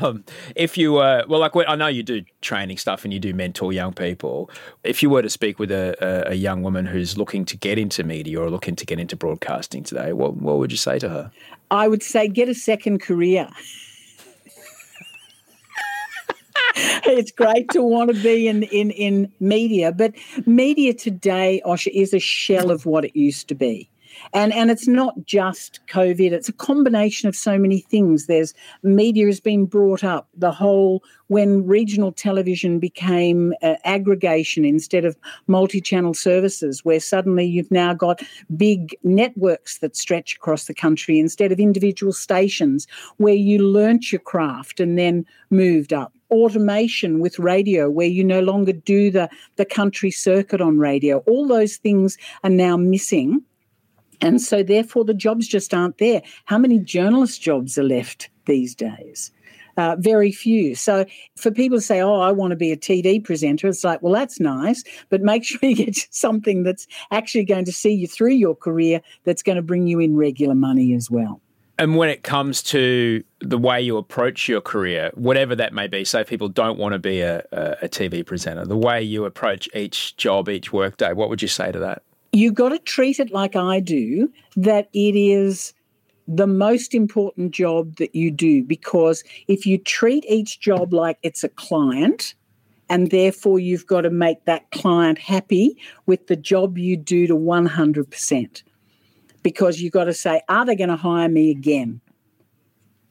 Um, 0.00 0.24
if 0.54 0.78
you 0.78 0.92
were, 0.92 1.24
well, 1.28 1.40
like 1.40 1.52
I 1.56 1.74
know 1.74 1.88
you 1.88 2.02
do 2.02 2.22
training 2.40 2.78
stuff 2.78 3.04
and 3.04 3.12
you 3.12 3.18
do 3.18 3.34
mentor 3.34 3.72
young 3.72 3.92
people. 3.92 4.50
If 4.84 5.02
you 5.02 5.10
were 5.10 5.22
to 5.22 5.28
speak 5.28 5.58
with 5.58 5.70
a, 5.70 5.96
a, 6.00 6.32
a 6.32 6.34
young 6.34 6.62
woman 6.62 6.86
who's 6.86 7.18
looking 7.18 7.44
to 7.46 7.56
get 7.56 7.78
into 7.78 8.04
media 8.04 8.40
or 8.40 8.50
looking 8.50 8.76
to 8.76 8.86
get 8.86 9.00
into 9.00 9.16
broadcasting 9.16 9.82
today, 9.82 10.12
what, 10.12 10.36
what 10.36 10.58
would 10.58 10.70
you 10.70 10.76
say 10.78 10.98
to 11.00 11.08
her? 11.08 11.32
I 11.70 11.88
would 11.88 12.02
say 12.02 12.28
get 12.28 12.48
a 12.48 12.54
second 12.54 13.00
career. 13.00 13.48
it's 16.76 17.32
great 17.32 17.68
to 17.70 17.82
want 17.82 18.14
to 18.14 18.22
be 18.22 18.46
in, 18.46 18.62
in, 18.64 18.90
in 18.90 19.32
media, 19.40 19.92
but 19.92 20.14
media 20.46 20.94
today, 20.94 21.60
Osher, 21.66 21.90
is 21.92 22.14
a 22.14 22.20
shell 22.20 22.70
of 22.70 22.86
what 22.86 23.04
it 23.04 23.16
used 23.16 23.48
to 23.48 23.54
be. 23.54 23.88
And, 24.32 24.52
and 24.52 24.70
it's 24.70 24.88
not 24.88 25.14
just 25.24 25.80
COVID, 25.86 26.32
it's 26.32 26.48
a 26.48 26.52
combination 26.52 27.28
of 27.28 27.36
so 27.36 27.58
many 27.58 27.80
things. 27.80 28.26
There's 28.26 28.54
media 28.82 29.26
has 29.26 29.40
been 29.40 29.66
brought 29.66 30.04
up, 30.04 30.28
the 30.36 30.52
whole 30.52 31.02
when 31.28 31.66
regional 31.66 32.10
television 32.10 32.78
became 32.78 33.54
uh, 33.62 33.74
aggregation 33.84 34.64
instead 34.64 35.04
of 35.04 35.16
multi 35.46 35.80
channel 35.80 36.14
services, 36.14 36.84
where 36.84 37.00
suddenly 37.00 37.46
you've 37.46 37.70
now 37.70 37.94
got 37.94 38.22
big 38.56 38.96
networks 39.04 39.78
that 39.78 39.96
stretch 39.96 40.34
across 40.34 40.64
the 40.64 40.74
country 40.74 41.18
instead 41.18 41.52
of 41.52 41.60
individual 41.60 42.12
stations 42.12 42.86
where 43.18 43.34
you 43.34 43.58
learnt 43.58 44.10
your 44.10 44.20
craft 44.20 44.80
and 44.80 44.98
then 44.98 45.24
moved 45.50 45.92
up. 45.92 46.12
Automation 46.30 47.20
with 47.20 47.38
radio 47.38 47.88
where 47.88 48.06
you 48.06 48.24
no 48.24 48.40
longer 48.40 48.72
do 48.72 49.10
the 49.10 49.30
the 49.56 49.64
country 49.64 50.10
circuit 50.10 50.60
on 50.60 50.78
radio. 50.78 51.18
All 51.26 51.46
those 51.46 51.76
things 51.76 52.18
are 52.42 52.50
now 52.50 52.76
missing 52.76 53.42
and 54.20 54.40
so 54.40 54.62
therefore 54.62 55.04
the 55.04 55.14
jobs 55.14 55.46
just 55.46 55.72
aren't 55.72 55.98
there 55.98 56.22
how 56.46 56.58
many 56.58 56.78
journalist 56.78 57.40
jobs 57.40 57.78
are 57.78 57.84
left 57.84 58.30
these 58.46 58.74
days 58.74 59.30
uh, 59.78 59.94
very 59.98 60.32
few. 60.32 60.74
So 60.74 61.06
for 61.36 61.50
people 61.50 61.78
to 61.78 61.82
say, 61.82 62.00
"Oh, 62.00 62.20
I 62.20 62.32
want 62.32 62.50
to 62.50 62.56
be 62.56 62.72
a 62.72 62.76
TV 62.76 63.22
presenter," 63.22 63.68
it's 63.68 63.84
like, 63.84 64.02
well, 64.02 64.12
that's 64.12 64.40
nice, 64.40 64.82
but 65.08 65.22
make 65.22 65.44
sure 65.44 65.60
you 65.62 65.76
get 65.76 65.96
something 66.10 66.64
that's 66.64 66.86
actually 67.10 67.44
going 67.44 67.64
to 67.64 67.72
see 67.72 67.92
you 67.92 68.06
through 68.06 68.32
your 68.32 68.54
career, 68.56 69.00
that's 69.24 69.42
going 69.42 69.56
to 69.56 69.62
bring 69.62 69.86
you 69.86 70.00
in 70.00 70.16
regular 70.16 70.56
money 70.56 70.94
as 70.94 71.10
well. 71.10 71.40
And 71.80 71.96
when 71.96 72.08
it 72.08 72.24
comes 72.24 72.60
to 72.64 73.22
the 73.38 73.56
way 73.56 73.80
you 73.80 73.98
approach 73.98 74.48
your 74.48 74.60
career, 74.60 75.12
whatever 75.14 75.54
that 75.54 75.72
may 75.72 75.86
be, 75.86 76.04
say 76.04 76.24
people 76.24 76.48
don't 76.48 76.76
want 76.76 76.94
to 76.94 76.98
be 76.98 77.20
a, 77.20 77.44
a 77.52 77.88
TV 77.88 78.26
presenter, 78.26 78.64
the 78.64 78.76
way 78.76 79.00
you 79.00 79.24
approach 79.24 79.68
each 79.72 80.16
job, 80.16 80.48
each 80.48 80.72
workday, 80.72 81.12
what 81.12 81.28
would 81.28 81.40
you 81.40 81.46
say 81.46 81.70
to 81.70 81.78
that? 81.78 82.02
You 82.32 82.52
got 82.52 82.70
to 82.70 82.78
treat 82.78 83.18
it 83.18 83.30
like 83.30 83.56
I 83.56 83.80
do, 83.80 84.32
that 84.56 84.88
it 84.92 85.16
is 85.16 85.72
the 86.26 86.46
most 86.46 86.94
important 86.94 87.52
job 87.52 87.96
that 87.96 88.14
you 88.14 88.30
do 88.30 88.62
because 88.62 89.24
if 89.46 89.64
you 89.64 89.78
treat 89.78 90.24
each 90.28 90.60
job 90.60 90.92
like 90.92 91.18
it's 91.22 91.42
a 91.42 91.48
client, 91.48 92.34
and 92.90 93.10
therefore 93.10 93.58
you've 93.58 93.86
got 93.86 94.02
to 94.02 94.10
make 94.10 94.44
that 94.44 94.70
client 94.70 95.18
happy 95.18 95.76
with 96.06 96.26
the 96.26 96.36
job 96.36 96.78
you 96.78 96.96
do 96.96 97.26
to 97.26 97.34
100%. 97.34 98.62
Because 99.42 99.80
you've 99.80 99.92
got 99.92 100.04
to 100.04 100.14
say, 100.14 100.42
are 100.48 100.64
they 100.64 100.74
going 100.74 100.88
to 100.88 100.96
hire 100.96 101.28
me 101.28 101.50
again? 101.50 102.00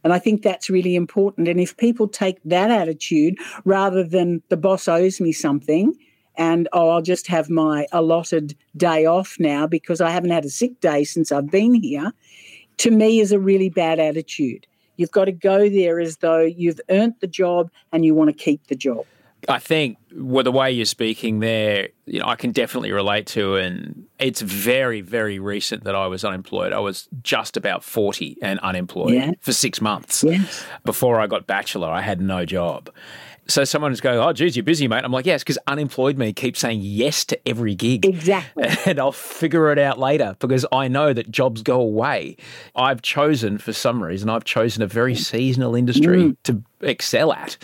And 0.04 0.14
I 0.14 0.20
think 0.20 0.42
that's 0.42 0.70
really 0.70 0.96
important. 0.96 1.48
And 1.48 1.60
if 1.60 1.76
people 1.78 2.08
take 2.08 2.38
that 2.46 2.72
attitude 2.72 3.38
rather 3.66 4.04
than 4.04 4.42
the 4.50 4.58
boss 4.58 4.88
owes 4.88 5.20
me 5.20 5.32
something 5.32 5.94
and, 6.38 6.68
oh, 6.74 6.90
I'll 6.90 7.02
just 7.02 7.28
have 7.28 7.50
my 7.50 7.88
allotted 7.92 8.56
day 8.76 9.06
off 9.06 9.36
now 9.40 9.68
because 9.68 10.02
I 10.02 10.12
haven't 10.12 10.30
had 10.32 10.46
a 10.46 10.50
sick 10.50 10.80
day 10.80 11.04
since 11.04 11.32
I've 11.32 11.50
been 11.52 11.74
here, 11.74 12.14
to 12.78 12.92
me 12.92 13.20
is 13.20 13.32
a 13.32 13.40
really 13.40 13.70
bad 13.70 14.00
attitude. 14.00 14.68
You've 14.98 15.12
got 15.12 15.26
to 15.26 15.32
go 15.32 15.70
there 15.70 16.00
as 16.00 16.18
though 16.18 16.42
you've 16.42 16.80
earned 16.90 17.16
the 17.20 17.28
job 17.28 17.70
and 17.92 18.06
you 18.06 18.16
want 18.16 18.30
to 18.30 18.34
keep 18.34 18.68
the 18.68 18.76
job. 18.76 19.06
I 19.48 19.60
think 19.60 19.98
well, 20.16 20.44
the 20.44 20.52
way 20.52 20.72
you're 20.72 20.86
speaking 20.86 21.40
there, 21.40 21.90
you 22.06 22.20
know, 22.20 22.26
I 22.26 22.36
can 22.36 22.52
definitely 22.52 22.92
relate 22.92 23.28
to, 23.28 23.56
and 23.56 24.06
it's 24.18 24.42
very, 24.42 25.02
very 25.02 25.38
recent 25.38 25.84
that 25.84 25.94
I 25.94 26.08
was 26.08 26.26
unemployed. 26.26 26.74
I 26.74 26.80
was 26.80 27.08
just 27.22 27.56
about 27.56 27.84
forty 27.84 28.36
and 28.42 28.60
unemployed 28.62 29.14
Yeah. 29.14 29.32
for 29.40 29.54
six 29.54 29.80
months. 29.80 30.24
Yes. 30.24 30.66
Before 30.84 31.20
I 31.20 31.28
got 31.28 31.46
bachelor, 31.46 31.88
I 31.88 32.02
had 32.02 32.20
no 32.20 32.46
job. 32.46 32.90
So 33.50 33.64
someone's 33.64 34.02
going, 34.02 34.20
"Oh, 34.20 34.34
geez, 34.34 34.56
you're 34.56 34.64
busy, 34.64 34.88
mate." 34.88 35.04
I'm 35.04 35.12
like, 35.12 35.26
"Yes," 35.26 35.44
because 35.44 35.58
unemployed 35.68 36.18
me 36.18 36.34
keeps 36.34 36.60
saying 36.60 36.80
yes 36.82 37.26
to 37.26 37.48
every 37.48 37.76
gig, 37.76 38.06
Exactly. 38.06 38.66
and 38.86 39.00
I'll 39.00 39.12
figure 39.12 39.72
it 39.72 39.80
out 39.80 40.00
later 40.00 40.36
because 40.40 40.66
I 40.72 40.88
know 40.88 41.14
that 41.14 41.32
jobs 41.32 41.62
go 41.62 41.80
away. 41.80 42.38
I've 42.76 43.02
chosen, 43.02 43.58
for 43.58 43.74
some 43.74 44.04
reason, 44.04 44.30
I've 44.30 44.46
chosen 44.46 44.84
a 44.84 44.88
very 44.88 45.14
mm. 45.14 45.24
seasonal 45.24 45.76
industry 45.76 46.24
mm. 46.24 46.38
to 46.44 46.64
excel 46.82 47.34
at 47.34 47.58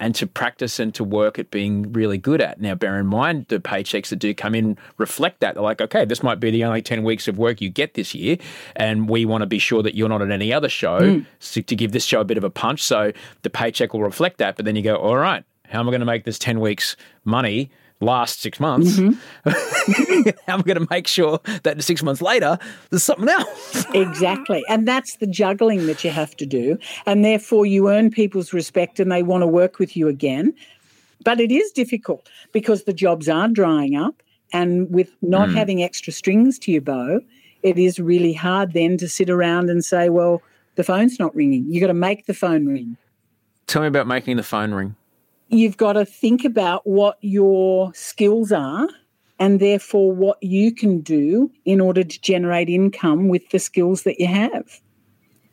and 0.00 0.14
to 0.14 0.26
practice 0.26 0.80
and 0.80 0.94
to 0.94 1.04
work 1.04 1.38
at 1.38 1.50
being 1.50 1.92
really 1.92 2.18
good 2.18 2.40
at. 2.40 2.60
Now, 2.60 2.74
bear 2.74 2.98
in 2.98 3.06
mind, 3.06 3.46
the 3.48 3.60
paychecks 3.60 4.08
that 4.08 4.16
do 4.16 4.34
come 4.34 4.54
in 4.54 4.78
reflect 4.96 5.40
that. 5.40 5.54
They're 5.54 5.62
like, 5.62 5.80
okay, 5.80 6.06
this 6.06 6.22
might 6.22 6.40
be 6.40 6.50
the 6.50 6.64
only 6.64 6.80
10 6.80 7.04
weeks 7.04 7.28
of 7.28 7.38
work 7.38 7.60
you 7.60 7.68
get 7.68 7.94
this 7.94 8.14
year, 8.14 8.38
and 8.74 9.08
we 9.08 9.26
want 9.26 9.42
to 9.42 9.46
be 9.46 9.58
sure 9.58 9.82
that 9.82 9.94
you're 9.94 10.08
not 10.08 10.22
at 10.22 10.30
any 10.30 10.52
other 10.52 10.70
show 10.70 11.18
hmm. 11.18 11.20
so 11.38 11.60
to 11.60 11.76
give 11.76 11.92
this 11.92 12.04
show 12.04 12.20
a 12.20 12.24
bit 12.24 12.38
of 12.38 12.44
a 12.44 12.50
punch. 12.50 12.82
So 12.82 13.12
the 13.42 13.50
paycheck 13.50 13.92
will 13.92 14.02
reflect 14.02 14.38
that. 14.38 14.56
But 14.56 14.64
then 14.64 14.74
you 14.74 14.82
go, 14.82 14.96
all 14.96 15.16
right, 15.16 15.44
how 15.68 15.80
am 15.80 15.88
I 15.88 15.90
going 15.90 16.00
to 16.00 16.06
make 16.06 16.24
this 16.24 16.38
10 16.38 16.60
weeks 16.60 16.96
money? 17.24 17.70
Last 18.02 18.40
six 18.40 18.58
months, 18.58 18.96
how 18.96 19.04
am 19.44 20.60
I 20.60 20.62
going 20.62 20.78
to 20.78 20.86
make 20.88 21.06
sure 21.06 21.38
that 21.64 21.82
six 21.82 22.02
months 22.02 22.22
later 22.22 22.58
there's 22.88 23.02
something 23.02 23.28
else? 23.28 23.84
Exactly. 23.92 24.64
And 24.70 24.88
that's 24.88 25.16
the 25.16 25.26
juggling 25.26 25.86
that 25.86 26.02
you 26.02 26.10
have 26.10 26.34
to 26.36 26.46
do. 26.46 26.78
And 27.04 27.24
therefore, 27.24 27.66
you 27.66 27.90
earn 27.90 28.10
people's 28.10 28.54
respect 28.54 29.00
and 29.00 29.12
they 29.12 29.22
want 29.22 29.42
to 29.42 29.46
work 29.46 29.78
with 29.78 29.98
you 29.98 30.08
again. 30.08 30.54
But 31.24 31.40
it 31.40 31.52
is 31.52 31.70
difficult 31.72 32.28
because 32.52 32.84
the 32.84 32.94
jobs 32.94 33.28
are 33.28 33.48
drying 33.48 33.96
up. 33.96 34.22
And 34.52 34.90
with 34.90 35.10
not 35.22 35.50
hmm. 35.50 35.56
having 35.56 35.82
extra 35.82 36.12
strings 36.12 36.58
to 36.60 36.72
your 36.72 36.80
bow, 36.80 37.20
it 37.62 37.78
is 37.78 37.98
really 37.98 38.32
hard 38.32 38.72
then 38.72 38.96
to 38.96 39.08
sit 39.08 39.30
around 39.30 39.70
and 39.70 39.84
say, 39.84 40.08
well, 40.08 40.42
the 40.76 40.84
phone's 40.84 41.18
not 41.18 41.34
ringing. 41.34 41.66
You've 41.68 41.82
got 41.82 41.88
to 41.88 41.94
make 41.94 42.26
the 42.26 42.34
phone 42.34 42.66
ring. 42.66 42.96
Tell 43.66 43.82
me 43.82 43.88
about 43.88 44.06
making 44.06 44.36
the 44.36 44.42
phone 44.42 44.72
ring. 44.72 44.96
You've 45.52 45.76
got 45.76 45.94
to 45.94 46.04
think 46.04 46.44
about 46.44 46.86
what 46.86 47.18
your 47.22 47.92
skills 47.92 48.52
are 48.52 48.88
and 49.40 49.58
therefore 49.58 50.12
what 50.12 50.40
you 50.40 50.72
can 50.72 51.00
do 51.00 51.50
in 51.64 51.80
order 51.80 52.04
to 52.04 52.20
generate 52.20 52.68
income 52.68 53.26
with 53.26 53.50
the 53.50 53.58
skills 53.58 54.04
that 54.04 54.20
you 54.20 54.28
have. 54.28 54.80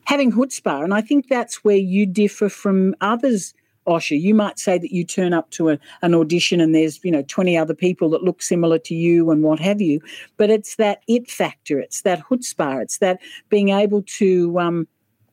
Having 0.06 0.34
chutzpah, 0.34 0.84
and 0.84 0.94
I 0.94 1.02
think 1.02 1.30
that's 1.30 1.64
where 1.64 1.78
you 1.78 2.06
differ 2.06 2.48
from 2.48 2.94
others, 3.02 3.56
Osher. 3.88 4.22
You 4.22 4.36
might 4.36 4.60
say 4.60 4.78
that 4.78 4.94
you 4.94 5.04
turn 5.04 5.34
up 5.34 5.50
to 5.52 5.72
a, 5.72 5.80
an 6.04 6.14
audition 6.14 6.62
and 6.62 6.76
there's, 6.76 7.04
you 7.04 7.10
know, 7.10 7.24
20 7.24 7.58
other 7.58 7.74
people 7.74 8.08
that 8.12 8.24
look 8.24 8.44
similar 8.44 8.78
to 8.78 8.94
you 8.94 9.32
and 9.32 9.42
what 9.42 9.60
have 9.60 9.82
you, 9.82 10.00
but 10.38 10.52
it's 10.52 10.76
that 10.76 11.02
it 11.08 11.28
factor, 11.28 11.80
it's 11.80 12.04
that 12.04 12.22
chutzpah, 12.26 12.84
it's 12.84 13.00
that 13.00 13.20
being 13.50 13.70
able 13.70 14.04
to 14.04 14.60
um, 14.60 14.88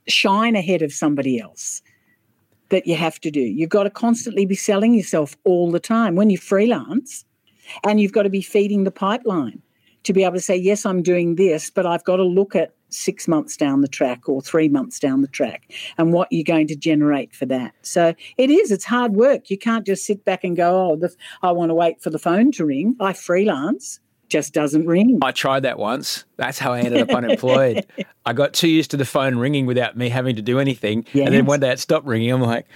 shine 0.09 0.57
ahead 0.57 0.81
of 0.81 0.91
somebody 0.91 1.39
else 1.39 1.83
that 2.75 2.89
you 2.89 2.97
have 2.97 3.21
to 3.21 3.31
do. 3.31 3.41
You've 3.41 3.71
got 3.71 3.85
to 3.85 3.91
constantly 3.91 4.47
be 4.47 4.57
selling 4.57 4.95
yourself 4.95 5.37
all 5.45 5.71
the 5.71 5.79
time 5.79 6.17
when 6.17 6.29
you 6.29 6.37
freelance, 6.37 7.25
and 7.85 8.01
you've 8.01 8.11
got 8.11 8.25
to 8.25 8.31
be 8.31 8.43
feeding 8.43 8.83
the 8.83 8.91
pipeline 8.91 9.63
to 10.03 10.13
be 10.13 10.25
able 10.25 10.35
to 10.35 10.41
say, 10.41 10.57
yes, 10.57 10.85
I'm 10.85 11.01
doing 11.01 11.37
this, 11.37 11.71
but 11.71 11.87
I've 11.87 12.03
got 12.03 12.17
to 12.17 12.25
look 12.25 12.57
at 12.57 12.75
six 12.89 13.29
months 13.29 13.57
down 13.57 13.81
the 13.81 13.89
track 13.89 14.29
or 14.29 14.43
three 14.43 14.69
months 14.69 14.99
down 14.99 15.21
the 15.21 15.29
track 15.29 15.73
and 15.97 16.13
what 16.13 16.27
you're 16.33 16.43
going 16.45 16.67
to 16.67 16.77
generate 16.77 17.33
for 17.33 17.47
that. 17.47 17.75
So 17.83 18.13
it 18.37 18.51
is, 18.51 18.73
it's 18.73 18.85
hard 18.85 19.15
work. 19.15 19.51
You 19.51 19.59
can't 19.59 19.87
just 19.87 20.05
sit 20.05 20.25
back 20.25 20.43
and 20.43 20.57
go, 20.57 20.91
oh, 20.91 20.97
the, 20.97 21.15
I 21.43 21.53
want 21.53 21.71
to 21.71 21.75
wait 21.75 22.03
for 22.03 22.11
the 22.11 22.19
phone 22.19 22.51
to 22.53 22.67
ring. 22.67 22.97
I 23.01 23.13
freelance, 23.13 24.01
just 24.35 24.53
doesn't 24.53 24.85
ring. 24.85 25.21
I 25.23 25.31
tried 25.31 25.61
that 25.61 25.79
once. 25.79 26.25
That's 26.39 26.59
how 26.59 26.73
I 26.73 26.81
ended 26.81 27.09
up 27.09 27.17
unemployed. 27.17 27.87
I 28.27 28.33
got 28.33 28.53
too 28.53 28.69
used 28.69 28.91
to 28.91 28.97
the 28.97 29.05
phone 29.05 29.39
ringing 29.39 29.65
without 29.65 29.97
me 29.97 30.09
having 30.09 30.35
to 30.35 30.43
do 30.43 30.59
anything. 30.59 31.07
And 31.15 31.29
then 31.29 31.33
Yes. 31.33 31.45
one 31.45 31.61
day 31.61 31.71
it 31.71 31.79
stopped 31.79 32.05
ringing. 32.05 32.33
I'm 32.33 32.41
like, 32.41 32.67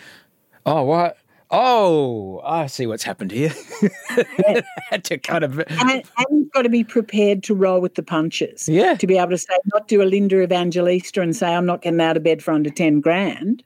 oh, 0.64 0.84
what? 0.84 1.16
Oh, 1.50 2.40
I 2.44 2.68
see 2.68 2.86
what's 2.86 3.02
happened 3.02 3.32
here. 3.32 3.52
had 4.90 5.02
to 5.06 5.18
kind 5.18 5.42
of. 5.42 5.58
and, 5.58 5.90
and 5.90 6.04
you've 6.30 6.52
got 6.52 6.62
to 6.62 6.68
be 6.68 6.84
prepared 6.84 7.42
to 7.44 7.54
roll 7.56 7.80
with 7.80 7.96
the 7.96 8.04
punches. 8.04 8.68
Yeah. 8.68 8.94
To 8.94 9.06
be 9.08 9.18
able 9.18 9.30
to 9.30 9.38
say, 9.38 9.54
not 9.74 9.88
do 9.88 10.00
a 10.00 10.04
Linda 10.04 10.40
Evangelista 10.40 11.22
and 11.22 11.34
say, 11.34 11.52
I'm 11.52 11.66
not 11.66 11.82
getting 11.82 12.00
out 12.00 12.16
of 12.16 12.22
bed 12.22 12.40
for 12.40 12.52
under 12.52 12.70
10 12.70 13.00
grand. 13.00 13.64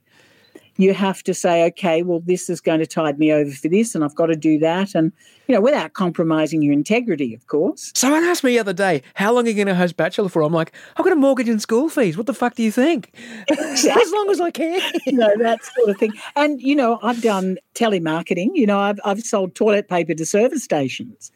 You 0.76 0.94
have 0.94 1.22
to 1.24 1.34
say, 1.34 1.64
okay, 1.66 2.02
well, 2.02 2.20
this 2.24 2.48
is 2.48 2.60
going 2.60 2.80
to 2.80 2.86
tide 2.86 3.18
me 3.18 3.32
over 3.32 3.50
for 3.50 3.68
this, 3.68 3.94
and 3.94 4.02
I've 4.02 4.14
got 4.14 4.26
to 4.26 4.36
do 4.36 4.58
that. 4.60 4.94
And, 4.94 5.12
you 5.46 5.54
know, 5.54 5.60
without 5.60 5.92
compromising 5.92 6.62
your 6.62 6.72
integrity, 6.72 7.34
of 7.34 7.46
course. 7.46 7.92
Someone 7.94 8.24
asked 8.24 8.42
me 8.42 8.52
the 8.52 8.58
other 8.58 8.72
day, 8.72 9.02
how 9.14 9.32
long 9.32 9.46
are 9.46 9.50
you 9.50 9.54
going 9.54 9.66
to 9.66 9.74
host 9.74 9.96
Bachelor 9.96 10.28
for? 10.28 10.42
I'm 10.42 10.52
like, 10.52 10.72
I've 10.96 11.04
got 11.04 11.12
a 11.12 11.16
mortgage 11.16 11.48
and 11.48 11.60
school 11.60 11.88
fees. 11.88 12.16
What 12.16 12.26
the 12.26 12.34
fuck 12.34 12.54
do 12.54 12.62
you 12.62 12.72
think? 12.72 13.12
as 13.50 14.12
long 14.12 14.30
as 14.30 14.40
I 14.40 14.50
can. 14.50 14.80
you 15.06 15.12
know, 15.18 15.36
that 15.38 15.60
sort 15.64 15.90
of 15.90 15.98
thing. 15.98 16.12
And, 16.36 16.60
you 16.60 16.74
know, 16.74 16.98
I've 17.02 17.20
done 17.20 17.58
telemarketing. 17.74 18.50
You 18.54 18.66
know, 18.66 18.78
I've, 18.78 19.00
I've 19.04 19.20
sold 19.20 19.54
toilet 19.54 19.88
paper 19.88 20.14
to 20.14 20.26
service 20.26 20.64
stations 20.64 21.30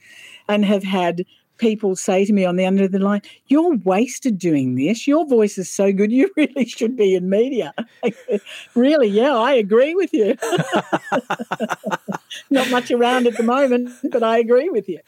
and 0.49 0.65
have 0.65 0.85
had 0.85 1.25
people 1.59 1.97
say 1.97 2.25
to 2.25 2.33
me 2.33 2.45
on 2.45 2.57
the 2.57 2.65
end 2.65 2.81
of 2.81 2.93
the 2.93 2.99
line, 2.99 3.23
You're 3.47 3.77
wasted 3.77 4.39
doing 4.39 4.75
this. 4.77 5.07
Your 5.07 5.27
voice 5.27 5.59
is 5.59 5.71
so 5.71 5.93
good. 5.93 6.13
You 6.13 6.31
really 6.37 6.67
should 6.67 6.97
be 6.97 7.15
in 7.15 7.29
media. 7.29 7.75
really? 8.75 9.09
Yeah, 9.09 9.35
I 9.35 9.53
agree 9.53 9.95
with 9.95 10.13
you. 10.13 10.37
Not 12.51 12.71
much 12.71 12.91
around 12.91 13.27
at 13.27 13.37
the 13.37 13.43
moment, 13.43 13.91
but 14.11 14.23
I 14.23 14.39
agree 14.39 14.69
with 14.69 14.89
you. 14.89 15.01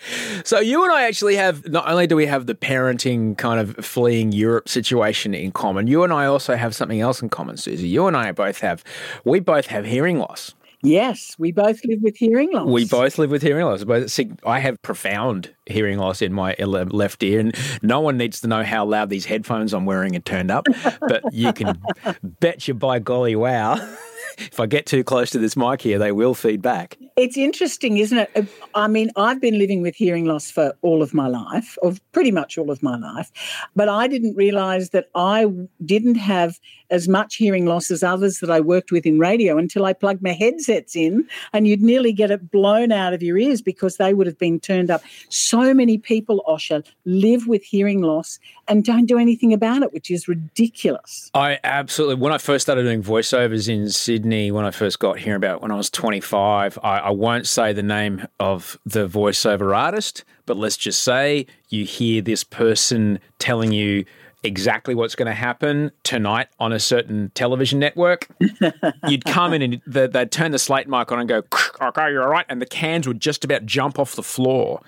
So 0.44 0.60
you 0.60 0.82
and 0.82 0.92
I 0.92 1.02
actually 1.02 1.36
have 1.36 1.68
not 1.68 1.88
only 1.88 2.06
do 2.06 2.16
we 2.16 2.26
have 2.26 2.46
the 2.46 2.54
parenting 2.54 3.36
kind 3.36 3.60
of 3.60 3.84
fleeing 3.84 4.32
Europe 4.32 4.68
situation 4.68 5.34
in 5.34 5.52
common, 5.52 5.86
you 5.86 6.02
and 6.02 6.12
I 6.12 6.26
also 6.26 6.56
have 6.56 6.74
something 6.74 7.00
else 7.00 7.22
in 7.22 7.28
common, 7.28 7.56
Susie. 7.56 7.88
You 7.88 8.06
and 8.06 8.16
I 8.16 8.32
both 8.32 8.60
have 8.60 8.82
we 9.24 9.40
both 9.40 9.66
have 9.66 9.84
hearing 9.84 10.18
loss. 10.18 10.54
Yes, 10.82 11.34
we 11.38 11.50
both 11.50 11.84
live 11.84 12.02
with 12.02 12.16
hearing 12.16 12.52
loss. 12.52 12.68
We 12.68 12.84
both 12.84 13.18
live 13.18 13.30
with 13.30 13.42
hearing 13.42 13.64
loss. 13.64 13.82
But 13.82 14.16
I 14.46 14.60
have 14.60 14.80
profound 14.82 15.52
hearing 15.66 15.98
loss 15.98 16.22
in 16.22 16.32
my 16.32 16.54
left 16.58 17.22
ear, 17.22 17.40
and 17.40 17.54
no 17.82 18.00
one 18.00 18.16
needs 18.16 18.40
to 18.42 18.48
know 18.48 18.62
how 18.62 18.84
loud 18.84 19.10
these 19.10 19.24
headphones 19.24 19.74
I'm 19.74 19.86
wearing 19.86 20.14
are 20.14 20.20
turned 20.20 20.50
up. 20.50 20.66
But 21.00 21.32
you 21.32 21.52
can 21.52 21.80
bet 22.22 22.68
you 22.68 22.74
by 22.74 23.00
golly 23.00 23.34
wow, 23.34 23.74
if 24.38 24.60
I 24.60 24.66
get 24.66 24.86
too 24.86 25.04
close 25.04 25.30
to 25.30 25.38
this 25.38 25.56
mic 25.56 25.82
here, 25.82 25.98
they 25.98 26.12
will 26.12 26.34
feed 26.34 26.62
back. 26.62 26.96
It's 27.16 27.36
interesting, 27.36 27.98
isn't 27.98 28.18
it? 28.18 28.48
I 28.74 28.88
mean, 28.88 29.10
I've 29.16 29.40
been 29.40 29.58
living 29.58 29.82
with 29.82 29.94
hearing 29.94 30.24
loss 30.24 30.50
for 30.50 30.74
all 30.82 31.02
of 31.02 31.14
my 31.14 31.26
life, 31.26 31.76
or 31.82 31.94
pretty 32.12 32.30
much 32.30 32.58
all 32.58 32.70
of 32.70 32.82
my 32.82 32.96
life, 32.96 33.30
but 33.74 33.88
I 33.88 34.06
didn't 34.06 34.36
realize 34.36 34.90
that 34.90 35.08
I 35.14 35.46
didn't 35.84 36.16
have 36.16 36.58
as 36.90 37.08
much 37.08 37.36
hearing 37.36 37.66
loss 37.66 37.90
as 37.90 38.02
others 38.02 38.38
that 38.38 38.50
I 38.50 38.60
worked 38.60 38.92
with 38.92 39.04
in 39.04 39.18
radio 39.18 39.58
until 39.58 39.84
I 39.84 39.92
plugged 39.92 40.22
my 40.22 40.32
headsets 40.32 40.96
in, 40.96 41.26
and 41.52 41.66
you'd 41.66 41.82
nearly 41.82 42.12
get 42.12 42.30
it 42.30 42.50
blown 42.50 42.92
out 42.92 43.12
of 43.12 43.22
your 43.22 43.38
ears 43.38 43.60
because 43.60 43.96
they 43.96 44.14
would 44.14 44.26
have 44.26 44.38
been 44.38 44.60
turned 44.60 44.90
up. 44.90 45.02
So 45.28 45.74
many 45.74 45.98
people, 45.98 46.42
Osher, 46.46 46.86
live 47.04 47.46
with 47.46 47.62
hearing 47.62 48.02
loss 48.02 48.38
and 48.68 48.84
don't 48.84 49.06
do 49.06 49.18
anything 49.18 49.52
about 49.52 49.82
it, 49.82 49.92
which 49.92 50.10
is 50.10 50.28
ridiculous. 50.28 51.30
I 51.34 51.58
absolutely. 51.64 52.16
When 52.16 52.32
I 52.32 52.38
first 52.38 52.62
started 52.62 52.82
doing 52.82 53.02
voiceovers 53.02 53.68
in 53.68 53.90
Sydney, 53.90 54.50
when 54.50 54.64
I 54.64 54.70
first 54.70 54.98
got 54.98 55.18
here 55.18 55.36
about 55.36 55.62
when 55.62 55.70
I 55.70 55.76
was 55.76 55.90
25, 55.90 56.78
I, 56.82 56.98
I 56.98 57.10
won't 57.10 57.46
say 57.46 57.72
the 57.72 57.82
name 57.82 58.26
of 58.38 58.78
the 58.84 59.08
voiceover 59.08 59.76
artist, 59.76 60.24
but 60.46 60.56
let's 60.56 60.76
just 60.76 61.02
say 61.02 61.46
you 61.68 61.84
hear 61.84 62.22
this 62.22 62.44
person 62.44 63.18
telling 63.38 63.72
you 63.72 64.04
exactly 64.44 64.94
what's 64.94 65.14
going 65.14 65.26
to 65.26 65.34
happen 65.34 65.90
tonight 66.04 66.48
on 66.60 66.72
a 66.72 66.78
certain 66.78 67.30
television 67.34 67.78
network. 67.78 68.28
You'd 69.08 69.24
come 69.24 69.52
in 69.52 69.62
and 69.62 69.82
the, 69.86 70.08
they'd 70.08 70.30
turn 70.30 70.52
the 70.52 70.58
slate 70.58 70.88
mic 70.88 71.10
on 71.10 71.18
and 71.18 71.28
go, 71.28 71.42
okay, 71.80 72.10
you're 72.10 72.22
all 72.22 72.30
right. 72.30 72.46
And 72.48 72.62
the 72.62 72.66
cans 72.66 73.08
would 73.08 73.20
just 73.20 73.44
about 73.44 73.66
jump 73.66 73.98
off 73.98 74.14
the 74.14 74.22
floor 74.22 74.80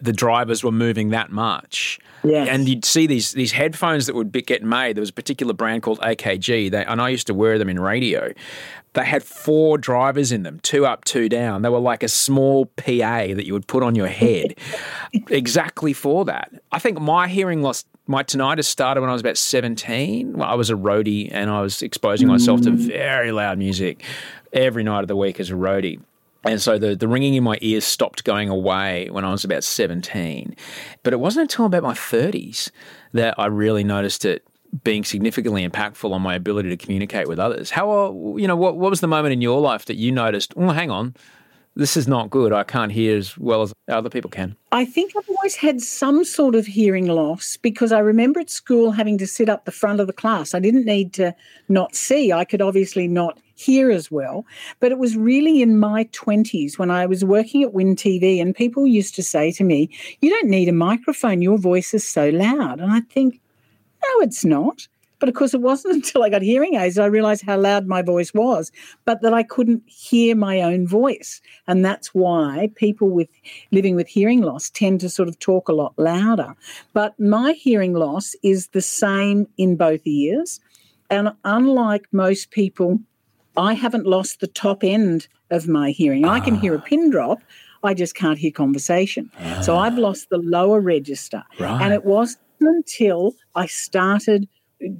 the 0.00 0.12
drivers 0.12 0.62
were 0.62 0.72
moving 0.72 1.10
that 1.10 1.30
much. 1.30 1.98
Yes. 2.24 2.48
And 2.48 2.68
you'd 2.68 2.84
see 2.84 3.06
these 3.06 3.32
these 3.32 3.52
headphones 3.52 4.06
that 4.06 4.14
would 4.14 4.32
be, 4.32 4.42
get 4.42 4.62
made. 4.62 4.96
There 4.96 5.02
was 5.02 5.10
a 5.10 5.14
particular 5.14 5.52
brand 5.52 5.82
called 5.82 6.00
AKG, 6.00 6.70
they, 6.70 6.84
and 6.84 7.00
I 7.00 7.08
used 7.08 7.26
to 7.28 7.34
wear 7.34 7.58
them 7.58 7.68
in 7.68 7.78
radio. 7.78 8.32
They 8.94 9.04
had 9.04 9.22
four 9.22 9.76
drivers 9.76 10.32
in 10.32 10.42
them, 10.42 10.58
two 10.60 10.86
up, 10.86 11.04
two 11.04 11.28
down. 11.28 11.62
They 11.62 11.68
were 11.68 11.78
like 11.78 12.02
a 12.02 12.08
small 12.08 12.66
PA 12.66 13.26
that 13.26 13.44
you 13.46 13.52
would 13.52 13.66
put 13.66 13.82
on 13.82 13.94
your 13.94 14.06
head, 14.06 14.58
exactly 15.28 15.92
for 15.92 16.24
that. 16.24 16.50
I 16.72 16.78
think 16.78 16.98
my 17.00 17.28
hearing 17.28 17.62
loss, 17.62 17.84
my 18.06 18.22
tinnitus 18.22 18.64
started 18.64 19.02
when 19.02 19.10
I 19.10 19.12
was 19.12 19.20
about 19.20 19.36
seventeen. 19.36 20.38
Well, 20.38 20.48
I 20.48 20.54
was 20.54 20.70
a 20.70 20.74
roadie 20.74 21.28
and 21.30 21.50
I 21.50 21.60
was 21.60 21.82
exposing 21.82 22.26
myself 22.26 22.62
to 22.62 22.70
mm. 22.70 22.76
very 22.76 23.32
loud 23.32 23.58
music 23.58 24.02
every 24.52 24.82
night 24.82 25.02
of 25.02 25.08
the 25.08 25.16
week 25.16 25.38
as 25.38 25.50
a 25.50 25.54
roadie. 25.54 26.00
And 26.46 26.60
so 26.60 26.78
the, 26.78 26.94
the 26.96 27.08
ringing 27.08 27.34
in 27.34 27.44
my 27.44 27.58
ears 27.60 27.84
stopped 27.84 28.24
going 28.24 28.48
away 28.48 29.08
when 29.10 29.24
I 29.24 29.30
was 29.30 29.44
about 29.44 29.64
17. 29.64 30.54
But 31.02 31.12
it 31.12 31.20
wasn't 31.20 31.50
until 31.50 31.66
about 31.66 31.82
my 31.82 31.94
30s 31.94 32.70
that 33.12 33.34
I 33.38 33.46
really 33.46 33.84
noticed 33.84 34.24
it 34.24 34.46
being 34.84 35.04
significantly 35.04 35.66
impactful 35.66 36.10
on 36.10 36.22
my 36.22 36.34
ability 36.34 36.68
to 36.68 36.76
communicate 36.76 37.28
with 37.28 37.38
others. 37.38 37.70
How, 37.70 37.90
uh, 37.90 38.10
you 38.36 38.46
know, 38.46 38.56
what, 38.56 38.76
what 38.76 38.90
was 38.90 39.00
the 39.00 39.06
moment 39.06 39.32
in 39.32 39.40
your 39.40 39.60
life 39.60 39.86
that 39.86 39.96
you 39.96 40.12
noticed, 40.12 40.56
well, 40.56 40.72
hang 40.72 40.90
on, 40.90 41.14
this 41.76 41.96
is 41.96 42.08
not 42.08 42.30
good. 42.30 42.52
I 42.52 42.64
can't 42.64 42.90
hear 42.90 43.16
as 43.16 43.36
well 43.36 43.62
as 43.62 43.74
other 43.88 44.08
people 44.08 44.30
can. 44.30 44.56
I 44.72 44.84
think 44.84 45.12
I've 45.16 45.28
always 45.28 45.56
had 45.56 45.82
some 45.82 46.24
sort 46.24 46.54
of 46.54 46.66
hearing 46.66 47.06
loss 47.06 47.58
because 47.58 47.92
I 47.92 47.98
remember 47.98 48.40
at 48.40 48.50
school 48.50 48.92
having 48.92 49.18
to 49.18 49.26
sit 49.26 49.48
up 49.48 49.66
the 49.66 49.72
front 49.72 50.00
of 50.00 50.06
the 50.06 50.12
class. 50.12 50.54
I 50.54 50.60
didn't 50.60 50.86
need 50.86 51.12
to 51.14 51.34
not 51.68 51.94
see. 51.94 52.32
I 52.32 52.44
could 52.44 52.62
obviously 52.62 53.06
not 53.08 53.38
hear 53.56 53.90
as 53.90 54.10
well. 54.10 54.46
But 54.78 54.92
it 54.92 54.98
was 54.98 55.16
really 55.16 55.60
in 55.60 55.80
my 55.80 56.04
20s 56.12 56.78
when 56.78 56.90
I 56.90 57.06
was 57.06 57.24
working 57.24 57.62
at 57.62 57.72
Win 57.74 57.96
TV, 57.96 58.40
and 58.40 58.54
people 58.54 58.86
used 58.86 59.14
to 59.16 59.22
say 59.22 59.50
to 59.52 59.64
me, 59.64 59.90
You 60.20 60.30
don't 60.30 60.48
need 60.48 60.68
a 60.68 60.72
microphone. 60.72 61.42
Your 61.42 61.58
voice 61.58 61.92
is 61.92 62.06
so 62.06 62.28
loud. 62.28 62.80
And 62.80 62.92
I 62.92 63.00
think, 63.00 63.40
No, 64.02 64.20
it's 64.20 64.44
not. 64.44 64.86
But 65.18 65.30
of 65.30 65.34
course, 65.34 65.54
it 65.54 65.62
wasn't 65.62 65.94
until 65.96 66.22
I 66.22 66.28
got 66.28 66.42
hearing 66.42 66.74
aids 66.74 66.96
that 66.96 67.02
I 67.02 67.06
realized 67.06 67.42
how 67.42 67.58
loud 67.58 67.86
my 67.86 68.02
voice 68.02 68.34
was, 68.34 68.70
but 69.04 69.22
that 69.22 69.32
I 69.32 69.42
couldn't 69.42 69.82
hear 69.86 70.36
my 70.36 70.60
own 70.60 70.86
voice. 70.86 71.40
And 71.66 71.84
that's 71.84 72.14
why 72.14 72.70
people 72.74 73.08
with 73.08 73.28
living 73.72 73.96
with 73.96 74.08
hearing 74.08 74.42
loss 74.42 74.70
tend 74.70 75.00
to 75.00 75.08
sort 75.08 75.28
of 75.28 75.38
talk 75.38 75.68
a 75.68 75.72
lot 75.72 75.94
louder. 75.96 76.54
But 76.92 77.18
my 77.18 77.52
hearing 77.52 77.94
loss 77.94 78.36
is 78.42 78.68
the 78.68 78.82
same 78.82 79.48
in 79.56 79.76
both 79.76 80.02
ears. 80.04 80.60
And 81.08 81.32
unlike 81.44 82.06
most 82.12 82.50
people, 82.50 83.00
I 83.56 83.74
haven't 83.74 84.06
lost 84.06 84.40
the 84.40 84.46
top 84.46 84.84
end 84.84 85.28
of 85.50 85.68
my 85.68 85.90
hearing. 85.90 86.24
I 86.24 86.40
can 86.40 86.54
hear 86.54 86.74
a 86.74 86.78
ah. 86.78 86.82
pin 86.82 87.10
drop. 87.10 87.40
I 87.82 87.94
just 87.94 88.14
can't 88.14 88.38
hear 88.38 88.50
conversation. 88.50 89.30
So 89.62 89.76
ah. 89.76 89.80
I've 89.80 89.98
lost 89.98 90.30
the 90.30 90.38
lower 90.38 90.80
register. 90.80 91.42
Right. 91.58 91.80
And 91.82 91.92
it 91.92 92.04
wasn't 92.04 92.40
until 92.60 93.34
I 93.54 93.66
started 93.66 94.48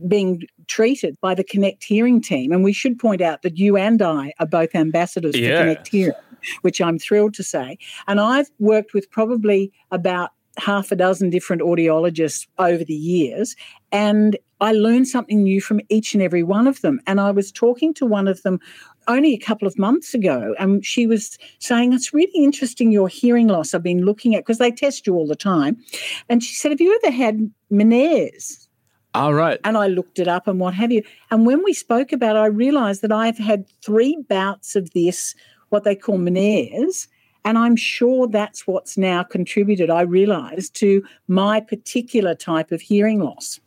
being 0.09 0.43
treated 0.69 1.17
by 1.21 1.35
the 1.35 1.45
Connect 1.45 1.85
Hearing 1.85 2.21
team. 2.21 2.53
And 2.53 2.65
we 2.65 2.73
should 2.73 2.99
point 2.99 3.21
out 3.21 3.43
that 3.43 3.59
you 3.59 3.77
and 3.77 4.01
I 4.01 4.33
are 4.39 4.47
both 4.47 4.75
ambassadors 4.75 5.37
for 5.37 5.43
Connect 5.43 5.89
Hearing, 5.89 6.15
which 6.63 6.81
I'm 6.81 6.99
thrilled 6.99 7.35
to 7.35 7.43
say. 7.43 7.79
And 8.09 8.21
I've 8.21 8.51
worked 8.59 8.95
with 8.95 9.11
probably 9.11 9.73
about 9.91 10.31
half 10.59 10.91
a 10.91 10.97
dozen 10.97 11.31
different 11.31 11.63
audiologists 11.63 12.47
over 12.59 12.85
the 12.85 12.95
years. 12.95 13.57
And 13.93 14.37
I 14.61 14.73
learned 14.73 15.09
something 15.09 15.43
new 15.43 15.61
from 15.61 15.81
each 15.89 16.15
and 16.15 16.23
every 16.23 16.43
one 16.43 16.67
of 16.67 16.81
them. 16.81 17.01
And 17.07 17.21
I 17.21 17.31
was 17.31 17.53
talking 17.53 17.93
to 17.95 18.07
one 18.07 18.27
of 18.27 18.43
them 18.43 18.59
only 19.09 19.35
a 19.35 19.39
couple 19.39 19.69
of 19.69 19.79
months 19.79 20.15
ago, 20.15 20.55
and 20.59 20.85
she 20.85 21.07
was 21.07 21.39
saying, 21.59 21.93
It's 21.93 22.13
really 22.13 22.33
interesting 22.35 22.91
your 22.91 23.09
hearing 23.09 23.49
loss 23.49 23.73
I've 23.73 23.83
been 23.83 24.05
looking 24.05 24.35
at 24.35 24.41
because 24.41 24.59
they 24.59 24.73
test 24.73 25.07
you 25.07 25.15
all 25.15 25.27
the 25.27 25.37
time. 25.37 25.77
And 26.29 26.43
she 26.43 26.55
said, 26.55 26.71
Have 26.71 26.81
you 26.81 26.99
ever 27.05 27.15
had 27.15 27.51
Meniere's? 27.71 28.69
All 29.15 29.33
right. 29.33 29.59
and 29.65 29.79
I 29.79 29.87
looked 29.87 30.19
it 30.19 30.29
up 30.29 30.47
and 30.47 30.61
what 30.61 30.75
have 30.75 30.93
you. 30.93 31.03
And 31.31 31.47
when 31.47 31.65
we 31.65 31.73
spoke 31.73 32.13
about 32.13 32.37
it, 32.37 32.41
I 32.41 32.47
realized 32.47 33.01
that 33.01 33.13
I've 33.13 33.39
had 33.39 33.65
three 33.83 34.23
bouts 34.29 34.77
of 34.77 34.91
this, 34.91 35.35
what 35.71 35.85
they 35.85 35.97
call 35.97 36.19
Meniere's, 36.19 37.09
and 37.47 37.57
I'm 37.57 37.77
sure 37.77 38.27
that's 38.27 38.67
what's 38.67 38.99
now 38.99 39.23
contributed, 39.23 39.89
I 39.89 40.01
realize, 40.01 40.69
to 40.71 41.03
my 41.29 41.61
particular 41.61 42.35
type 42.35 42.73
of 42.73 42.81
hearing 42.81 43.21
loss. 43.21 43.61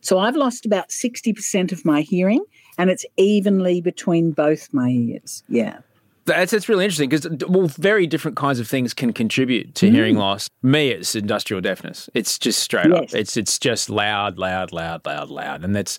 So 0.00 0.18
I've 0.18 0.36
lost 0.36 0.64
about 0.64 0.88
60% 0.88 1.70
of 1.70 1.84
my 1.84 2.00
hearing, 2.00 2.42
and 2.78 2.88
it's 2.88 3.04
evenly 3.18 3.82
between 3.82 4.32
both 4.32 4.72
my 4.72 4.88
ears. 4.88 5.44
Yeah. 5.50 5.80
That's, 6.26 6.50
that's 6.50 6.68
really 6.68 6.84
interesting 6.84 7.08
because 7.08 7.28
well, 7.48 7.68
very 7.68 8.06
different 8.06 8.36
kinds 8.36 8.58
of 8.58 8.68
things 8.68 8.92
can 8.92 9.12
contribute 9.12 9.74
to 9.76 9.90
hearing 9.90 10.16
loss. 10.16 10.50
Me, 10.62 10.90
it's 10.90 11.14
industrial 11.14 11.60
deafness. 11.60 12.10
It's 12.14 12.36
just 12.38 12.58
straight 12.58 12.90
up. 12.92 13.02
Yes. 13.02 13.14
It's 13.14 13.36
it's 13.36 13.58
just 13.58 13.88
loud, 13.88 14.38
loud, 14.38 14.72
loud, 14.72 15.06
loud, 15.06 15.30
loud, 15.30 15.62
and 15.64 15.76
that's 15.76 15.98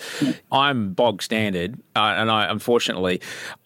I'm 0.52 0.94
bog 0.94 1.24
standard, 1.24 1.80
uh, 1.96 2.16
and 2.18 2.30
I 2.30 2.52
unfortunately 2.52 3.22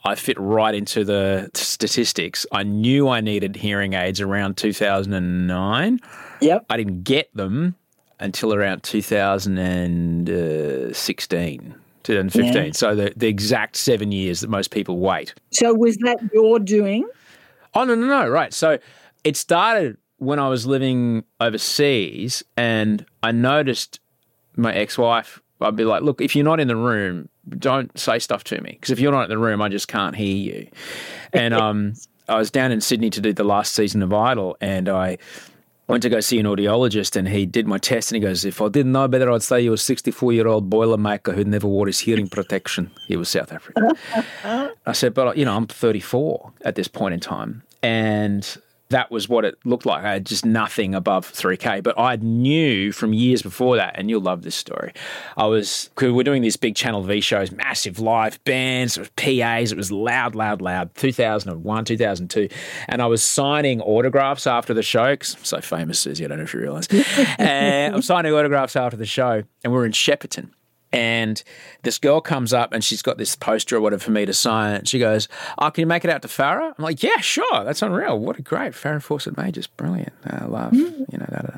I 0.05 0.14
fit 0.16 0.39
right 0.39 0.76
into 0.76 1.03
the 1.03 1.49
statistics. 1.55 2.45
I 2.51 2.62
knew 2.64 3.09
I 3.09 3.22
needed 3.22 3.55
hearing 3.55 3.93
aids 3.93 4.22
around 4.22 4.57
2009. 4.57 5.99
Yep. 6.41 6.66
I 6.70 6.78
didn't 6.78 7.01
get 7.03 7.36
them 7.36 7.76
until 8.20 8.53
around 8.53 8.84
2016. 8.84 11.80
2015. 12.04 12.54
Yeah. 12.54 12.72
So 12.74 12.95
the, 12.95 13.14
the 13.16 13.28
exact 13.28 13.76
seven 13.76 14.12
years 14.12 14.41
that 14.41 14.49
most 14.49 14.72
people 14.72 14.99
wait. 14.99 15.34
So 15.52 15.74
was 15.74 15.97
that 15.97 16.20
your 16.34 16.60
doing? 16.60 17.08
Oh 17.74 17.84
no, 17.84 17.95
no, 17.95 18.08
no, 18.08 18.30
right. 18.30 18.54
So 18.54 18.80
it 19.24 19.38
started 19.38 19.97
when 20.18 20.39
I 20.39 20.49
was 20.49 20.68
living 20.68 21.24
overseas 21.39 22.43
and 22.58 23.06
I 23.24 23.32
noticed 23.32 23.99
my 24.56 24.74
ex-wife 24.74 25.41
I'd 25.62 25.76
be 25.76 25.86
like, 25.86 26.02
"Look, 26.02 26.22
if 26.22 26.36
you're 26.36 26.45
not 26.45 26.60
in 26.60 26.68
the 26.68 26.76
room, 26.76 27.30
don't 27.49 27.97
say 27.97 28.20
stuff 28.20 28.43
to 28.45 28.60
me 28.62 28.72
because 28.72 28.89
if 28.89 28.99
you're 28.99 29.12
not 29.12 29.26
in 29.26 29.30
the 29.30 29.38
room, 29.38 29.62
I 29.62 29.70
just 29.70 29.88
can't 29.88 30.16
hear 30.16 30.36
you." 30.36 30.68
And 31.34 31.54
um 31.62 31.93
I 32.28 32.38
was 32.38 32.52
down 32.52 32.72
in 32.72 32.82
Sydney 32.82 33.10
to 33.12 33.22
do 33.22 33.34
the 33.34 33.43
last 33.43 33.74
season 33.76 34.02
of 34.02 34.14
Idol 34.14 34.58
and 34.62 34.88
I 34.88 35.18
went 35.92 36.04
to 36.04 36.10
go 36.10 36.22
see 36.22 36.39
an 36.39 36.46
audiologist 36.46 37.18
and 37.18 37.28
he 37.28 37.46
did 37.46 37.68
my 37.68 37.78
test 37.78 38.12
and 38.12 38.16
he 38.16 38.26
goes, 38.26 38.46
If 38.46 38.62
I 38.62 38.70
didn't 38.70 38.94
know 38.94 39.10
better, 39.10 39.30
I'd 39.30 39.44
say 39.44 39.60
you're 39.60 39.74
a 39.74 39.78
64 39.78 40.32
year 40.32 40.48
old 40.48 40.70
boilermaker 40.70 41.36
who 41.36 41.44
never 41.44 41.68
wore 41.68 41.88
his 41.88 42.00
hearing 42.00 42.30
protection. 42.30 42.89
He 43.08 43.18
was 43.18 43.28
South 43.28 43.52
African. 43.52 43.92
I 44.86 44.94
said, 44.94 45.14
But, 45.14 45.38
you 45.38 45.44
know, 45.44 45.56
I'm 45.56 45.68
34 45.68 46.54
at 46.62 46.76
this 46.76 46.88
point 46.88 47.14
in 47.14 47.20
time. 47.20 47.64
And 47.84 48.58
that 48.92 49.12
was 49.12 49.28
what 49.28 49.44
it 49.46 49.58
looked 49.66 49.86
like. 49.86 50.04
I 50.04 50.14
had 50.14 50.26
just 50.26 50.46
nothing 50.46 50.94
above 50.96 51.32
3K. 51.32 51.82
But 51.84 51.98
I 52.00 52.16
knew 52.18 52.92
from 52.92 53.14
years 53.14 53.42
before 53.42 53.76
that, 53.78 53.98
and 53.98 54.10
you'll 54.10 54.22
love 54.22 54.44
this 54.44 54.56
story. 54.56 54.94
I 55.38 55.48
was, 55.48 55.89
we're 56.00 56.24
doing 56.24 56.42
these 56.42 56.56
big 56.58 56.76
Channel 56.76 57.04
V 57.04 57.20
shows, 57.22 57.52
massive 57.52 58.00
live 58.00 58.42
bands, 58.44 58.98
it 58.98 59.02
was 59.02 59.10
PAs, 59.16 59.72
it 59.72 59.78
was 59.78 59.92
loud, 59.92 60.36
loud, 60.36 60.62
loud, 60.62 60.94
2001, 60.96 61.86
2002. 61.86 62.48
And 62.88 63.02
I 63.02 63.06
was 63.08 63.24
signing 63.24 63.82
autographs 63.82 64.46
after 64.48 64.74
the 64.74 64.84
show, 64.84 65.16
'cause 65.16 65.36
I'm 65.36 65.44
so 65.46 65.62
famous, 65.62 66.00
Susie, 66.00 66.26
I 66.26 66.28
don't 66.28 66.38
know 66.38 66.44
if 66.44 66.54
you 66.54 66.60
realize. 66.60 66.88
and 66.88 67.06
eh, 67.39 67.92
I'm 67.94 68.02
signing 68.02 68.34
autographs 68.34 68.76
after 68.76 68.98
the 68.98 69.06
show, 69.06 69.44
and 69.64 69.74
we're 69.74 69.86
in 69.86 69.92
Shepparton. 69.92 70.50
And 70.94 71.42
this 71.84 71.98
girl 71.98 72.20
comes 72.20 72.54
up 72.54 72.74
and 72.74 72.84
she's 72.84 73.02
got 73.02 73.18
this 73.18 73.36
poster 73.36 73.78
or 73.78 73.82
whatever 73.82 74.04
for 74.04 74.12
me 74.12 74.26
to 74.26 74.34
sign. 74.34 74.76
And 74.76 74.88
she 74.88 75.00
goes, 75.00 75.30
Oh, 75.58 75.70
can 75.72 75.84
you 75.84 75.86
make 75.86 76.04
it 76.04 76.10
out 76.10 76.22
to 76.24 76.28
Farah? 76.28 76.74
I'm 76.78 76.84
like, 76.84 77.02
Yeah, 77.02 77.20
sure. 77.20 77.64
That's 77.64 77.82
unreal. 77.82 78.20
What 78.20 78.38
a 78.38 78.42
great 78.42 78.74
Farrah 78.74 79.02
Fawcett 79.02 79.38
Majors. 79.38 79.68
Brilliant. 79.68 80.14
I 80.26 80.46
love, 80.46 80.74
mm-hmm. 80.74 81.04
you 81.12 81.18
know, 81.18 81.26
da, 81.30 81.42
da, 81.42 81.48
da. 81.48 81.58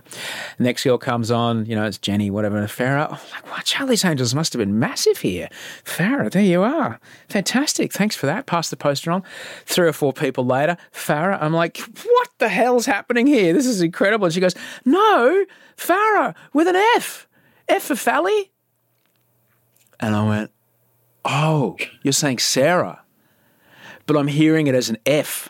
Next 0.59 0.83
girl 0.83 0.97
comes 0.97 1.31
on, 1.31 1.65
you 1.65 1.75
know, 1.75 1.85
it's 1.85 1.97
Jenny, 1.97 2.29
whatever. 2.29 2.57
And 2.57 2.67
Farah, 2.67 3.07
I'm 3.07 3.31
like, 3.31 3.45
Wow, 3.47 3.59
Charlie's 3.63 4.05
Angels 4.05 4.35
must 4.35 4.53
have 4.53 4.59
been 4.59 4.77
massive 4.77 5.17
here. 5.17 5.49
Farah, 5.83 6.29
there 6.31 6.43
you 6.43 6.61
are. 6.61 6.99
Fantastic. 7.29 7.91
Thanks 7.91 8.15
for 8.15 8.27
that. 8.27 8.45
Pass 8.45 8.69
the 8.69 8.77
poster 8.77 9.11
on. 9.11 9.23
Three 9.65 9.87
or 9.87 9.93
four 9.93 10.13
people 10.13 10.45
later, 10.45 10.77
Farah, 10.91 11.41
I'm 11.41 11.53
like, 11.53 11.77
What 11.77 12.29
the 12.37 12.49
hell's 12.49 12.85
happening 12.85 13.25
here? 13.25 13.53
This 13.53 13.65
is 13.65 13.81
incredible. 13.81 14.25
And 14.25 14.33
she 14.33 14.39
goes, 14.41 14.55
No, 14.85 15.45
Farah 15.75 16.35
with 16.53 16.67
an 16.67 16.75
F. 16.75 17.27
F 17.67 17.83
for 17.83 17.95
Fally. 17.95 18.49
And 20.03 20.17
I 20.17 20.23
went, 20.27 20.51
Oh, 21.23 21.77
you're 22.01 22.11
saying 22.11 22.39
Sarah, 22.39 23.01
but 24.05 24.17
I'm 24.17 24.27
hearing 24.27 24.67
it 24.67 24.75
as 24.75 24.89
an 24.89 24.97
F. 25.05 25.47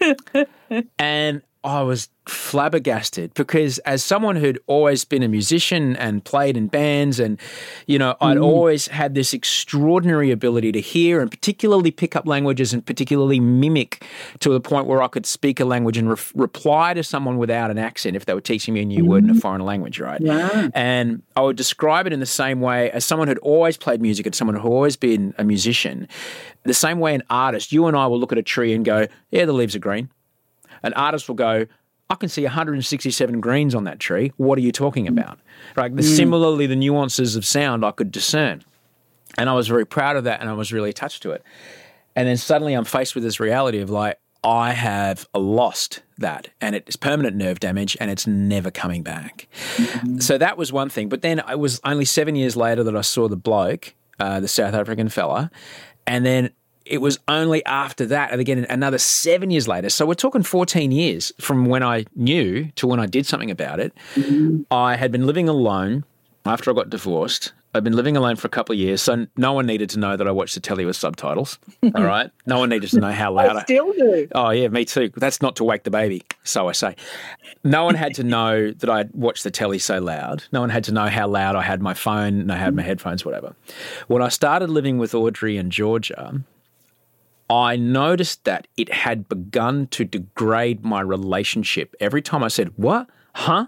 and 0.98 1.42
I 1.64 1.80
was 1.80 2.10
flabbergasted 2.26 3.32
because, 3.32 3.78
as 3.80 4.04
someone 4.04 4.36
who'd 4.36 4.58
always 4.66 5.04
been 5.06 5.22
a 5.22 5.28
musician 5.28 5.96
and 5.96 6.22
played 6.22 6.58
in 6.58 6.66
bands, 6.66 7.18
and 7.18 7.40
you 7.86 7.98
know, 7.98 8.16
I'd 8.20 8.36
mm. 8.36 8.44
always 8.44 8.88
had 8.88 9.14
this 9.14 9.32
extraordinary 9.32 10.30
ability 10.30 10.72
to 10.72 10.80
hear 10.80 11.22
and 11.22 11.30
particularly 11.30 11.90
pick 11.90 12.16
up 12.16 12.26
languages 12.26 12.74
and 12.74 12.84
particularly 12.84 13.40
mimic 13.40 14.04
to 14.40 14.50
the 14.50 14.60
point 14.60 14.86
where 14.86 15.02
I 15.02 15.08
could 15.08 15.24
speak 15.24 15.58
a 15.58 15.64
language 15.64 15.96
and 15.96 16.10
re- 16.10 16.16
reply 16.34 16.92
to 16.92 17.02
someone 17.02 17.38
without 17.38 17.70
an 17.70 17.78
accent 17.78 18.14
if 18.14 18.26
they 18.26 18.34
were 18.34 18.42
teaching 18.42 18.74
me 18.74 18.82
a 18.82 18.84
new 18.84 19.06
word 19.06 19.24
in 19.24 19.30
a 19.30 19.34
mm. 19.34 19.40
foreign 19.40 19.62
language, 19.62 19.98
right? 19.98 20.20
Wow. 20.20 20.70
And 20.74 21.22
I 21.34 21.40
would 21.40 21.56
describe 21.56 22.06
it 22.06 22.12
in 22.12 22.20
the 22.20 22.26
same 22.26 22.60
way 22.60 22.90
as 22.90 23.06
someone 23.06 23.26
who'd 23.26 23.38
always 23.38 23.78
played 23.78 24.02
music 24.02 24.26
and 24.26 24.34
someone 24.34 24.54
who'd 24.54 24.70
always 24.70 24.96
been 24.96 25.34
a 25.38 25.44
musician. 25.44 26.08
The 26.64 26.74
same 26.74 26.98
way 26.98 27.14
an 27.14 27.22
artist, 27.30 27.72
you 27.72 27.86
and 27.86 27.96
I 27.96 28.06
will 28.06 28.20
look 28.20 28.32
at 28.32 28.38
a 28.38 28.42
tree 28.42 28.74
and 28.74 28.84
go, 28.84 29.06
yeah, 29.30 29.46
the 29.46 29.54
leaves 29.54 29.74
are 29.74 29.78
green. 29.78 30.10
An 30.84 30.92
artist 30.92 31.26
will 31.28 31.34
go, 31.34 31.66
I 32.10 32.14
can 32.14 32.28
see 32.28 32.44
167 32.44 33.40
greens 33.40 33.74
on 33.74 33.84
that 33.84 33.98
tree. 33.98 34.32
What 34.36 34.58
are 34.58 34.62
you 34.62 34.72
talking 34.72 35.08
about? 35.08 35.38
Right. 35.74 35.94
The, 35.94 36.02
Similarly, 36.02 36.66
the 36.66 36.76
nuances 36.76 37.34
of 37.34 37.44
sound 37.44 37.84
I 37.84 37.90
could 37.90 38.12
discern. 38.12 38.62
And 39.36 39.48
I 39.50 39.54
was 39.54 39.66
very 39.66 39.86
proud 39.86 40.16
of 40.16 40.24
that 40.24 40.40
and 40.40 40.48
I 40.48 40.52
was 40.52 40.72
really 40.72 40.90
attached 40.90 41.22
to 41.22 41.32
it. 41.32 41.42
And 42.14 42.28
then 42.28 42.36
suddenly 42.36 42.74
I'm 42.74 42.84
faced 42.84 43.14
with 43.14 43.24
this 43.24 43.40
reality 43.40 43.80
of 43.80 43.90
like, 43.90 44.18
I 44.44 44.72
have 44.72 45.26
lost 45.34 46.02
that 46.18 46.50
and 46.60 46.76
it's 46.76 46.96
permanent 46.96 47.34
nerve 47.34 47.58
damage 47.60 47.96
and 47.98 48.10
it's 48.10 48.26
never 48.26 48.70
coming 48.70 49.02
back. 49.02 49.48
So 50.18 50.36
that 50.36 50.58
was 50.58 50.70
one 50.70 50.90
thing. 50.90 51.08
But 51.08 51.22
then 51.22 51.42
it 51.50 51.58
was 51.58 51.80
only 51.82 52.04
seven 52.04 52.36
years 52.36 52.54
later 52.54 52.84
that 52.84 52.94
I 52.94 53.00
saw 53.00 53.26
the 53.26 53.36
bloke, 53.38 53.94
uh, 54.20 54.40
the 54.40 54.48
South 54.48 54.74
African 54.74 55.08
fella. 55.08 55.50
And 56.06 56.26
then 56.26 56.50
it 56.84 56.98
was 57.00 57.18
only 57.28 57.64
after 57.64 58.06
that, 58.06 58.30
and 58.30 58.40
again, 58.40 58.66
another 58.68 58.98
seven 58.98 59.50
years 59.50 59.66
later. 59.66 59.88
So 59.88 60.04
we're 60.06 60.14
talking 60.14 60.42
14 60.42 60.90
years 60.92 61.32
from 61.40 61.66
when 61.66 61.82
I 61.82 62.04
knew 62.14 62.70
to 62.76 62.86
when 62.86 63.00
I 63.00 63.06
did 63.06 63.26
something 63.26 63.50
about 63.50 63.80
it. 63.80 63.94
I 64.70 64.96
had 64.96 65.10
been 65.10 65.26
living 65.26 65.48
alone 65.48 66.04
after 66.44 66.70
I 66.70 66.74
got 66.74 66.90
divorced. 66.90 67.52
I'd 67.76 67.82
been 67.82 67.96
living 67.96 68.16
alone 68.16 68.36
for 68.36 68.46
a 68.46 68.50
couple 68.50 68.72
of 68.72 68.78
years, 68.78 69.02
so 69.02 69.26
no 69.36 69.52
one 69.52 69.66
needed 69.66 69.90
to 69.90 69.98
know 69.98 70.16
that 70.16 70.28
I 70.28 70.30
watched 70.30 70.54
the 70.54 70.60
telly 70.60 70.84
with 70.84 70.94
subtitles. 70.94 71.58
All 71.96 72.04
right, 72.04 72.30
no 72.46 72.60
one 72.60 72.68
needed 72.68 72.90
to 72.90 73.00
know 73.00 73.10
how 73.10 73.32
loud 73.32 73.56
I 73.56 73.62
still 73.62 73.92
do. 73.92 74.28
Oh 74.32 74.50
yeah, 74.50 74.68
me 74.68 74.84
too. 74.84 75.10
That's 75.16 75.42
not 75.42 75.56
to 75.56 75.64
wake 75.64 75.82
the 75.82 75.90
baby, 75.90 76.22
so 76.44 76.68
I 76.68 76.72
say. 76.72 76.94
No 77.64 77.84
one 77.84 77.96
had 77.96 78.14
to 78.14 78.22
know 78.36 78.70
that 78.70 78.88
I 78.88 79.06
watched 79.12 79.42
the 79.42 79.50
telly 79.50 79.80
so 79.80 80.00
loud. 80.00 80.44
No 80.52 80.60
one 80.60 80.70
had 80.70 80.84
to 80.84 80.92
know 80.92 81.08
how 81.08 81.26
loud 81.26 81.56
I 81.56 81.62
had 81.62 81.82
my 81.82 81.94
phone 81.94 82.40
and 82.40 82.52
I 82.52 82.56
had 82.56 82.76
my 82.76 82.82
headphones, 82.82 83.24
whatever. 83.24 83.56
When 84.06 84.22
I 84.22 84.28
started 84.28 84.70
living 84.70 84.98
with 84.98 85.12
Audrey 85.12 85.56
in 85.56 85.70
Georgia, 85.70 86.44
I 87.50 87.76
noticed 87.76 88.44
that 88.44 88.66
it 88.76 88.92
had 88.92 89.28
begun 89.28 89.86
to 89.88 90.04
degrade 90.04 90.84
my 90.84 91.00
relationship. 91.00 91.94
Every 92.00 92.22
time 92.22 92.42
I 92.42 92.48
said, 92.48 92.72
What? 92.76 93.08
Huh? 93.34 93.66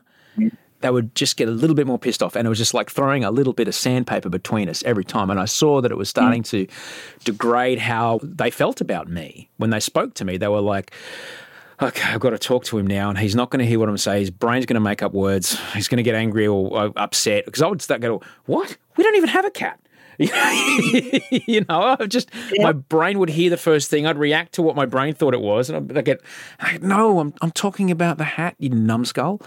They 0.81 0.91
would 0.91 1.15
just 1.15 1.39
get 1.39 1.49
a 1.49 1.53
little 1.53 1.75
bit 1.75 1.87
more 1.87 1.99
pissed 1.99 2.23
off. 2.23 2.37
And 2.37 2.47
it 2.47 2.49
was 2.51 2.59
just 2.59 2.75
like 2.75 2.91
throwing 2.91 3.25
a 3.25 3.31
little 3.31 3.55
bit 3.55 3.67
of 3.67 3.75
sandpaper 3.75 4.29
between 4.29 4.69
us 4.69 4.83
every 4.85 5.05
time. 5.05 5.31
And 5.31 5.41
I 5.41 5.47
saw 5.47 5.81
that 5.81 5.91
it 5.91 5.97
was 5.97 6.09
hmm. 6.11 6.21
starting 6.21 6.43
to 6.45 6.67
degrade 7.25 7.79
how 7.79 8.21
they 8.23 8.51
felt 8.51 8.81
about 8.81 9.09
me. 9.09 9.49
When 9.57 9.71
they 9.71 9.81
spoke 9.81 10.15
to 10.15 10.25
me, 10.25 10.37
they 10.37 10.49
were 10.49 10.61
like, 10.61 10.93
okay, 11.81 12.13
I've 12.13 12.21
got 12.21 12.31
to 12.31 12.39
talk 12.39 12.65
to 12.65 12.79
him 12.79 12.87
now, 12.87 13.09
and 13.09 13.19
he's 13.19 13.35
not 13.35 13.51
going 13.51 13.61
to 13.61 13.67
hear 13.67 13.79
what 13.79 13.89
I'm 13.89 13.99
saying. 13.99 14.21
His 14.21 14.31
brain's 14.31 14.67
going 14.67 14.75
to 14.75 14.81
make 14.81 15.03
up 15.03 15.13
words. 15.13 15.59
He's 15.73 15.89
going 15.89 15.99
to 15.99 16.03
get 16.03 16.15
angry 16.15 16.47
or, 16.47 16.71
or 16.71 16.93
upset 16.97 17.45
because 17.45 17.63
I 17.63 17.67
would 17.67 17.83
start 17.83 18.01
going, 18.01 18.21
"What? 18.47 18.77
We 18.97 19.05
don't 19.05 19.17
even 19.17 19.29
have 19.29 19.45
a 19.45 19.51
cat." 19.51 19.79
you 21.47 21.65
know, 21.69 21.97
I 21.99 22.07
just 22.07 22.31
my 22.59 22.73
brain 22.73 23.19
would 23.19 23.31
hear 23.31 23.51
the 23.51 23.57
first 23.57 23.91
thing. 23.91 24.07
I'd 24.07 24.19
react 24.19 24.53
to 24.55 24.63
what 24.63 24.77
my 24.77 24.87
brain 24.87 25.15
thought 25.15 25.35
it 25.35 25.41
was, 25.41 25.71
and 25.71 25.91
I'd, 25.91 25.99
I'd 25.99 26.05
get, 26.05 26.21
"No, 26.81 27.19
I'm 27.19 27.35
I'm 27.43 27.51
talking 27.51 27.91
about 27.91 28.19
the 28.19 28.25
hat, 28.25 28.55
you 28.59 28.71
numbskull." 28.71 29.41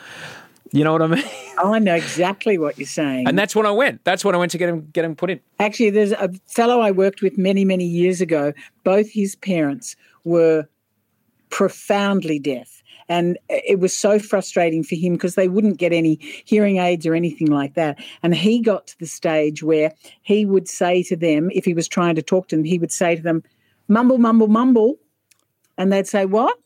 You 0.72 0.84
know 0.84 0.94
what 0.94 1.02
I 1.02 1.08
mean? 1.08 1.24
I 1.58 1.80
know 1.80 1.96
exactly 1.96 2.58
what 2.58 2.78
you're 2.78 2.86
saying. 2.86 3.28
And 3.28 3.38
that's 3.38 3.56
when 3.56 3.66
I 3.66 3.72
went. 3.72 4.04
That's 4.04 4.24
when 4.24 4.36
I 4.36 4.38
went 4.38 4.52
to 4.52 4.58
get 4.58 4.70
him 4.70 4.88
get 4.94 5.06
him 5.06 5.16
put 5.16 5.30
in. 5.30 5.40
Actually, 5.60 5.90
there's 5.90 6.12
a 6.12 6.30
fellow 6.46 6.80
I 6.80 6.92
worked 6.92 7.22
with 7.22 7.38
many, 7.38 7.66
many 7.66 7.86
years 7.86 8.22
ago. 8.22 8.54
Both 8.84 9.10
his 9.12 9.36
parents 9.36 9.96
were 10.24 10.68
profoundly 11.50 12.38
deaf. 12.40 12.79
And 13.10 13.40
it 13.50 13.80
was 13.80 13.94
so 13.94 14.20
frustrating 14.20 14.84
for 14.84 14.96
him 14.96 15.14
because 15.14 15.36
they 15.36 15.48
wouldn't 15.48 15.78
get 15.78 15.92
any 15.92 16.20
hearing 16.46 16.78
aids 16.78 17.06
or 17.06 17.16
anything 17.16 17.48
like 17.48 17.74
that. 17.74 18.00
And 18.22 18.36
he 18.36 18.62
got 18.62 18.88
to 18.88 19.00
the 19.00 19.08
stage 19.08 19.64
where 19.64 19.92
he 20.22 20.46
would 20.46 20.70
say 20.70 21.02
to 21.04 21.16
them, 21.16 21.50
if 21.54 21.66
he 21.66 21.74
was 21.74 21.88
trying 21.88 22.16
to 22.16 22.22
talk 22.22 22.48
to 22.50 22.56
them, 22.56 22.66
he 22.66 22.78
would 22.78 22.92
say 22.92 23.16
to 23.16 23.22
them, 23.22 23.44
mumble, 23.88 24.20
mumble, 24.20 24.48
mumble. 24.48 25.00
And 25.78 25.92
they'd 25.92 26.08
say, 26.08 26.26
what? 26.26 26.58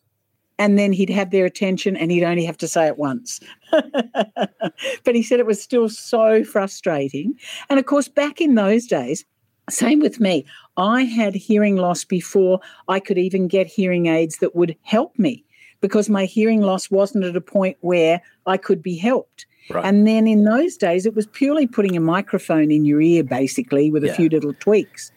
And 0.59 0.77
then 0.77 0.91
he'd 0.91 1.09
have 1.09 1.31
their 1.31 1.45
attention 1.45 1.95
and 1.95 2.11
he'd 2.11 2.23
only 2.23 2.45
have 2.45 2.57
to 2.57 2.67
say 2.67 2.87
it 2.87 2.97
once. 2.97 3.39
but 3.71 5.15
he 5.15 5.23
said 5.23 5.39
it 5.39 5.45
was 5.45 5.61
still 5.61 5.89
so 5.89 6.43
frustrating. 6.43 7.33
And 7.69 7.79
of 7.79 7.85
course, 7.85 8.07
back 8.07 8.41
in 8.41 8.55
those 8.55 8.85
days, 8.85 9.25
same 9.69 9.99
with 9.99 10.19
me. 10.19 10.45
I 10.75 11.03
had 11.03 11.35
hearing 11.35 11.77
loss 11.77 12.03
before 12.03 12.59
I 12.87 12.99
could 12.99 13.17
even 13.17 13.47
get 13.47 13.65
hearing 13.65 14.07
aids 14.07 14.37
that 14.37 14.55
would 14.55 14.75
help 14.83 15.17
me 15.17 15.43
because 15.83 16.09
my 16.09 16.23
hearing 16.23 16.61
loss 16.61 16.89
wasn't 16.89 17.25
at 17.25 17.35
a 17.35 17.41
point 17.41 17.75
where 17.81 18.21
I 18.47 18.55
could 18.55 18.81
be 18.81 18.95
helped. 18.95 19.45
Right. 19.69 19.83
And 19.83 20.07
then 20.07 20.27
in 20.27 20.45
those 20.45 20.77
days, 20.77 21.05
it 21.05 21.13
was 21.13 21.27
purely 21.27 21.67
putting 21.67 21.97
a 21.97 21.99
microphone 21.99 22.71
in 22.71 22.85
your 22.85 23.01
ear, 23.01 23.21
basically, 23.21 23.91
with 23.91 24.05
a 24.05 24.13
few 24.13 24.29
little 24.29 24.53
tweaks. 24.53 25.11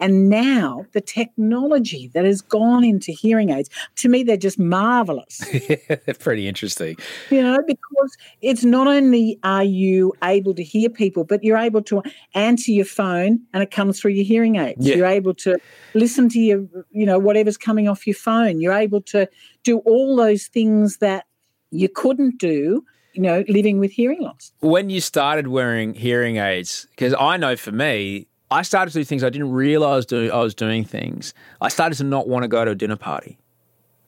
And 0.00 0.28
now 0.28 0.86
the 0.92 1.00
technology 1.00 2.10
that 2.14 2.24
has 2.24 2.40
gone 2.40 2.84
into 2.84 3.12
hearing 3.12 3.50
aids, 3.50 3.68
to 3.96 4.08
me, 4.08 4.22
they're 4.22 4.36
just 4.36 4.58
marvelous. 4.58 5.40
Pretty 6.18 6.48
interesting. 6.48 6.96
you 7.30 7.42
know, 7.42 7.58
because 7.66 8.16
it's 8.40 8.64
not 8.64 8.86
only 8.86 9.38
are 9.42 9.64
you 9.64 10.12
able 10.24 10.54
to 10.54 10.64
hear 10.64 10.88
people, 10.88 11.24
but 11.24 11.44
you're 11.44 11.58
able 11.58 11.82
to 11.82 12.02
answer 12.34 12.72
your 12.72 12.84
phone 12.84 13.40
and 13.52 13.62
it 13.62 13.70
comes 13.70 14.00
through 14.00 14.12
your 14.12 14.24
hearing 14.24 14.56
aids. 14.56 14.86
Yeah. 14.86 14.96
You're 14.96 15.06
able 15.06 15.34
to 15.34 15.58
listen 15.94 16.28
to 16.30 16.40
your, 16.40 16.66
you 16.90 17.06
know, 17.06 17.18
whatever's 17.18 17.56
coming 17.56 17.88
off 17.88 18.06
your 18.06 18.14
phone. 18.14 18.60
You're 18.60 18.72
able 18.72 19.02
to 19.02 19.28
do 19.62 19.78
all 19.80 20.16
those 20.16 20.46
things 20.46 20.98
that 20.98 21.26
you 21.70 21.88
couldn't 21.88 22.38
do, 22.38 22.84
you 23.12 23.22
know, 23.22 23.44
living 23.48 23.78
with 23.78 23.90
hearing 23.92 24.22
loss. 24.22 24.52
when 24.60 24.90
you 24.90 25.00
started 25.00 25.48
wearing 25.48 25.94
hearing 25.94 26.36
aids, 26.36 26.86
because 26.90 27.14
I 27.18 27.36
know 27.36 27.56
for 27.56 27.72
me, 27.72 28.28
I 28.50 28.62
started 28.62 28.92
to 28.92 28.98
do 28.98 29.04
things 29.04 29.22
I 29.22 29.30
didn't 29.30 29.52
realize 29.52 30.06
do, 30.06 30.30
I 30.30 30.38
was 30.38 30.54
doing 30.54 30.84
things. 30.84 31.34
I 31.60 31.68
started 31.68 31.96
to 31.98 32.04
not 32.04 32.28
want 32.28 32.42
to 32.42 32.48
go 32.48 32.64
to 32.64 32.72
a 32.72 32.74
dinner 32.74 32.96
party. 32.96 33.38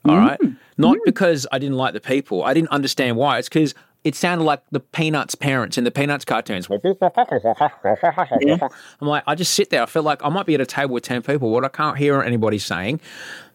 All 0.04 0.16
right, 0.16 0.40
mm. 0.40 0.56
not 0.76 0.96
mm. 0.96 1.04
because 1.04 1.46
I 1.52 1.60
didn't 1.60 1.76
like 1.76 1.94
the 1.94 2.00
people. 2.00 2.42
I 2.42 2.54
didn't 2.54 2.70
understand 2.70 3.16
why. 3.16 3.38
It's 3.38 3.48
because 3.48 3.72
it 4.02 4.16
sounded 4.16 4.42
like 4.42 4.60
the 4.72 4.80
Peanuts 4.80 5.36
parents 5.36 5.78
in 5.78 5.84
the 5.84 5.92
Peanuts 5.92 6.24
cartoons. 6.24 6.68
I'm 9.00 9.06
like, 9.06 9.22
I 9.28 9.36
just 9.36 9.54
sit 9.54 9.70
there. 9.70 9.82
I 9.82 9.86
feel 9.86 10.02
like 10.02 10.24
I 10.24 10.28
might 10.28 10.46
be 10.46 10.54
at 10.54 10.60
a 10.60 10.66
table 10.66 10.94
with 10.94 11.04
ten 11.04 11.22
people. 11.22 11.50
What 11.50 11.64
I 11.64 11.68
can't 11.68 11.96
hear 11.96 12.20
anybody 12.20 12.58
saying, 12.58 13.00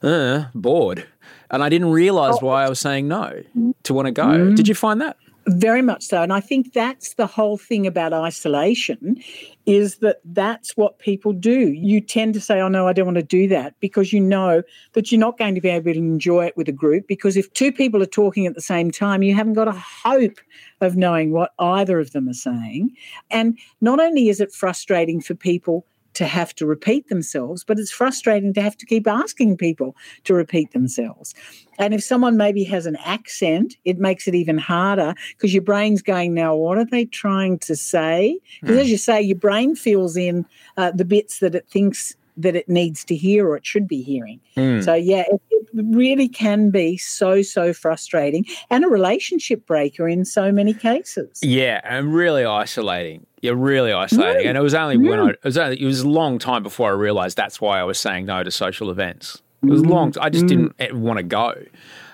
uh, 0.01 0.45
bored. 0.55 1.05
And 1.51 1.63
I 1.63 1.69
didn't 1.69 1.91
realize 1.91 2.35
oh. 2.41 2.45
why 2.45 2.65
I 2.65 2.69
was 2.69 2.79
saying 2.79 3.07
no 3.07 3.43
to 3.83 3.93
want 3.93 4.05
to 4.05 4.11
go. 4.11 4.25
Mm. 4.25 4.55
Did 4.55 4.67
you 4.69 4.75
find 4.75 5.01
that? 5.01 5.17
Very 5.47 5.81
much 5.81 6.03
so. 6.03 6.21
And 6.21 6.33
I 6.33 6.41
think 6.41 6.73
that's 6.73 7.13
the 7.13 7.25
whole 7.25 7.57
thing 7.57 7.87
about 7.87 8.11
isolation 8.11 9.17
is 9.65 9.99
that 9.99 10.17
that's 10.25 10.75
what 10.75 10.99
people 10.99 11.31
do. 11.31 11.71
You 11.71 12.01
tend 12.01 12.33
to 12.33 12.41
say, 12.41 12.59
oh, 12.59 12.67
no, 12.67 12.85
I 12.85 12.91
don't 12.91 13.05
want 13.05 13.15
to 13.15 13.23
do 13.23 13.47
that 13.47 13.73
because 13.79 14.11
you 14.11 14.19
know 14.19 14.61
that 14.91 15.09
you're 15.09 15.19
not 15.19 15.37
going 15.37 15.55
to 15.55 15.61
be 15.61 15.69
able 15.69 15.93
to 15.93 15.97
enjoy 15.97 16.47
it 16.47 16.57
with 16.57 16.67
a 16.67 16.73
group. 16.73 17.07
Because 17.07 17.37
if 17.37 17.51
two 17.53 17.71
people 17.71 18.03
are 18.03 18.07
talking 18.07 18.45
at 18.45 18.55
the 18.55 18.61
same 18.61 18.91
time, 18.91 19.23
you 19.23 19.33
haven't 19.33 19.53
got 19.53 19.69
a 19.69 19.71
hope 19.71 20.37
of 20.81 20.97
knowing 20.97 21.31
what 21.31 21.53
either 21.59 21.97
of 21.97 22.11
them 22.11 22.27
are 22.27 22.33
saying. 22.33 22.93
And 23.31 23.57
not 23.79 24.01
only 24.01 24.27
is 24.27 24.41
it 24.41 24.51
frustrating 24.51 25.21
for 25.21 25.33
people 25.33 25.85
to 26.17 26.25
have 26.25 26.55
to 26.55 26.65
repeat 26.65 27.09
themselves, 27.09 27.63
but 27.63 27.77
it's 27.77 27.91
frustrating 27.91 28.51
to 28.51 28.61
have 28.61 28.75
to 28.75 28.87
keep 28.87 29.05
asking 29.05 29.55
people 29.55 29.95
to 30.23 30.33
repeat 30.33 30.71
themselves. 30.71 31.35
And 31.77 31.93
if 31.93 32.03
someone 32.03 32.37
maybe 32.37 32.63
has 32.63 32.87
an 32.87 32.97
accent, 33.05 33.75
it 33.85 33.99
makes 33.99 34.27
it 34.27 34.33
even 34.33 34.57
harder 34.57 35.13
because 35.29 35.53
your 35.53 35.61
brain's 35.61 36.01
going, 36.01 36.33
now, 36.33 36.55
what 36.55 36.79
are 36.79 36.85
they 36.85 37.05
trying 37.05 37.59
to 37.59 37.75
say? 37.75 38.39
Because 38.61 38.77
as 38.77 38.89
you 38.89 38.97
say, 38.97 39.21
your 39.21 39.37
brain 39.37 39.75
fills 39.75 40.17
in 40.17 40.43
uh, 40.75 40.89
the 40.89 41.05
bits 41.05 41.37
that 41.37 41.53
it 41.53 41.67
thinks 41.69 42.15
that 42.37 42.55
it 42.55 42.69
needs 42.69 43.03
to 43.05 43.15
hear 43.15 43.47
or 43.47 43.57
it 43.57 43.65
should 43.65 43.87
be 43.87 44.01
hearing. 44.01 44.39
So, 44.55 44.61
hmm. 44.63 45.03
yeah, 45.03 45.23
it, 45.27 45.41
it 45.51 45.67
really 45.73 46.29
can 46.29 46.69
be 46.69 46.97
so, 46.97 47.41
so 47.41 47.73
frustrating 47.73 48.45
and 48.69 48.85
a 48.85 48.87
relationship 48.87 49.65
breaker 49.65 50.07
in 50.07 50.23
so 50.25 50.51
many 50.51 50.73
cases. 50.73 51.39
Yeah, 51.41 51.81
and 51.83 52.13
really 52.13 52.45
isolating. 52.45 53.25
You're 53.41 53.55
really 53.55 53.91
isolating. 53.91 54.47
And 54.47 54.57
it 54.57 54.61
was 54.61 54.73
only 54.73 54.97
when 54.97 55.19
hmm. 55.19 55.25
I 55.25 55.29
it 55.31 55.43
was 55.43 55.57
only, 55.57 55.81
it 55.81 55.85
was 55.85 56.01
a 56.01 56.09
long 56.09 56.39
time 56.39 56.63
before 56.63 56.89
I 56.89 56.93
realized 56.93 57.37
that's 57.37 57.59
why 57.59 57.79
I 57.79 57.83
was 57.83 57.99
saying 57.99 58.25
no 58.25 58.43
to 58.43 58.51
social 58.51 58.89
events. 58.89 59.41
It 59.63 59.69
was 59.69 59.81
hmm. 59.81 59.89
long. 59.89 60.13
I 60.19 60.29
just 60.29 60.47
didn't 60.47 60.73
eh, 60.79 60.91
want 60.91 61.17
to 61.17 61.23
go. 61.23 61.55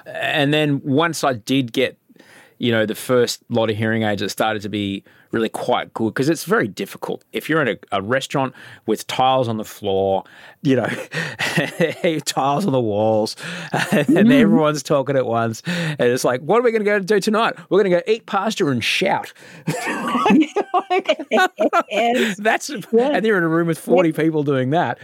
And 0.05 0.53
then 0.53 0.81
once 0.83 1.23
I 1.23 1.33
did 1.33 1.71
get, 1.71 1.97
you 2.57 2.71
know, 2.71 2.85
the 2.85 2.95
first 2.95 3.43
lot 3.49 3.69
of 3.69 3.77
hearing 3.77 4.03
aids, 4.03 4.21
that 4.21 4.29
started 4.29 4.61
to 4.61 4.69
be 4.69 5.03
really 5.31 5.49
quite 5.49 5.93
good 5.93 6.13
because 6.13 6.29
it's 6.29 6.43
very 6.43 6.67
difficult. 6.67 7.23
If 7.33 7.49
you're 7.49 7.61
in 7.61 7.67
a, 7.67 7.97
a 7.97 8.01
restaurant 8.01 8.53
with 8.85 9.05
tiles 9.07 9.47
on 9.47 9.57
the 9.57 9.65
floor, 9.65 10.23
you 10.61 10.75
know, 10.75 10.87
tiles 12.25 12.65
on 12.65 12.71
the 12.71 12.79
walls, 12.79 13.35
and 13.71 14.07
mm-hmm. 14.07 14.31
everyone's 14.31 14.83
talking 14.83 15.17
at 15.17 15.25
once, 15.25 15.61
and 15.65 16.01
it's 16.01 16.23
like, 16.23 16.41
what 16.41 16.59
are 16.59 16.61
we 16.61 16.71
going 16.71 16.83
to 16.83 16.89
go 16.89 16.99
do 16.99 17.19
tonight? 17.19 17.55
We're 17.69 17.83
going 17.83 17.91
to 17.91 17.97
go 17.97 18.11
eat 18.11 18.25
pasta 18.25 18.67
and 18.67 18.83
shout. 18.83 19.33
That's 22.37 22.69
and 22.69 23.25
you're 23.25 23.37
in 23.37 23.43
a 23.43 23.49
room 23.49 23.67
with 23.67 23.79
forty 23.79 24.13
people 24.13 24.43
doing 24.43 24.69
that. 24.69 24.99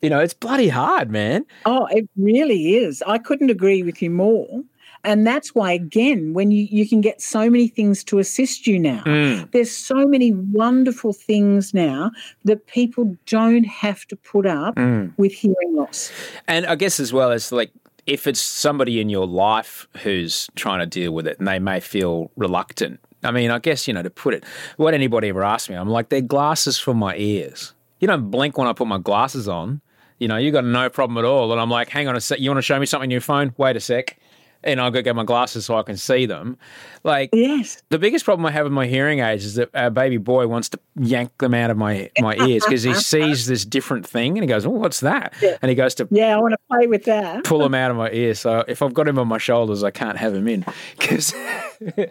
You 0.00 0.10
know, 0.10 0.18
it's 0.18 0.34
bloody 0.34 0.68
hard, 0.68 1.10
man. 1.10 1.46
Oh, 1.64 1.86
it 1.86 2.08
really 2.16 2.74
is. 2.74 3.02
I 3.06 3.18
couldn't 3.18 3.50
agree 3.50 3.84
with 3.84 4.02
you 4.02 4.10
more. 4.10 4.62
And 5.04 5.26
that's 5.26 5.54
why, 5.54 5.72
again, 5.72 6.32
when 6.32 6.50
you, 6.52 6.68
you 6.70 6.88
can 6.88 7.00
get 7.00 7.20
so 7.20 7.50
many 7.50 7.66
things 7.66 8.04
to 8.04 8.18
assist 8.20 8.66
you 8.66 8.78
now, 8.78 9.02
mm. 9.04 9.50
there's 9.50 9.74
so 9.74 10.06
many 10.06 10.32
wonderful 10.32 11.12
things 11.12 11.74
now 11.74 12.12
that 12.44 12.66
people 12.68 13.16
don't 13.26 13.64
have 13.64 14.04
to 14.06 14.16
put 14.16 14.46
up 14.46 14.76
mm. 14.76 15.12
with 15.16 15.32
hearing 15.32 15.74
loss. 15.74 16.12
And 16.46 16.66
I 16.66 16.76
guess 16.76 17.00
as 17.00 17.12
well 17.12 17.32
as 17.32 17.50
like 17.50 17.72
if 18.06 18.26
it's 18.26 18.40
somebody 18.40 19.00
in 19.00 19.08
your 19.08 19.26
life 19.26 19.88
who's 20.02 20.48
trying 20.54 20.80
to 20.80 20.86
deal 20.86 21.12
with 21.12 21.26
it 21.26 21.38
and 21.38 21.48
they 21.48 21.58
may 21.58 21.80
feel 21.80 22.30
reluctant. 22.36 23.00
I 23.24 23.30
mean, 23.30 23.50
I 23.50 23.58
guess, 23.58 23.86
you 23.86 23.94
know, 23.94 24.02
to 24.02 24.10
put 24.10 24.34
it, 24.34 24.44
what 24.76 24.94
anybody 24.94 25.28
ever 25.28 25.44
asked 25.44 25.70
me, 25.70 25.76
I'm 25.76 25.88
like, 25.88 26.08
they're 26.08 26.20
glasses 26.20 26.78
for 26.78 26.94
my 26.94 27.16
ears. 27.16 27.74
You 28.00 28.08
don't 28.08 28.30
blink 28.30 28.58
when 28.58 28.66
I 28.66 28.72
put 28.72 28.88
my 28.88 28.98
glasses 28.98 29.48
on. 29.48 29.80
You 30.18 30.28
know, 30.28 30.36
you 30.36 30.52
got 30.52 30.64
no 30.64 30.88
problem 30.88 31.18
at 31.18 31.24
all. 31.24 31.50
And 31.50 31.60
I'm 31.60 31.70
like, 31.70 31.88
hang 31.88 32.06
on 32.08 32.16
a 32.16 32.20
sec, 32.20 32.38
you 32.38 32.50
want 32.50 32.58
to 32.58 32.62
show 32.62 32.78
me 32.78 32.86
something 32.86 33.06
on 33.06 33.10
your 33.10 33.20
phone? 33.20 33.54
Wait 33.56 33.76
a 33.76 33.80
sec 33.80 34.16
and 34.64 34.80
I'll 34.80 34.90
go 34.90 35.02
get 35.02 35.16
my 35.16 35.24
glasses 35.24 35.66
so 35.66 35.76
I 35.76 35.82
can 35.82 35.96
see 35.96 36.26
them. 36.26 36.56
Like, 37.04 37.30
yes, 37.32 37.82
the 37.88 37.98
biggest 37.98 38.24
problem 38.24 38.46
I 38.46 38.50
have 38.52 38.64
with 38.64 38.72
my 38.72 38.86
hearing 38.86 39.18
aids 39.20 39.44
is 39.44 39.56
that 39.56 39.70
our 39.74 39.90
baby 39.90 40.18
boy 40.18 40.46
wants 40.46 40.68
to 40.70 40.78
yank 40.96 41.36
them 41.38 41.52
out 41.54 41.70
of 41.70 41.76
my 41.76 42.10
my 42.20 42.36
ears 42.36 42.64
because 42.64 42.82
he 42.84 42.94
sees 42.94 43.46
this 43.48 43.64
different 43.64 44.06
thing 44.06 44.38
and 44.38 44.44
he 44.44 44.46
goes, 44.48 44.64
"Oh, 44.64 44.70
what's 44.70 45.00
that?" 45.00 45.34
Yeah. 45.42 45.56
And 45.62 45.68
he 45.68 45.74
goes 45.74 45.94
to 45.96 46.06
yeah, 46.10 46.36
I 46.36 46.40
want 46.40 46.52
to 46.52 46.58
play 46.70 46.86
with 46.86 47.04
that. 47.04 47.44
pull 47.44 47.58
them 47.58 47.74
out 47.74 47.90
of 47.90 47.96
my 47.96 48.10
ear. 48.10 48.34
So 48.34 48.64
if 48.68 48.82
I've 48.82 48.94
got 48.94 49.08
him 49.08 49.18
on 49.18 49.26
my 49.28 49.38
shoulders, 49.38 49.82
I 49.82 49.90
can't 49.90 50.16
have 50.18 50.32
him 50.34 50.46
in 50.46 50.64
because 50.98 51.34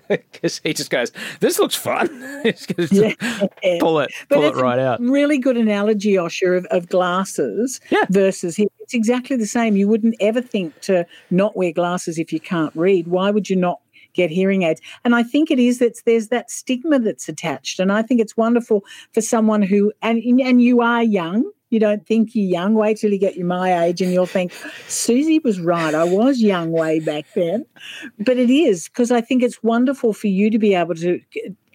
because 0.10 0.60
he 0.64 0.74
just 0.74 0.90
goes, 0.90 1.12
"This 1.40 1.58
looks 1.60 1.76
fun." 1.76 2.10
Yeah. 2.92 3.14
pull 3.80 4.00
it, 4.00 4.12
But 4.30 4.36
pull 4.36 4.46
it 4.46 4.56
right 4.56 4.80
out. 4.80 5.00
Really 5.00 5.38
good 5.38 5.56
analogy, 5.58 6.14
Osher, 6.14 6.58
of, 6.58 6.66
of 6.66 6.90
glasses 6.90 7.80
Yeah. 7.90 8.04
versus 8.10 8.56
here. 8.56 8.68
It's 8.80 8.94
exactly 8.94 9.38
the 9.38 9.46
same. 9.46 9.76
You 9.78 9.88
wouldn't 9.88 10.16
ever 10.20 10.42
think 10.42 10.80
to 10.82 11.06
not 11.30 11.56
wear 11.56 11.72
glasses 11.72 12.18
if 12.18 12.34
you 12.34 12.40
can't 12.44 12.76
read. 12.76 13.08
Why 13.08 13.32
would 13.32 13.50
you 13.50 13.56
not 13.56 13.80
get 14.14 14.30
hearing 14.30 14.64
aids? 14.64 14.82
And 15.06 15.16
I 15.16 15.24
think 15.24 15.52
it 15.52 15.60
is 15.60 15.80
that 15.80 16.00
there's 16.06 16.28
that 16.30 16.52
stigma 16.52 17.00
that's 17.00 17.30
attached. 17.30 17.80
And 17.80 17.92
I 17.92 18.02
think 18.02 18.20
it's 18.20 18.36
wonderful 18.36 18.84
for 19.14 19.22
someone 19.22 19.62
who 19.62 19.92
and 20.02 20.22
and 20.42 20.62
you 20.62 20.82
are 20.82 21.04
young. 21.04 21.50
You 21.70 21.80
don't 21.80 22.06
think 22.06 22.36
you're 22.36 22.50
young. 22.50 22.74
Wait 22.74 22.98
till 22.98 23.14
you 23.14 23.18
get 23.18 23.38
you 23.38 23.46
my 23.46 23.86
age, 23.86 24.02
and 24.02 24.12
you'll 24.12 24.26
think 24.26 24.52
Susie 24.90 25.40
was 25.40 25.58
right. 25.62 25.96
I 25.96 26.04
was 26.04 26.42
young 26.42 26.74
way 26.74 27.00
back 27.00 27.26
then, 27.34 27.66
but 28.20 28.38
it 28.38 28.50
is 28.50 28.90
because 28.90 29.10
I 29.10 29.22
think 29.22 29.42
it's 29.42 29.64
wonderful 29.64 30.12
for 30.12 30.28
you 30.28 30.50
to 30.50 30.60
be 30.60 30.76
able 30.76 30.96
to 30.96 31.22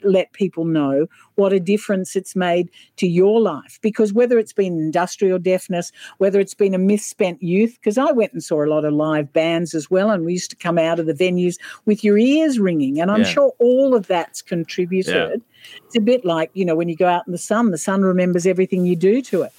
let 0.07 0.33
people 0.33 0.65
know 0.65 1.07
what 1.35 1.53
a 1.53 1.61
difference 1.61 2.17
it's 2.17 2.35
made 2.37 2.71
to 2.97 3.07
your 3.07 3.41
life. 3.41 3.79
Because 3.83 4.13
whether 4.13 4.39
it's 4.39 4.53
been 4.53 4.79
industrial 4.79 5.39
deafness, 5.39 5.93
whether 6.19 6.41
it's 6.41 6.55
been 6.55 6.75
a 6.75 6.79
misspent 6.79 7.43
youth, 7.43 7.77
because 7.81 7.99
I 7.99 8.13
went 8.13 8.33
and 8.33 8.43
saw 8.43 8.65
a 8.65 8.67
lot 8.67 8.85
of 8.85 8.93
live 8.95 9.33
bands 9.33 9.75
as 9.75 9.91
well, 9.91 10.11
and 10.11 10.25
we 10.25 10.33
used 10.33 10.51
to 10.51 10.57
come 10.57 10.79
out 10.79 10.99
of 10.99 11.07
the 11.07 11.15
venues 11.15 11.57
with 11.85 12.03
your 12.03 12.19
ears 12.19 12.59
ringing. 12.59 13.01
And 13.01 13.11
I'm 13.11 13.21
Yeah. 13.21 13.27
sure 13.27 13.53
all 13.59 13.95
of 13.95 14.07
that's 14.07 14.43
contributed. 14.43 15.43
It's 15.85 15.97
a 15.97 16.01
bit 16.01 16.25
like, 16.25 16.51
you 16.55 16.65
know, 16.65 16.75
when 16.77 16.89
you 16.89 16.97
go 16.97 17.07
out 17.07 17.27
in 17.27 17.33
the 17.33 17.39
sun, 17.39 17.71
the 17.71 17.79
sun 17.79 18.03
remembers 18.03 18.47
everything 18.47 18.85
you 18.87 18.97
do 18.97 19.21
to 19.23 19.43
it. 19.43 19.53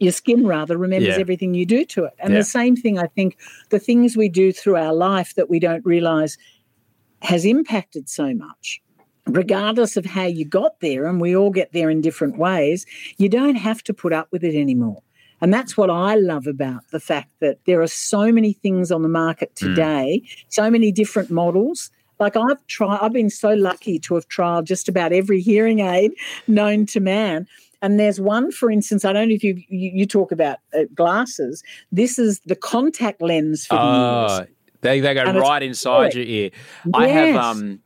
Your 0.00 0.12
skin, 0.12 0.46
rather, 0.46 0.78
remembers 0.78 1.16
Yeah. 1.16 1.20
everything 1.20 1.52
you 1.54 1.66
do 1.66 1.84
to 1.86 2.04
it. 2.04 2.12
And 2.20 2.32
Yeah. 2.32 2.40
the 2.40 2.44
same 2.44 2.76
thing, 2.76 2.98
I 2.98 3.06
think, 3.08 3.36
the 3.70 3.80
things 3.80 4.16
we 4.16 4.28
do 4.28 4.52
through 4.52 4.76
our 4.76 4.94
life 4.94 5.34
that 5.34 5.50
we 5.50 5.58
don't 5.58 5.84
realize 5.84 6.38
has 7.22 7.44
impacted 7.44 8.08
so 8.08 8.32
much. 8.32 8.80
Regardless 9.26 9.96
of 9.96 10.06
how 10.06 10.24
you 10.24 10.44
got 10.44 10.80
there, 10.80 11.06
and 11.06 11.20
we 11.20 11.36
all 11.36 11.50
get 11.50 11.72
there 11.72 11.90
in 11.90 12.00
different 12.00 12.38
ways, 12.38 12.86
you 13.18 13.28
don't 13.28 13.56
have 13.56 13.82
to 13.84 13.94
put 13.94 14.12
up 14.12 14.28
with 14.32 14.42
it 14.42 14.54
anymore. 14.54 15.02
And 15.40 15.52
that's 15.54 15.76
what 15.76 15.90
I 15.90 16.16
love 16.16 16.46
about 16.46 16.82
the 16.90 17.00
fact 17.00 17.30
that 17.40 17.58
there 17.64 17.80
are 17.80 17.86
so 17.86 18.30
many 18.30 18.52
things 18.52 18.92
on 18.92 19.02
the 19.02 19.08
market 19.08 19.54
today, 19.56 20.22
so 20.48 20.70
many 20.70 20.92
different 20.92 21.30
models. 21.30 21.90
Like 22.18 22.36
I've 22.36 22.64
tried, 22.66 22.98
I've 23.00 23.12
been 23.14 23.30
so 23.30 23.54
lucky 23.54 23.98
to 24.00 24.14
have 24.14 24.28
tried 24.28 24.66
just 24.66 24.88
about 24.88 25.12
every 25.12 25.40
hearing 25.40 25.80
aid 25.80 26.12
known 26.46 26.84
to 26.86 27.00
man. 27.00 27.46
And 27.82 27.98
there's 27.98 28.20
one, 28.20 28.52
for 28.52 28.70
instance, 28.70 29.06
I 29.06 29.14
don't 29.14 29.28
know 29.28 29.34
if 29.34 29.42
you 29.42 29.54
you, 29.68 29.90
you 29.94 30.06
talk 30.06 30.30
about 30.30 30.58
uh, 30.74 30.80
glasses. 30.94 31.62
This 31.90 32.18
is 32.18 32.40
the 32.40 32.56
contact 32.56 33.22
lens 33.22 33.64
for 33.64 33.76
the 33.76 33.80
ears. 33.80 34.40
Oh, 34.40 34.46
they 34.82 35.00
they 35.00 35.14
go 35.14 35.22
And 35.22 35.38
right 35.38 35.62
inside 35.62 36.14
your 36.14 36.24
ear. 36.24 36.50
I 36.92 37.08
have 37.08 37.36
um. 37.36 37.80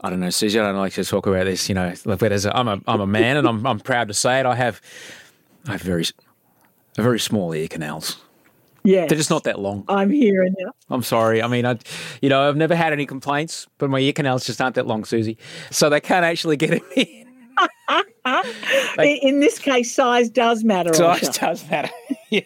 I 0.00 0.10
don't 0.10 0.20
know, 0.20 0.30
Susie. 0.30 0.58
I 0.58 0.62
don't 0.62 0.76
like 0.76 0.92
to 0.94 1.04
talk 1.04 1.26
about 1.26 1.46
this. 1.46 1.68
You 1.68 1.74
know, 1.74 1.92
like, 2.04 2.18
but 2.18 2.32
as 2.32 2.46
a, 2.46 2.56
I'm 2.56 2.68
a 2.68 2.80
I'm 2.86 3.00
a 3.00 3.06
man, 3.06 3.36
and 3.36 3.46
I'm 3.48 3.66
I'm 3.66 3.80
proud 3.80 4.08
to 4.08 4.14
say 4.14 4.40
it. 4.40 4.46
I 4.46 4.54
have 4.54 4.80
I 5.66 5.72
have 5.72 5.82
very 5.82 6.04
a 6.96 7.02
very 7.02 7.20
small 7.20 7.54
ear 7.54 7.68
canals. 7.68 8.16
Yeah. 8.84 9.06
They're 9.06 9.18
just 9.18 9.28
not 9.28 9.44
that 9.44 9.58
long. 9.58 9.84
I'm 9.88 10.10
hearing 10.10 10.54
you. 10.56 10.70
I'm 10.88 11.02
sorry. 11.02 11.42
I 11.42 11.48
mean, 11.48 11.66
I, 11.66 11.78
you 12.22 12.28
know, 12.28 12.48
I've 12.48 12.56
never 12.56 12.74
had 12.74 12.92
any 12.92 13.06
complaints, 13.06 13.66
but 13.76 13.90
my 13.90 13.98
ear 13.98 14.12
canals 14.12 14.46
just 14.46 14.60
aren't 14.60 14.76
that 14.76 14.86
long, 14.86 15.04
Susie. 15.04 15.36
So 15.70 15.90
they 15.90 16.00
can't 16.00 16.24
actually 16.24 16.56
get 16.56 16.72
in 16.72 16.80
me. 18.98 19.18
in, 19.22 19.40
this 19.40 19.58
case, 19.58 19.94
size 19.94 20.28
does 20.30 20.64
matter. 20.64 20.92
Size 20.94 21.20
Osher. 21.20 21.40
does 21.40 21.70
matter. 21.70 21.90
yeah, 22.30 22.42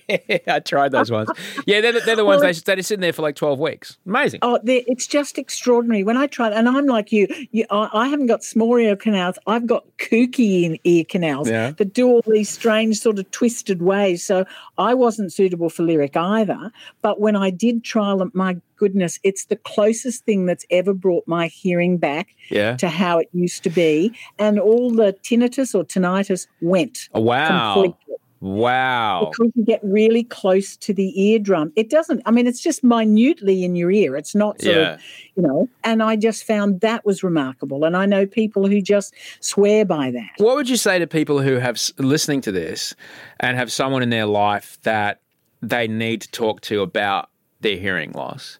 I 0.47 0.61
tried 0.61 0.93
those 0.93 1.11
ones. 1.11 1.29
Yeah, 1.67 1.81
they're, 1.81 1.93
the- 1.93 2.01
they're 2.01 2.17
the 2.17 2.25
ones 2.25 2.41
Well, 2.41 2.53
they 2.53 2.59
they're 2.61 2.77
just 2.77 2.89
sitting 2.89 3.01
there 3.01 3.13
for 3.13 3.23
like 3.23 3.37
12 3.37 3.59
weeks. 3.59 3.99
Amazing. 4.07 4.41
Oh, 4.43 4.59
it's 4.65 5.07
just 5.07 5.39
extraordinary. 5.39 6.03
When 6.05 6.17
I 6.17 6.27
tried, 6.27 6.53
and 6.53 6.69
I'm 6.69 6.87
like 6.87 7.13
you, 7.13 7.27
you 7.51 7.65
I, 7.71 7.89
I 7.93 8.09
haven't 8.09 8.27
got 8.27 8.43
small 8.43 8.77
ear 8.77 8.97
canals. 8.97 9.39
I've 9.47 9.67
got 9.67 9.85
kooky 9.99 10.65
in 10.65 10.79
ear 10.85 11.05
canals 11.09 11.49
Yeah. 11.49 11.73
that 11.73 11.93
do 11.93 12.09
all 12.09 12.23
these 12.27 12.49
strange 12.51 12.99
sort 12.99 13.19
of 13.19 13.31
twisted 13.31 13.83
ways. 13.83 14.25
So 14.25 14.45
I 14.79 14.95
wasn't 14.95 15.33
suitable 15.33 15.69
for 15.69 15.83
Lyric 15.83 16.17
either. 16.17 16.71
But 17.03 17.21
when 17.21 17.37
I 17.37 17.51
did 17.51 17.85
trial 17.85 18.19
them, 18.19 18.31
my 18.35 18.57
goodness, 18.83 19.20
it's 19.22 19.45
the 19.45 19.55
closest 19.57 20.24
thing 20.24 20.47
that's 20.47 20.66
ever 20.70 20.93
brought 20.93 21.24
my 21.28 21.47
hearing 21.47 21.99
back 21.99 22.26
Yeah. 22.51 22.76
to 22.78 22.89
how 22.89 23.18
it 23.18 23.28
used 23.33 23.62
to 23.62 23.70
be. 23.70 24.12
And 24.41 24.59
all 24.59 24.91
the 24.91 25.12
tinnitus 25.22 25.72
or 25.74 25.85
tinnitus 25.85 26.49
went. 26.61 27.09
Oh, 27.14 27.20
wow. 27.20 27.74
completely. 27.74 28.16
Wow. 28.41 29.30
because 29.30 29.53
you 29.55 29.64
get 29.64 29.78
really 29.85 30.24
close 30.24 30.76
to 30.78 30.93
the 30.93 31.09
eardrum. 31.28 31.72
It 31.76 31.89
doesn't, 31.91 32.22
I 32.26 32.33
mean, 32.33 32.49
it's 32.49 32.61
just 32.61 32.83
minutely 32.83 33.62
in 33.64 33.76
your 33.76 33.93
ear. 33.93 34.16
It's 34.16 34.35
not 34.35 34.61
sort 34.61 34.74
Yeah. 34.76 34.95
of, 34.95 35.01
you 35.37 35.43
know, 35.45 35.68
and 35.85 36.03
I 36.03 36.16
just 36.16 36.43
found 36.43 36.80
that 36.80 37.07
was 37.07 37.22
remarkable. 37.22 37.85
And 37.85 37.97
I 37.97 38.05
know 38.05 38.26
people 38.26 38.66
who 38.66 38.80
just 38.83 39.14
swear 39.39 39.85
by 39.85 40.11
that. 40.11 40.30
What 40.39 40.57
would 40.57 40.68
you 40.68 40.76
say 40.76 40.99
to 40.99 41.07
people 41.07 41.41
who 41.41 41.55
have 41.59 41.80
listening 41.99 42.41
to 42.41 42.51
this 42.51 42.97
and 43.39 43.57
have 43.57 43.70
someone 43.70 44.03
in 44.03 44.11
their 44.11 44.26
life 44.26 44.76
that 44.83 45.20
they 45.62 45.87
need 45.87 46.22
to 46.22 46.30
talk 46.33 46.62
to 46.62 46.83
about 46.83 47.28
their 47.63 47.77
hearing 47.77 48.13
loss? 48.13 48.59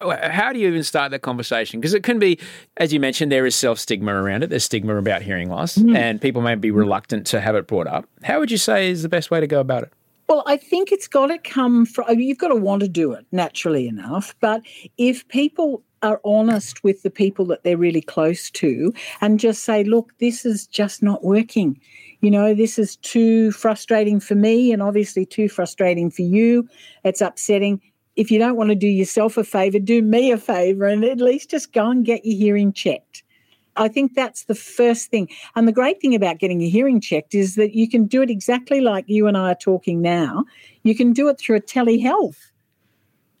How 0.00 0.52
do 0.52 0.58
you 0.58 0.66
even 0.68 0.82
start 0.82 1.12
that 1.12 1.22
conversation? 1.22 1.80
Because 1.80 1.94
it 1.94 2.02
can 2.02 2.18
be, 2.18 2.38
as 2.76 2.92
you 2.92 2.98
mentioned, 2.98 3.30
there 3.30 3.46
is 3.46 3.54
self 3.54 3.78
stigma 3.78 4.12
around 4.12 4.42
it. 4.42 4.50
There's 4.50 4.64
stigma 4.64 4.96
about 4.96 5.22
hearing 5.22 5.48
loss, 5.48 5.78
mm. 5.78 5.96
and 5.96 6.20
people 6.20 6.42
may 6.42 6.56
be 6.56 6.70
mm. 6.70 6.76
reluctant 6.76 7.26
to 7.28 7.40
have 7.40 7.54
it 7.54 7.66
brought 7.66 7.86
up. 7.86 8.04
How 8.24 8.40
would 8.40 8.50
you 8.50 8.58
say 8.58 8.90
is 8.90 9.02
the 9.02 9.08
best 9.08 9.30
way 9.30 9.40
to 9.40 9.46
go 9.46 9.60
about 9.60 9.84
it? 9.84 9.92
Well, 10.28 10.42
I 10.46 10.56
think 10.56 10.92
it's 10.92 11.08
got 11.08 11.26
to 11.26 11.38
come 11.38 11.84
from, 11.84 12.18
you've 12.18 12.38
got 12.38 12.48
to 12.48 12.56
want 12.56 12.80
to 12.82 12.88
do 12.88 13.12
it 13.12 13.26
naturally 13.32 13.86
enough. 13.86 14.34
But 14.40 14.62
if 14.96 15.26
people 15.28 15.82
are 16.02 16.20
honest 16.24 16.82
with 16.82 17.02
the 17.02 17.10
people 17.10 17.44
that 17.46 17.62
they're 17.62 17.76
really 17.76 18.00
close 18.00 18.50
to 18.50 18.92
and 19.20 19.38
just 19.38 19.64
say, 19.64 19.84
look, 19.84 20.12
this 20.18 20.44
is 20.44 20.66
just 20.66 21.02
not 21.02 21.22
working. 21.22 21.78
You 22.20 22.30
know, 22.30 22.54
this 22.54 22.78
is 22.78 22.96
too 22.96 23.52
frustrating 23.52 24.20
for 24.20 24.34
me 24.34 24.72
and 24.72 24.82
obviously 24.82 25.26
too 25.26 25.48
frustrating 25.48 26.10
for 26.10 26.22
you. 26.22 26.68
It's 27.04 27.20
upsetting. 27.20 27.80
If 28.16 28.30
you 28.30 28.38
don't 28.38 28.56
want 28.56 28.70
to 28.70 28.74
do 28.74 28.86
yourself 28.86 29.36
a 29.36 29.44
favor, 29.44 29.78
do 29.78 30.02
me 30.02 30.30
a 30.32 30.38
favor 30.38 30.86
and 30.86 31.04
at 31.04 31.18
least 31.18 31.50
just 31.50 31.72
go 31.72 31.88
and 31.88 32.04
get 32.04 32.24
your 32.24 32.36
hearing 32.36 32.72
checked. 32.72 33.22
I 33.76 33.88
think 33.88 34.14
that's 34.14 34.44
the 34.44 34.54
first 34.54 35.10
thing. 35.10 35.28
And 35.56 35.66
the 35.66 35.72
great 35.72 36.00
thing 36.00 36.14
about 36.14 36.38
getting 36.38 36.60
your 36.60 36.70
hearing 36.70 37.00
checked 37.00 37.34
is 37.34 37.54
that 37.54 37.74
you 37.74 37.88
can 37.88 38.04
do 38.04 38.20
it 38.22 38.30
exactly 38.30 38.80
like 38.80 39.06
you 39.08 39.26
and 39.26 39.36
I 39.36 39.52
are 39.52 39.54
talking 39.54 40.02
now. 40.02 40.44
You 40.82 40.94
can 40.94 41.12
do 41.12 41.28
it 41.28 41.38
through 41.38 41.56
a 41.56 41.60
telehealth. 41.60 42.36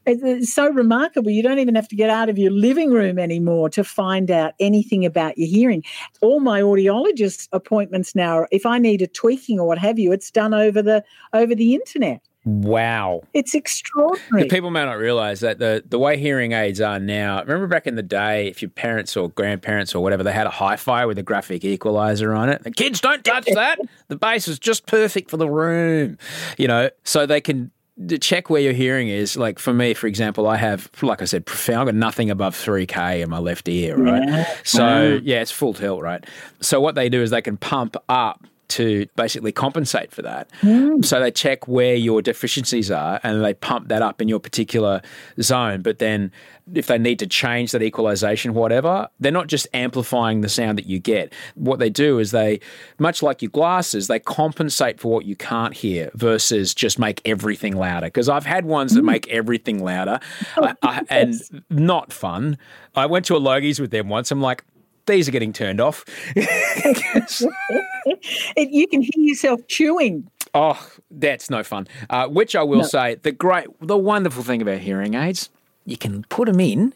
It's 0.04 0.52
so 0.52 0.68
remarkable. 0.68 1.30
You 1.30 1.44
don't 1.44 1.60
even 1.60 1.76
have 1.76 1.86
to 1.88 1.94
get 1.94 2.10
out 2.10 2.28
of 2.28 2.36
your 2.36 2.50
living 2.50 2.90
room 2.90 3.20
anymore 3.20 3.68
to 3.70 3.84
find 3.84 4.32
out 4.32 4.54
anything 4.58 5.04
about 5.04 5.38
your 5.38 5.48
hearing. 5.48 5.84
All 6.20 6.40
my 6.40 6.60
audiologist 6.60 7.48
appointments 7.52 8.14
now, 8.16 8.46
if 8.50 8.66
I 8.66 8.78
need 8.78 9.00
a 9.00 9.06
tweaking 9.06 9.60
or 9.60 9.68
what 9.68 9.78
have 9.78 10.00
you, 10.00 10.10
it's 10.10 10.30
done 10.30 10.54
over 10.54 10.82
the 10.82 11.04
over 11.32 11.54
the 11.54 11.74
internet. 11.74 12.20
Wow. 12.44 13.22
It's 13.34 13.54
extraordinary. 13.54 14.48
People 14.48 14.70
may 14.70 14.84
not 14.84 14.98
realize 14.98 15.40
that 15.40 15.58
the, 15.58 15.84
the 15.86 15.98
way 15.98 16.18
hearing 16.18 16.52
aids 16.52 16.80
are 16.80 16.98
now, 16.98 17.40
remember 17.40 17.68
back 17.68 17.86
in 17.86 17.94
the 17.94 18.02
day, 18.02 18.48
if 18.48 18.62
your 18.62 18.70
parents 18.70 19.16
or 19.16 19.30
grandparents 19.30 19.94
or 19.94 20.02
whatever, 20.02 20.22
they 20.24 20.32
had 20.32 20.46
a 20.46 20.50
hi 20.50 20.76
fi 20.76 21.06
with 21.06 21.18
a 21.18 21.22
graphic 21.22 21.64
equalizer 21.64 22.34
on 22.34 22.48
it. 22.48 22.64
The 22.64 22.72
kids 22.72 23.00
don't 23.00 23.24
touch 23.24 23.46
that. 23.54 23.78
The 24.08 24.16
bass 24.16 24.48
is 24.48 24.58
just 24.58 24.86
perfect 24.86 25.30
for 25.30 25.36
the 25.36 25.48
room, 25.48 26.18
you 26.58 26.66
know, 26.66 26.90
so 27.04 27.26
they 27.26 27.40
can 27.40 27.70
d- 28.06 28.18
check 28.18 28.50
where 28.50 28.60
your 28.60 28.72
hearing 28.72 29.08
is. 29.08 29.36
Like 29.36 29.60
for 29.60 29.72
me, 29.72 29.94
for 29.94 30.08
example, 30.08 30.48
I 30.48 30.56
have, 30.56 30.90
like 31.00 31.22
I 31.22 31.26
said, 31.26 31.46
profound, 31.46 31.80
I've 31.80 31.86
got 31.86 31.94
nothing 31.94 32.28
above 32.28 32.56
3K 32.56 33.22
in 33.22 33.30
my 33.30 33.38
left 33.38 33.68
ear, 33.68 33.96
right? 33.96 34.46
So, 34.64 35.20
yeah, 35.22 35.42
it's 35.42 35.52
full 35.52 35.74
tilt, 35.74 36.02
right? 36.02 36.24
So 36.60 36.80
what 36.80 36.96
they 36.96 37.08
do 37.08 37.22
is 37.22 37.30
they 37.30 37.42
can 37.42 37.56
pump 37.56 37.96
up 38.08 38.44
to 38.72 39.06
basically 39.16 39.52
compensate 39.52 40.12
for 40.12 40.22
that. 40.22 40.50
Mm. 40.62 41.04
So 41.04 41.20
they 41.20 41.30
check 41.30 41.68
where 41.68 41.94
your 41.94 42.22
deficiencies 42.22 42.90
are 42.90 43.20
and 43.22 43.44
they 43.44 43.54
pump 43.54 43.88
that 43.88 44.02
up 44.02 44.22
in 44.22 44.28
your 44.28 44.40
particular 44.40 45.02
zone. 45.40 45.82
But 45.82 45.98
then 45.98 46.32
if 46.74 46.86
they 46.86 46.98
need 46.98 47.18
to 47.18 47.26
change 47.26 47.72
that 47.72 47.82
equalization, 47.82 48.54
whatever, 48.54 49.08
they're 49.20 49.32
not 49.32 49.48
just 49.48 49.66
amplifying 49.74 50.40
the 50.40 50.48
sound 50.48 50.78
that 50.78 50.86
you 50.86 50.98
get. 50.98 51.32
What 51.54 51.78
they 51.78 51.90
do 51.90 52.18
is 52.18 52.30
they, 52.30 52.60
much 52.98 53.22
like 53.22 53.42
your 53.42 53.50
glasses, 53.50 54.06
they 54.06 54.18
compensate 54.18 55.00
for 55.00 55.12
what 55.12 55.24
you 55.26 55.36
can't 55.36 55.74
hear 55.74 56.10
versus 56.14 56.74
just 56.74 56.98
make 56.98 57.20
everything 57.24 57.76
louder. 57.76 58.06
Because 58.06 58.28
I've 58.28 58.46
had 58.46 58.64
ones 58.64 58.94
that 58.94 59.02
mm. 59.02 59.06
make 59.06 59.28
everything 59.28 59.82
louder 59.84 60.20
oh, 60.56 60.64
I, 60.64 60.74
I, 60.82 61.02
and 61.10 61.34
not 61.68 62.12
fun. 62.12 62.56
I 62.94 63.06
went 63.06 63.26
to 63.26 63.36
a 63.36 63.40
Logies 63.40 63.80
with 63.80 63.90
them 63.90 64.08
once. 64.08 64.30
I'm 64.30 64.40
like, 64.40 64.64
these 65.06 65.28
are 65.28 65.32
getting 65.32 65.52
turned 65.52 65.80
off. 65.80 66.04
It, 68.56 68.70
you 68.70 68.86
can 68.86 69.02
hear 69.02 69.10
yourself 69.16 69.60
chewing. 69.68 70.28
Oh, 70.54 70.86
that's 71.10 71.48
no 71.48 71.62
fun. 71.62 71.88
Uh, 72.10 72.28
which 72.28 72.54
I 72.54 72.62
will 72.62 72.84
say, 72.84 73.14
the 73.16 73.32
great, 73.32 73.66
the 73.80 73.96
wonderful 73.96 74.42
thing 74.42 74.60
about 74.60 74.78
hearing 74.80 75.14
aids, 75.14 75.48
you 75.86 75.96
can 75.96 76.24
put 76.28 76.46
them 76.46 76.60
in 76.60 76.92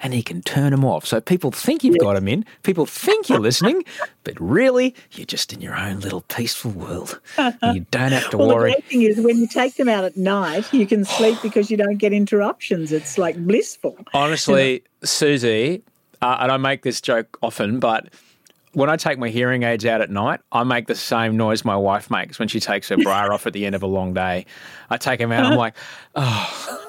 and 0.00 0.12
you 0.14 0.22
can 0.22 0.42
turn 0.42 0.72
them 0.72 0.84
off. 0.84 1.06
So 1.06 1.20
people 1.20 1.50
think 1.52 1.84
you've 1.84 1.98
got 1.98 2.14
them 2.14 2.26
in, 2.28 2.44
people 2.64 2.84
think 2.86 3.28
you're 3.28 3.38
listening, 3.40 3.84
but 4.24 4.34
really 4.40 4.94
you're 5.12 5.24
just 5.26 5.52
in 5.52 5.60
your 5.60 5.76
own 5.76 6.00
little 6.00 6.22
peaceful 6.22 6.72
world. 6.72 7.20
You 7.62 7.86
don't 7.90 8.12
have 8.12 8.28
to 8.30 8.38
Well, 8.38 8.48
worry. 8.48 8.70
the 8.70 8.74
great 8.76 8.84
thing 8.86 9.02
is 9.02 9.20
when 9.24 9.38
you 9.38 9.46
take 9.46 9.76
them 9.76 9.88
out 9.88 10.04
at 10.04 10.16
night, 10.16 10.70
you 10.74 10.86
can 10.86 11.04
sleep 11.16 11.38
because 11.42 11.70
you 11.70 11.76
don't 11.76 11.96
get 11.98 12.12
interruptions. 12.12 12.92
It's 12.92 13.16
like 13.16 13.36
blissful. 13.38 13.96
Honestly, 14.12 14.82
Susie, 15.04 15.82
uh, 16.20 16.36
and 16.40 16.52
I 16.52 16.56
make 16.56 16.82
this 16.82 17.00
joke 17.00 17.38
often, 17.42 17.78
but 17.80 18.08
when 18.72 18.88
I 18.88 18.96
take 18.96 19.18
my 19.18 19.28
hearing 19.28 19.62
aids 19.64 19.84
out 19.84 20.00
at 20.00 20.10
night, 20.10 20.40
I 20.50 20.64
make 20.64 20.86
the 20.86 20.94
same 20.94 21.36
noise 21.36 21.64
my 21.64 21.76
wife 21.76 22.10
makes 22.10 22.38
when 22.38 22.48
she 22.48 22.60
takes 22.60 22.88
her 22.88 22.96
bra 22.96 23.32
off 23.32 23.46
at 23.46 23.52
the 23.52 23.66
end 23.66 23.74
of 23.74 23.82
a 23.82 23.86
long 23.86 24.14
day. 24.14 24.46
I 24.88 24.96
take 24.96 25.18
them 25.18 25.32
out, 25.32 25.44
I'm 25.44 25.58
like, 25.58 25.76
oh. 26.14 26.88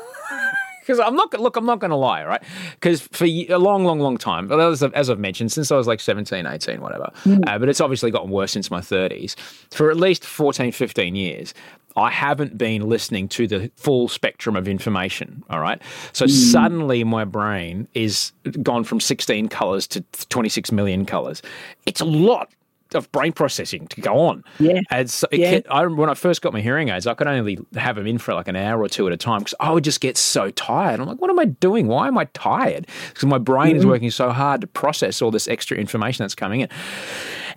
Because 0.84 1.00
I'm 1.00 1.16
not 1.16 1.34
look, 1.40 1.56
I'm 1.56 1.66
not 1.66 1.80
going 1.80 1.92
to 1.92 1.98
lie, 1.98 2.26
right? 2.26 2.44
Because 2.74 3.02
for 3.02 3.26
a 3.26 3.56
long, 3.56 3.86
long, 3.86 4.00
long 4.00 4.18
time, 4.18 4.52
as 4.52 4.84
I've, 4.84 4.94
as 4.94 5.10
I've 5.10 5.20
mentioned, 5.20 5.52
since 5.52 5.72
I 5.72 5.78
was 5.78 5.88
like 5.88 6.02
17, 6.02 6.46
18, 6.46 6.82
whatever, 6.82 7.10
uh, 7.26 7.58
but 7.58 7.70
it's 7.70 7.80
obviously 7.80 8.12
gotten 8.12 8.30
worse 8.30 8.52
since 8.52 8.70
my 8.70 8.82
30s. 8.82 9.36
For 9.72 9.90
at 9.90 9.98
least 9.98 10.26
14, 10.26 10.72
15 10.74 11.16
years, 11.16 11.54
I 11.96 12.10
haven't 12.10 12.58
been 12.58 12.90
listening 12.90 13.28
to 13.30 13.48
the 13.48 13.72
full 13.76 14.08
spectrum 14.08 14.56
of 14.56 14.68
information. 14.68 15.44
All 15.50 15.60
right. 15.60 15.82
So 16.12 16.26
suddenly 16.28 17.04
my 17.04 17.24
brain 17.24 17.88
is 17.94 18.32
gone 18.62 18.84
from 18.84 19.00
16 19.00 19.48
colors 19.50 19.88
to 19.88 20.02
26 20.30 20.72
million 20.72 21.06
colors. 21.06 21.42
It's 21.86 22.02
a 22.02 22.06
lot 22.06 22.50
of 22.96 23.12
brain 23.12 23.32
processing 23.32 23.88
to 23.88 24.02
go 24.02 24.20
on. 24.20 24.44
Yeah. 24.60 24.82
And 24.90 25.10
so 25.10 25.28
it 25.32 25.40
Yeah. 25.40 25.52
can- 25.52 25.64
I, 25.70 25.86
when 25.86 26.10
I 26.10 26.14
first 26.14 26.42
got 26.42 26.54
my 26.54 26.62
hearing 26.62 26.90
aids, 26.90 27.08
I 27.08 27.14
could 27.14 27.28
only 27.28 27.60
have 27.76 27.96
them 27.96 28.08
in 28.08 28.18
for 28.18 28.34
like 28.34 28.48
an 28.48 28.56
hour 28.56 28.82
or 28.82 28.90
two 28.90 29.08
at 29.08 29.14
a 29.14 29.18
time 29.18 29.40
because 29.40 29.56
I 29.60 29.72
would 29.72 29.84
just 29.84 30.02
get 30.02 30.18
so 30.18 30.50
tired. 30.52 31.00
I'm 31.00 31.08
like, 31.08 31.22
what 31.22 31.30
am 31.30 31.40
I 31.40 31.46
doing? 31.46 31.88
Why 31.88 32.08
am 32.08 32.18
I 32.18 32.26
tired? 32.26 32.88
Because 33.10 33.26
my 33.26 33.38
brain 33.38 33.76
is 33.76 33.82
mm-hmm. 33.82 33.92
working 33.92 34.12
so 34.12 34.32
hard 34.32 34.62
to 34.62 34.68
process 34.68 35.22
all 35.22 35.32
this 35.32 35.48
extra 35.48 35.78
information 35.78 36.24
that's 36.24 36.36
coming 36.36 36.62
in. 36.62 36.70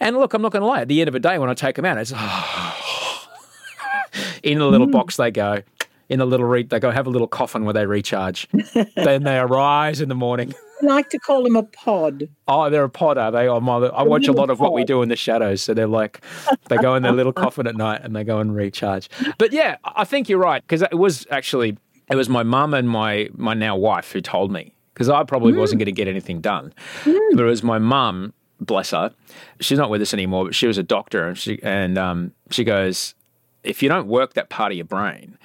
And 0.00 0.16
look, 0.16 0.34
I'm 0.34 0.42
not 0.42 0.52
going 0.52 0.62
to 0.62 0.66
lie. 0.66 0.82
At 0.82 0.88
the 0.88 1.00
end 1.00 1.08
of 1.08 1.12
the 1.12 1.20
day, 1.20 1.38
when 1.38 1.50
I 1.50 1.54
take 1.54 1.76
them 1.76 1.84
out, 1.84 1.98
it's 1.98 2.12
in 4.42 4.58
the 4.58 4.66
little 4.66 4.86
mm. 4.86 4.92
box 4.92 5.16
they 5.16 5.30
go. 5.30 5.62
In 6.08 6.20
the 6.20 6.26
little 6.26 6.46
re- 6.46 6.62
they 6.62 6.78
go 6.78 6.92
have 6.92 7.08
a 7.08 7.10
little 7.10 7.26
coffin 7.26 7.64
where 7.64 7.74
they 7.74 7.84
recharge. 7.84 8.46
then 8.94 9.24
they 9.24 9.38
arise 9.38 10.00
in 10.00 10.08
the 10.08 10.14
morning. 10.14 10.54
Like 10.82 11.08
to 11.10 11.18
call 11.18 11.42
them 11.42 11.56
a 11.56 11.62
pod. 11.62 12.28
Oh, 12.46 12.68
they're 12.68 12.84
a 12.84 12.90
pod, 12.90 13.18
are 13.18 13.30
they? 13.30 13.48
Oh, 13.48 13.60
my, 13.60 13.76
I 13.76 14.02
watch 14.02 14.28
a 14.28 14.32
lot 14.32 14.50
of 14.50 14.60
what 14.60 14.72
we 14.72 14.84
do 14.84 15.02
in 15.02 15.08
the 15.08 15.16
shadows. 15.16 15.62
So 15.62 15.74
they're 15.74 15.86
like, 15.86 16.20
they 16.68 16.76
go 16.76 16.94
in 16.94 17.02
their 17.02 17.12
little 17.12 17.32
coffin 17.32 17.66
at 17.66 17.76
night 17.76 18.02
and 18.04 18.14
they 18.14 18.24
go 18.24 18.38
and 18.38 18.54
recharge. 18.54 19.08
But 19.38 19.52
yeah, 19.52 19.76
I 19.84 20.04
think 20.04 20.28
you're 20.28 20.38
right 20.38 20.62
because 20.62 20.82
it 20.82 20.98
was 20.98 21.26
actually 21.30 21.78
it 22.10 22.16
was 22.16 22.28
my 22.28 22.42
mum 22.42 22.74
and 22.74 22.88
my 22.88 23.28
my 23.34 23.54
now 23.54 23.76
wife 23.76 24.12
who 24.12 24.20
told 24.20 24.52
me 24.52 24.74
because 24.92 25.08
I 25.08 25.24
probably 25.24 25.52
wasn't 25.52 25.80
going 25.80 25.86
to 25.86 25.92
get 25.92 26.08
anything 26.08 26.40
done. 26.40 26.72
But 27.04 27.40
it 27.40 27.44
was 27.44 27.62
my 27.62 27.78
mum, 27.78 28.32
bless 28.60 28.90
her. 28.90 29.12
She's 29.60 29.78
not 29.78 29.90
with 29.90 30.00
us 30.02 30.14
anymore, 30.14 30.46
but 30.46 30.54
she 30.54 30.66
was 30.66 30.78
a 30.78 30.82
doctor, 30.82 31.28
and 31.28 31.38
she 31.38 31.60
and 31.62 31.98
um, 31.98 32.32
she 32.50 32.64
goes, 32.64 33.14
if 33.62 33.82
you 33.82 33.88
don't 33.88 34.06
work 34.06 34.34
that 34.34 34.48
part 34.48 34.72
of 34.72 34.76
your 34.76 34.86
brain, 34.86 35.36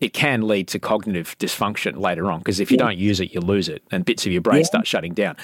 it 0.00 0.12
can 0.12 0.46
lead 0.46 0.68
to 0.68 0.78
cognitive 0.78 1.36
dysfunction 1.38 1.98
later 1.98 2.30
on 2.30 2.38
because 2.38 2.60
if 2.60 2.70
you 2.70 2.76
don't 2.76 2.98
use 2.98 3.20
it, 3.20 3.34
you 3.34 3.40
lose 3.40 3.68
it, 3.68 3.82
and 3.90 4.04
bits 4.04 4.26
of 4.26 4.32
your 4.32 4.40
brain 4.40 4.64
start 4.64 4.86
shutting 4.86 5.14
down. 5.14 5.36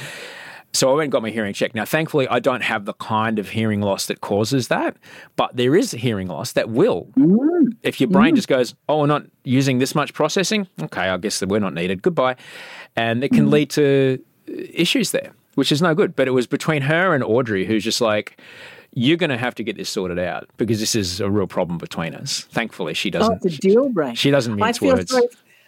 So 0.75 0.91
I 0.91 0.95
went 0.95 1.05
and 1.05 1.13
got 1.13 1.23
my 1.23 1.31
hearing 1.31 1.55
checked. 1.55 1.77
Now, 1.77 1.85
thankfully, 1.85 2.27
I 2.27 2.41
don't 2.41 2.63
have 2.63 2.85
the 2.85 2.95
kind 2.95 3.39
of 3.39 3.51
hearing 3.51 3.81
loss 3.81 4.07
that 4.07 4.21
causes 4.21 4.67
that, 4.69 4.97
but 5.37 5.57
there 5.57 5.77
is 5.77 5.95
a 5.95 5.97
hearing 5.97 6.27
loss 6.27 6.51
that 6.53 6.69
will. 6.69 7.07
Mm. 7.17 7.77
If 7.85 8.01
your 8.01 8.11
brain 8.11 8.33
mm. 8.33 8.37
just 8.37 8.49
goes, 8.49 8.75
oh, 8.89 9.01
we're 9.01 9.07
not 9.07 9.25
using 9.45 9.79
this 9.79 9.95
much 9.95 10.13
processing, 10.15 10.67
okay, 10.83 11.03
I 11.03 11.17
guess 11.19 11.39
that 11.39 11.49
we're 11.49 11.61
not 11.61 11.75
needed. 11.75 12.03
Goodbye. 12.03 12.35
And 12.97 13.23
it 13.23 13.29
can 13.31 13.47
mm. 13.47 13.53
lead 13.53 13.71
to 13.71 14.19
uh, 14.49 14.53
issues 14.53 15.13
there, 15.13 15.33
which 15.55 15.71
is 15.71 15.81
no 15.81 15.95
good. 15.95 16.17
But 16.17 16.27
it 16.27 16.33
was 16.33 16.49
between 16.49 16.83
her 16.83 17.15
and 17.15 17.23
Audrey, 17.23 17.67
who's 17.67 17.85
just 17.85 18.01
like, 18.01 18.41
you're 18.97 19.17
going 19.17 19.31
to 19.31 19.37
have 19.39 19.55
to 19.57 19.63
get 19.65 19.77
this 19.77 19.91
sorted 19.91 20.19
out 20.19 20.49
because 20.57 20.81
this 20.81 20.95
is 20.95 21.21
a 21.21 21.31
real 21.31 21.47
problem 21.47 21.79
between 21.79 22.15
us. 22.15 22.43
Thankfully, 22.53 22.95
she 22.95 23.09
Oh, 23.11 23.19
doesn't. 23.19 23.45
it's 23.45 23.57
a 23.57 23.59
deal 23.59 23.89
breaker. 23.89 24.15
She 24.17 24.31
doesn't 24.31 24.53
I 24.55 24.57
mince 24.57 24.79
feel 24.79 24.95
words. 24.95 25.13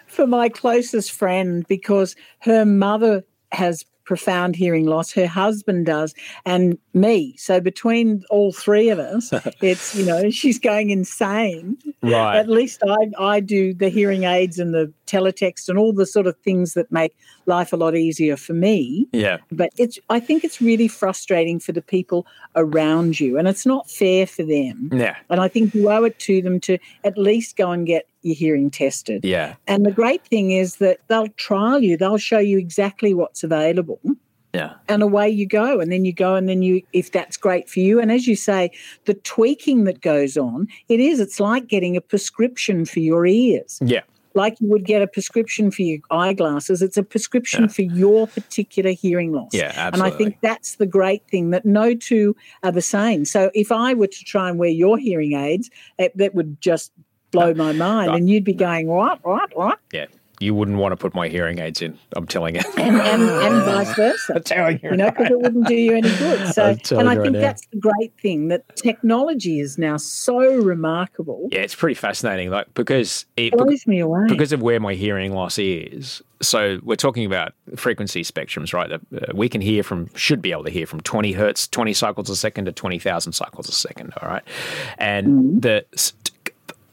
for 0.06 0.26
my 0.26 0.48
closest 0.48 1.12
friend 1.12 1.66
because 1.68 2.14
her 2.40 2.64
mother 2.64 3.24
has 3.52 3.84
profound 4.06 4.56
hearing 4.56 4.86
loss, 4.86 5.12
her 5.12 5.26
husband 5.26 5.84
does, 5.86 6.14
and 6.46 6.78
me. 6.94 7.34
So 7.36 7.60
between 7.60 8.22
all 8.30 8.52
three 8.52 8.88
of 8.88 8.98
us, 8.98 9.30
it's 9.60 9.94
you 9.94 10.06
know 10.06 10.30
she's 10.30 10.58
going 10.58 10.90
insane. 10.90 11.76
Right. 12.02 12.36
At 12.38 12.48
least 12.48 12.82
I 12.88 13.10
I 13.18 13.40
do 13.40 13.74
the 13.74 13.88
hearing 13.90 14.24
aids 14.24 14.58
and 14.58 14.72
the 14.72 14.92
teletext 15.06 15.68
and 15.68 15.78
all 15.78 15.92
the 15.92 16.06
sort 16.06 16.26
of 16.26 16.36
things 16.38 16.74
that 16.74 16.90
make 16.90 17.16
life 17.46 17.72
a 17.72 17.76
lot 17.76 17.94
easier 17.96 18.36
for 18.36 18.54
me 18.54 19.06
Yeah. 19.12 19.38
but 19.52 19.70
it's 19.78 20.00
i 20.10 20.18
think 20.18 20.42
it's 20.42 20.60
really 20.60 20.88
frustrating 20.88 21.60
for 21.60 21.70
the 21.70 21.80
people 21.80 22.26
around 22.56 23.20
you 23.20 23.38
and 23.38 23.46
it's 23.46 23.64
not 23.64 23.88
fair 23.88 24.26
for 24.26 24.42
them 24.42 24.90
Yeah. 24.92 25.14
and 25.30 25.40
i 25.40 25.46
think 25.46 25.72
you 25.74 25.88
owe 25.90 26.02
it 26.02 26.18
to 26.20 26.42
them 26.42 26.58
to 26.60 26.78
at 27.04 27.16
least 27.16 27.56
go 27.56 27.70
and 27.70 27.86
get 27.86 28.08
your 28.26 28.34
hearing 28.34 28.70
tested 28.70 29.24
Yeah. 29.24 29.54
and 29.66 29.86
the 29.86 29.90
great 29.92 30.24
thing 30.26 30.50
is 30.50 30.76
that 30.76 30.98
they'll 31.08 31.28
trial 31.36 31.80
you 31.80 31.96
they'll 31.96 32.18
show 32.18 32.38
you 32.38 32.58
exactly 32.58 33.14
what's 33.14 33.42
available 33.44 34.00
Yeah. 34.52 34.74
and 34.88 35.02
away 35.02 35.30
you 35.30 35.46
go 35.46 35.80
and 35.80 35.90
then 35.92 36.04
you 36.04 36.12
go 36.12 36.34
and 36.34 36.48
then 36.48 36.60
you 36.62 36.82
if 36.92 37.12
that's 37.12 37.36
great 37.36 37.68
for 37.70 37.80
you 37.80 38.00
and 38.00 38.10
as 38.10 38.26
you 38.26 38.36
say 38.36 38.70
the 39.04 39.14
tweaking 39.14 39.84
that 39.84 40.00
goes 40.00 40.36
on 40.36 40.66
it 40.88 41.00
is 41.00 41.20
it's 41.20 41.40
like 41.40 41.68
getting 41.68 41.96
a 41.96 42.00
prescription 42.00 42.84
for 42.84 43.00
your 43.00 43.24
ears 43.26 43.78
Yeah. 43.84 44.02
like 44.34 44.60
you 44.60 44.68
would 44.68 44.84
get 44.84 45.00
a 45.00 45.06
prescription 45.06 45.70
for 45.70 45.80
your 45.82 45.98
eyeglasses, 46.10 46.82
it's 46.82 46.98
a 46.98 47.02
prescription 47.02 47.68
for 47.70 47.80
your 47.82 48.26
particular 48.26 48.90
hearing 48.90 49.32
loss. 49.32 49.48
Yeah, 49.54 49.88
And 49.94 50.02
I 50.02 50.10
think 50.10 50.36
that's 50.42 50.74
the 50.76 50.84
great 50.84 51.22
thing 51.30 51.52
that 51.52 51.64
no 51.64 51.94
two 51.94 52.36
are 52.62 52.70
the 52.70 52.82
same. 52.82 53.24
So 53.24 53.50
if 53.54 53.72
I 53.72 53.94
were 53.94 54.08
to 54.18 54.24
try 54.24 54.50
and 54.50 54.58
wear 54.58 54.68
your 54.68 54.98
hearing 54.98 55.32
aids, 55.32 55.70
it, 55.98 56.14
that 56.18 56.34
would 56.34 56.60
just 56.60 56.92
blow 57.36 57.54
my 57.54 57.72
mind. 57.72 58.14
And 58.14 58.28
you'd 58.30 58.44
be 58.44 58.52
going, 58.54 58.86
what, 58.88 59.24
what, 59.24 59.56
what? 59.56 59.78
Yeah. 59.92 60.06
You 60.38 60.54
wouldn't 60.54 60.76
want 60.76 60.92
to 60.92 60.96
put 60.98 61.14
my 61.14 61.28
hearing 61.28 61.60
aids 61.60 61.80
in. 61.80 61.98
I'm 62.14 62.26
telling 62.26 62.56
you. 62.56 62.60
And, 62.76 62.96
and, 62.96 63.22
and 63.22 63.64
vice 63.64 63.94
versa. 63.94 64.34
I'm 64.36 64.42
telling 64.42 64.78
you. 64.82 64.90
You 64.90 64.96
know, 64.98 65.10
because 65.10 65.30
it 65.30 65.40
wouldn't 65.40 65.66
do 65.66 65.74
you 65.74 65.92
any 65.96 66.10
good. 66.18 66.48
So, 66.52 66.76
and 66.98 67.08
I 67.08 67.14
right 67.16 67.22
think 67.22 67.32
now. 67.36 67.40
that's 67.40 67.66
the 67.68 67.78
great 67.78 68.12
thing 68.20 68.48
that 68.48 68.76
technology 68.76 69.60
is 69.60 69.78
now 69.78 69.96
so 69.96 70.36
remarkable. 70.56 71.48
Yeah, 71.50 71.60
it's 71.60 71.74
pretty 71.74 71.94
fascinating. 71.94 72.50
Like 72.50 72.72
because 72.74 73.24
it, 73.38 73.54
It 73.54 73.56
blows 73.56 73.86
me 73.86 73.98
away. 74.00 74.26
because 74.28 74.52
of 74.52 74.60
where 74.60 74.78
my 74.78 74.92
hearing 74.92 75.32
loss 75.32 75.58
is. 75.58 76.20
So 76.42 76.80
we're 76.82 76.96
talking 76.96 77.24
about 77.24 77.54
frequency 77.74 78.22
spectrums, 78.22 78.74
right? 78.74 78.90
That 78.90 79.30
uh, 79.30 79.32
we 79.34 79.48
can 79.48 79.62
hear 79.62 79.82
from, 79.82 80.14
should 80.16 80.42
be 80.42 80.52
able 80.52 80.64
to 80.64 80.70
hear 80.70 80.84
from 80.86 81.00
20 81.00 81.32
hertz, 81.32 81.66
20 81.66 81.94
cycles 81.94 82.28
a 82.28 82.36
second 82.36 82.66
to 82.66 82.72
20,000 82.72 83.32
cycles 83.32 83.70
a 83.70 83.72
second. 83.72 84.12
All 84.20 84.28
right, 84.28 84.42
and 84.98 85.26
Mm-hmm. 85.26 85.58
the 85.60 85.86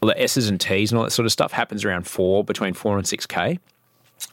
st- 0.06 0.16
the 0.16 0.22
S's 0.22 0.48
and 0.48 0.60
T's 0.60 0.90
and 0.92 0.98
all 0.98 1.04
that 1.04 1.10
sort 1.10 1.26
of 1.26 1.32
stuff 1.32 1.52
happens 1.52 1.84
around 1.84 2.06
four, 2.06 2.44
between 2.44 2.74
four 2.74 2.96
and 2.98 3.06
six 3.06 3.26
k. 3.26 3.58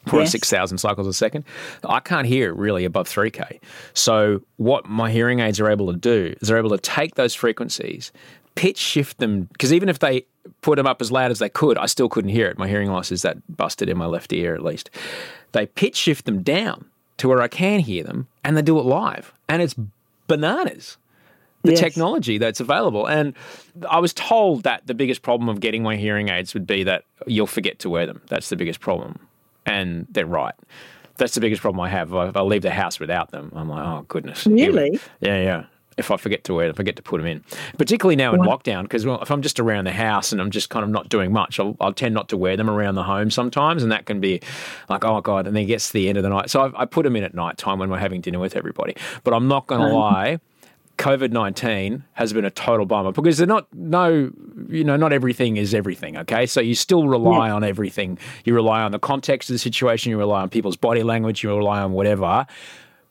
Four 0.07 0.19
and 0.19 0.25
Yes. 0.27 0.31
six 0.31 0.49
thousand 0.49 0.77
cycles 0.77 1.07
a 1.07 1.13
second. 1.13 1.43
I 1.83 1.99
can't 1.99 2.25
hear 2.27 2.49
it 2.49 2.55
really 2.55 2.85
above 2.85 3.07
three 3.07 3.31
k. 3.31 3.59
So 3.93 4.41
what 4.57 4.85
my 4.87 5.11
hearing 5.11 5.39
aids 5.39 5.59
are 5.59 5.69
able 5.69 5.91
to 5.91 5.97
do 5.97 6.35
is 6.39 6.47
they're 6.47 6.57
able 6.57 6.69
to 6.69 6.77
take 6.77 7.15
those 7.15 7.33
frequencies, 7.35 8.11
pitch 8.55 8.77
shift 8.77 9.17
them 9.17 9.43
because 9.53 9.73
even 9.73 9.89
if 9.89 9.99
they 9.99 10.25
put 10.61 10.77
them 10.77 10.87
up 10.87 11.01
as 11.01 11.11
loud 11.11 11.29
as 11.31 11.39
they 11.39 11.49
could, 11.49 11.77
I 11.77 11.87
still 11.87 12.09
couldn't 12.09 12.29
hear 12.31 12.47
it. 12.47 12.57
My 12.57 12.67
hearing 12.67 12.89
loss 12.91 13.11
is 13.11 13.21
that 13.23 13.37
busted 13.57 13.89
in 13.89 13.97
my 13.97 14.05
left 14.05 14.31
ear 14.33 14.53
at 14.55 14.63
least. 14.63 14.89
They 15.51 15.65
pitch 15.65 15.95
shift 15.97 16.25
them 16.25 16.41
down 16.41 16.85
to 17.17 17.27
where 17.27 17.41
I 17.41 17.47
can 17.47 17.81
hear 17.81 18.03
them, 18.03 18.27
and 18.43 18.55
they 18.55 18.61
do 18.61 18.79
it 18.79 18.85
live, 18.85 19.33
and 19.49 19.61
it's 19.61 19.75
bananas 20.27 20.97
the 21.63 21.71
Yes. 21.71 21.79
technology 21.79 22.37
that's 22.37 22.59
available. 22.59 23.05
And 23.05 23.33
I 23.89 23.99
was 23.99 24.13
told 24.13 24.63
that 24.63 24.85
the 24.87 24.93
biggest 24.93 25.21
problem 25.21 25.49
of 25.49 25.59
getting 25.59 25.83
my 25.83 25.95
hearing 25.95 26.29
aids 26.29 26.53
would 26.53 26.65
be 26.65 26.83
that 26.83 27.03
you'll 27.27 27.47
forget 27.47 27.79
to 27.79 27.89
wear 27.89 28.05
them. 28.05 28.21
That's 28.27 28.49
the 28.49 28.55
biggest 28.55 28.79
problem. 28.79 29.19
And 29.65 30.07
they're 30.09 30.25
right. 30.25 30.55
That's 31.17 31.35
the 31.35 31.41
biggest 31.41 31.61
problem 31.61 31.79
I 31.81 31.89
have. 31.89 32.13
If 32.13 32.35
I 32.35 32.41
leave 32.41 32.63
the 32.63 32.71
house 32.71 32.99
without 32.99 33.31
them, 33.31 33.51
I'm 33.55 33.69
like, 33.69 33.85
oh, 33.85 34.05
goodness. 34.07 34.47
Really? 34.47 34.99
Yeah, 35.19 35.41
yeah. 35.41 35.63
if 35.97 36.09
I 36.09 36.17
forget 36.17 36.43
to 36.45 36.53
wear, 36.55 36.65
them 36.65 36.71
if 36.71 36.77
I 36.77 36.77
forget 36.77 36.95
to 36.95 37.03
put 37.03 37.17
them 37.17 37.27
in. 37.27 37.43
Particularly 37.77 38.15
now 38.15 38.33
in 38.33 38.41
lockdown, 38.41 38.83
because 38.83 39.05
well, 39.05 39.21
if 39.21 39.29
I'm 39.29 39.43
just 39.43 39.59
around 39.59 39.85
the 39.85 39.91
house 39.91 40.31
and 40.31 40.41
I'm 40.41 40.49
just 40.49 40.69
kind 40.71 40.83
of 40.83 40.89
not 40.89 41.09
doing 41.09 41.31
much, 41.31 41.59
I'll, 41.59 41.77
I'll, 41.79 41.93
tend 41.93 42.15
not 42.15 42.29
to 42.29 42.37
wear 42.37 42.57
them 42.57 42.69
around 42.69 42.95
the 42.95 43.03
home 43.03 43.29
sometimes, 43.29 43.83
and 43.83 43.91
that 43.91 44.05
can 44.07 44.19
be 44.19 44.41
like, 44.89 45.05
oh 45.05 45.21
god, 45.21 45.45
and 45.45 45.55
then 45.55 45.63
it 45.63 45.67
gets 45.67 45.87
to 45.87 45.93
the 45.93 46.09
end 46.09 46.17
of 46.17 46.23
the 46.23 46.29
night. 46.29 46.49
So 46.49 46.61
I, 46.61 46.81
I 46.81 46.85
put 46.85 47.03
them 47.03 47.15
in 47.15 47.23
at 47.23 47.35
night 47.35 47.57
time 47.57 47.77
when 47.77 47.91
we're 47.91 47.99
having 47.99 48.21
dinner 48.21 48.39
with 48.39 48.55
everybody. 48.55 48.95
But 49.23 49.33
I'm 49.35 49.47
not 49.47 49.67
going 49.67 49.81
to 49.81 49.87
um. 49.87 49.93
lie. 49.93 50.39
COVID 51.01 51.31
nineteen 51.31 52.03
has 52.13 52.31
been 52.31 52.45
a 52.45 52.51
total 52.51 52.85
bummer 52.85 53.11
because 53.11 53.39
they're 53.39 53.47
not 53.47 53.67
no 53.73 54.31
you 54.69 54.83
know 54.83 54.95
not 54.95 55.11
everything 55.11 55.57
is 55.57 55.73
everything. 55.73 56.15
Okay, 56.15 56.45
so 56.45 56.61
you 56.61 56.75
still 56.75 57.07
rely 57.07 57.47
yeah. 57.47 57.55
on 57.55 57.63
everything. 57.63 58.19
You 58.45 58.53
rely 58.53 58.83
on 58.83 58.91
the 58.91 58.99
context 58.99 59.49
of 59.49 59.55
the 59.55 59.59
situation. 59.59 60.11
You 60.11 60.19
rely 60.19 60.43
on 60.43 60.49
people's 60.49 60.77
body 60.77 61.01
language. 61.01 61.41
You 61.41 61.57
rely 61.57 61.81
on 61.81 61.93
whatever. 61.93 62.45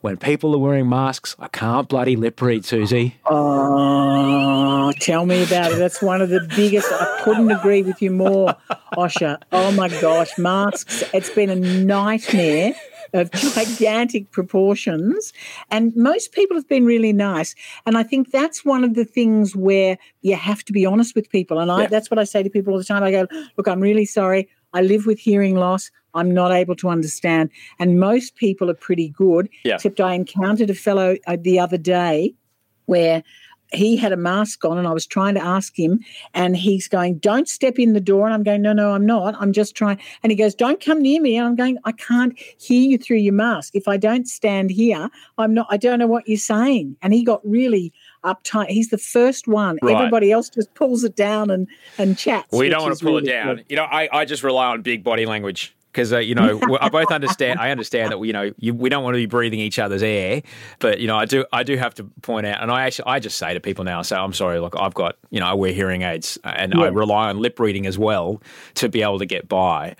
When 0.03 0.17
people 0.17 0.55
are 0.55 0.59
wearing 0.59 0.89
masks, 0.89 1.37
I 1.39 1.49
can't 1.49 1.87
bloody 1.87 2.17
lip 2.17 2.41
read, 2.41 2.65
Susie. 2.65 3.17
Oh, 3.27 4.93
tell 5.01 5.27
me 5.27 5.43
about 5.43 5.73
it. 5.73 5.77
That's 5.77 6.01
one 6.01 6.23
of 6.23 6.31
the 6.31 6.41
biggest. 6.57 6.91
I 6.91 7.21
couldn't 7.23 7.51
agree 7.51 7.83
with 7.83 8.01
you 8.01 8.11
more, 8.11 8.57
Osher. 8.97 9.37
Oh 9.53 9.73
my 9.73 9.89
gosh, 10.01 10.39
masks. 10.39 11.03
It's 11.13 11.29
been 11.29 11.51
a 11.51 11.57
nightmare 11.57 12.73
of 13.13 13.31
gigantic 13.33 14.31
proportions. 14.31 15.33
And 15.71 15.95
most 15.97 16.33
people 16.33 16.57
have 16.57 16.69
been 16.69 16.85
really 16.85 17.13
nice. 17.13 17.55
And 17.87 17.97
I 17.97 18.03
think 18.03 18.31
that's 18.31 18.65
one 18.65 18.85
of 18.85 18.95
the 18.95 19.05
things 19.05 19.57
where 19.57 19.99
you 20.23 20.37
have 20.37 20.65
to 20.65 20.73
be 20.73 20.87
honest 20.87 21.15
with 21.15 21.29
people. 21.31 21.59
And 21.59 21.71
I, 21.71 21.83
yeah. 21.83 21.87
that's 21.89 22.11
what 22.11 22.19
I 22.19 22.25
say 22.25 22.43
to 22.43 22.51
people 22.51 22.73
all 22.73 22.79
the 22.79 22.85
time. 22.85 23.03
I 23.03 23.11
go, 23.11 23.27
look, 23.57 23.69
I'm 23.69 23.81
really 23.81 24.05
sorry. 24.05 24.49
I 24.73 24.83
live 24.83 25.07
with 25.07 25.19
hearing 25.19 25.57
loss. 25.57 25.91
I'm 26.15 26.33
not 26.33 26.53
able 26.53 26.77
to 26.77 26.89
understand. 26.89 27.51
And 27.79 28.01
most 28.01 28.37
people 28.37 28.71
are 28.71 28.75
pretty 28.75 29.11
good, 29.11 29.49
yeah. 29.65 29.77
except 29.77 30.01
I 30.01 30.15
encountered 30.15 30.71
a 30.71 30.75
fellow 30.75 31.17
uh, 31.27 31.37
the 31.41 31.59
other 31.59 31.79
day 31.79 32.35
where 32.87 33.23
he 33.73 33.97
had 33.97 34.13
a 34.13 34.17
mask 34.17 34.65
on 34.65 34.79
and 34.79 34.87
I 34.87 34.93
was 34.93 35.07
trying 35.07 35.35
to 35.35 35.45
ask 35.45 35.79
him 35.79 36.01
and 36.35 36.57
he's 36.57 36.89
going, 36.89 37.19
Don't 37.19 37.49
step 37.49 37.79
in 37.79 37.93
the 37.93 38.01
door. 38.01 38.27
And 38.27 38.35
I'm 38.35 38.43
going, 38.43 38.63
No, 38.63 38.73
no, 38.73 38.93
I'm 38.93 39.07
not. 39.07 39.35
I'm 39.39 39.53
just 39.53 39.75
trying. 39.75 39.99
And 40.23 40.33
he 40.33 40.37
goes, 40.37 40.55
Don't 40.55 40.85
come 40.85 41.01
near 41.01 41.21
me. 41.21 41.37
And 41.37 41.47
I'm 41.47 41.57
going, 41.57 41.79
I 41.85 41.93
can't 41.93 42.39
hear 42.59 42.83
you 42.83 42.99
through 42.99 43.19
your 43.19 43.35
mask. 43.35 43.75
If 43.75 43.87
I 43.89 43.97
don't 43.97 44.27
stand 44.27 44.71
here, 44.71 45.09
I'm 45.39 45.55
not, 45.55 45.67
I 45.71 45.77
don't 45.77 45.99
know 45.99 46.07
what 46.07 46.29
you're 46.29 46.39
saying. 46.39 46.97
And 47.03 47.13
he 47.13 47.25
got 47.25 47.41
really 47.45 47.93
uptight. 48.25 48.69
He's 48.69 48.89
the 48.89 48.99
first 48.99 49.47
one. 49.47 49.79
Right. 49.83 49.97
Everybody 49.97 50.33
else 50.33 50.49
just 50.49 50.75
pulls 50.75 51.05
it 51.05 51.17
down 51.17 51.51
and, 51.51 51.69
and 51.99 52.19
chats. 52.19 52.53
We 52.53 52.69
don't 52.69 52.83
want 52.83 52.99
to 52.99 53.05
pull 53.05 53.15
really 53.15 53.29
it 53.29 53.33
down. 53.33 53.57
Good. 53.57 53.67
You 53.69 53.77
know, 53.77 53.85
I, 53.85 54.09
I 54.13 54.25
just 54.25 54.43
rely 54.43 54.67
on 54.67 54.83
big 54.83 55.05
body 55.05 55.27
language 55.27 55.75
because 55.93 56.13
uh, 56.13 56.19
you 56.19 56.35
know 56.35 56.61
I 56.81 56.89
both 56.89 57.11
understand. 57.11 57.59
I 57.59 57.71
understand 57.71 58.13
that 58.13 58.25
you 58.25 58.33
know 58.33 58.53
you, 58.59 58.75
we 58.75 58.89
don't 58.89 59.03
want 59.03 59.15
to 59.15 59.19
be 59.19 59.27
breathing 59.27 59.61
each 59.61 59.79
other's 59.79 60.03
air, 60.03 60.43
but 60.79 61.01
you 61.01 61.07
know 61.07 61.17
I 61.17 61.25
do. 61.25 61.45
I 61.53 61.63
do 61.63 61.77
have 61.77 61.95
to 61.95 62.05
point 62.23 62.47
out, 62.47 62.63
and 62.63 62.71
I 62.71 62.83
actually 62.83 63.07
I 63.07 63.19
just 63.19 63.39
say 63.39 63.55
to 63.55 63.61
people 63.61 63.85
now, 63.85 64.01
I 64.01 64.03
say 64.03 64.17
I'm 64.17 64.33
sorry. 64.33 64.61
Look, 64.61 64.75
I've 64.79 64.95
got 64.95 65.17
you 65.31 65.41
know 65.41 65.47
I 65.47 65.55
wear 65.55 65.73
hearing 65.73 66.03
aids, 66.03 66.39
and 66.45 66.75
yeah. 66.77 66.85
I 66.85 66.89
rely 66.89 67.31
on 67.31 67.39
lip 67.39 67.59
reading 67.59 67.87
as 67.87 67.99
well 67.99 68.43
to 68.75 68.89
be 68.89 69.03
able 69.03 69.19
to 69.19 69.27
get 69.27 69.49
by. 69.49 69.97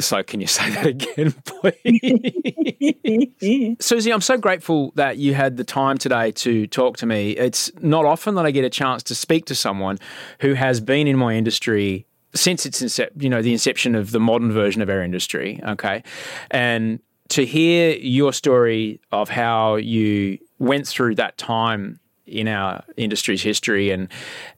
So 0.00 0.22
can 0.22 0.40
you 0.40 0.48
say 0.48 0.70
that 0.70 0.86
again, 0.86 1.32
please? 1.44 3.76
Susie, 3.80 4.12
I'm 4.12 4.20
so 4.20 4.36
grateful 4.36 4.92
that 4.96 5.18
you 5.18 5.34
had 5.34 5.56
the 5.56 5.64
time 5.64 5.96
today 5.96 6.32
to 6.32 6.66
talk 6.66 6.96
to 6.98 7.06
me. 7.06 7.30
It's 7.32 7.70
not 7.80 8.04
often 8.04 8.34
that 8.34 8.44
I 8.44 8.50
get 8.50 8.64
a 8.64 8.70
chance 8.70 9.02
to 9.04 9.14
speak 9.14 9.46
to 9.46 9.54
someone 9.54 9.98
who 10.40 10.54
has 10.54 10.80
been 10.80 11.06
in 11.06 11.16
my 11.16 11.34
industry 11.34 12.06
since 12.36 12.66
its 12.66 12.82
incept, 12.82 13.22
you 13.22 13.28
know, 13.28 13.42
the 13.42 13.52
inception 13.52 13.94
of 13.94 14.12
the 14.12 14.20
modern 14.20 14.52
version 14.52 14.82
of 14.82 14.88
our 14.88 15.02
industry. 15.02 15.60
Okay, 15.66 16.02
and 16.50 17.00
to 17.28 17.44
hear 17.44 17.96
your 17.96 18.32
story 18.32 19.00
of 19.12 19.28
how 19.28 19.76
you 19.76 20.38
went 20.58 20.86
through 20.86 21.16
that 21.16 21.36
time 21.38 21.98
in 22.26 22.48
our 22.48 22.82
industry's 22.96 23.42
history 23.42 23.90
and 23.90 24.08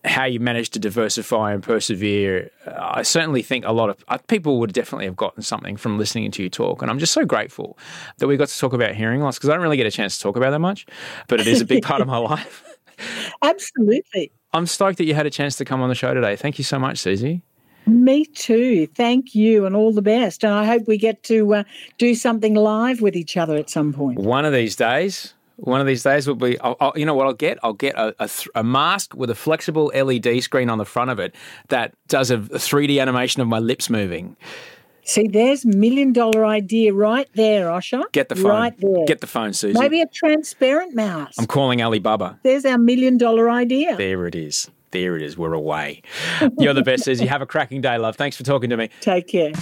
how 0.05 0.25
you 0.25 0.41
managed 0.41 0.73
to 0.73 0.79
diversify 0.79 1.53
and 1.53 1.63
persevere. 1.63 2.51
I 2.67 3.03
certainly 3.03 3.43
think 3.43 3.65
a 3.65 3.73
lot 3.73 3.91
of 3.91 4.03
uh, 4.09 4.19
people 4.27 4.59
would 4.61 4.73
definitely 4.73 5.05
have 5.05 5.17
gotten 5.17 5.43
something 5.43 5.77
from 5.77 5.99
listening 5.99 6.31
to 6.33 6.43
you 6.43 6.49
talk. 6.49 6.81
And 6.81 6.91
I'm 6.91 6.99
just 6.99 7.13
so 7.13 7.25
grateful 7.25 7.79
that 8.19 8.27
we 8.27 8.37
got 8.37 8.49
to 8.49 8.59
talk 8.59 8.73
about 8.73 8.95
hearing 8.95 9.21
loss 9.21 9.37
because 9.37 9.51
I 9.51 9.53
don't 9.53 9.63
really 9.63 9.77
get 9.77 9.87
a 9.87 9.91
chance 9.91 10.17
to 10.17 10.23
talk 10.23 10.37
about 10.37 10.51
that 10.51 10.61
much, 10.61 10.87
but 11.29 11.41
it 11.41 11.47
is 11.47 11.61
a 11.61 11.67
big 11.67 11.83
part 11.83 12.01
of 12.01 12.07
my 12.07 12.17
life. 12.19 12.65
Absolutely. 13.43 14.33
I'm 14.53 14.67
stoked 14.67 14.99
that 14.99 15.05
you 15.05 15.15
had 15.15 15.27
a 15.27 15.31
chance 15.31 15.57
to 15.57 15.65
come 15.65 15.83
on 15.83 15.91
the 15.91 15.95
show 15.95 16.15
today. 16.15 16.37
Thank 16.37 16.59
you 16.59 16.65
so 16.65 16.79
much, 16.79 16.99
Susie. 16.99 17.43
Me 17.89 18.25
too. 18.27 18.87
Thank 18.89 19.35
you 19.35 19.65
and 19.65 19.75
all 19.75 19.93
the 19.93 20.03
best. 20.03 20.45
And 20.45 20.53
I 20.53 20.67
hope 20.67 20.87
we 20.87 20.99
get 20.99 21.23
to 21.25 21.55
uh, 21.55 21.65
do 21.97 22.15
something 22.15 22.55
live 22.55 23.01
with 23.01 23.17
each 23.17 23.37
other 23.37 23.57
at 23.57 23.71
some 23.71 23.93
point. 23.93 24.19
One 24.19 24.45
of 24.45 24.53
these 24.53 24.77
days. 24.77 25.35
One 25.57 25.81
of 25.81 25.89
these 25.89 26.05
days 26.05 26.29
will 26.29 26.37
be, 26.37 26.57
I'll, 26.61 26.77
I'll, 26.81 26.93
you 26.95 27.05
know 27.05 27.15
what 27.15 27.27
I'll 27.27 27.33
get? 27.33 27.59
I'll 27.65 27.73
get 27.73 27.97
a, 27.97 28.15
a, 28.21 28.29
th- 28.29 28.49
a, 28.55 28.63
mask 28.63 29.17
with 29.17 29.29
a 29.29 29.35
flexible 29.35 29.91
LED 29.93 30.41
screen 30.41 30.71
on 30.71 30.79
the 30.79 30.85
front 30.85 31.11
of 31.11 31.19
it 31.19 31.35
that 31.67 31.95
does 32.07 32.31
a, 32.31 32.37
a 32.37 32.61
3D 32.61 33.01
animation 33.01 33.43
of 33.43 33.49
my 33.49 33.59
lips 33.59 33.91
moving. 33.91 34.37
See, 35.03 35.27
there's 35.27 35.65
million 35.65 36.13
dollar 36.13 36.45
idea 36.45 36.93
right 36.93 37.29
there, 37.35 37.69
Osher. 37.69 38.05
Get 38.13 38.29
the 38.29 38.37
phone. 38.37 38.51
Right 38.51 38.79
there. 38.79 39.07
Get 39.07 39.21
the 39.21 39.27
phone, 39.27 39.53
Susie. 39.55 39.77
Maybe 39.77 40.03
a 40.03 40.07
transparent 40.07 40.95
mask. 40.95 41.41
I'm 41.41 41.47
calling 41.47 41.83
Alibaba. 41.83 42.39
There's 42.45 42.65
our 42.65 42.79
million 42.79 43.17
dollar 43.17 43.51
idea. 43.51 43.97
There 43.97 44.27
it 44.27 44.35
is. 44.35 44.71
There 44.91 45.17
it 45.17 45.23
is. 45.23 45.37
We're 45.37 45.53
away. 45.53 46.03
You're 46.59 46.75
the 46.75 46.83
best, 46.83 47.05
Susie. 47.05 47.27
Have 47.27 47.43
a 47.43 47.47
cracking 47.47 47.81
day, 47.81 47.99
love. 47.99 48.17
Thanks 48.17 48.37
for 48.37 48.43
talking 48.43 48.71
to 48.71 48.77
me. 48.77 48.91
Take 49.01 49.29
care. 49.29 49.53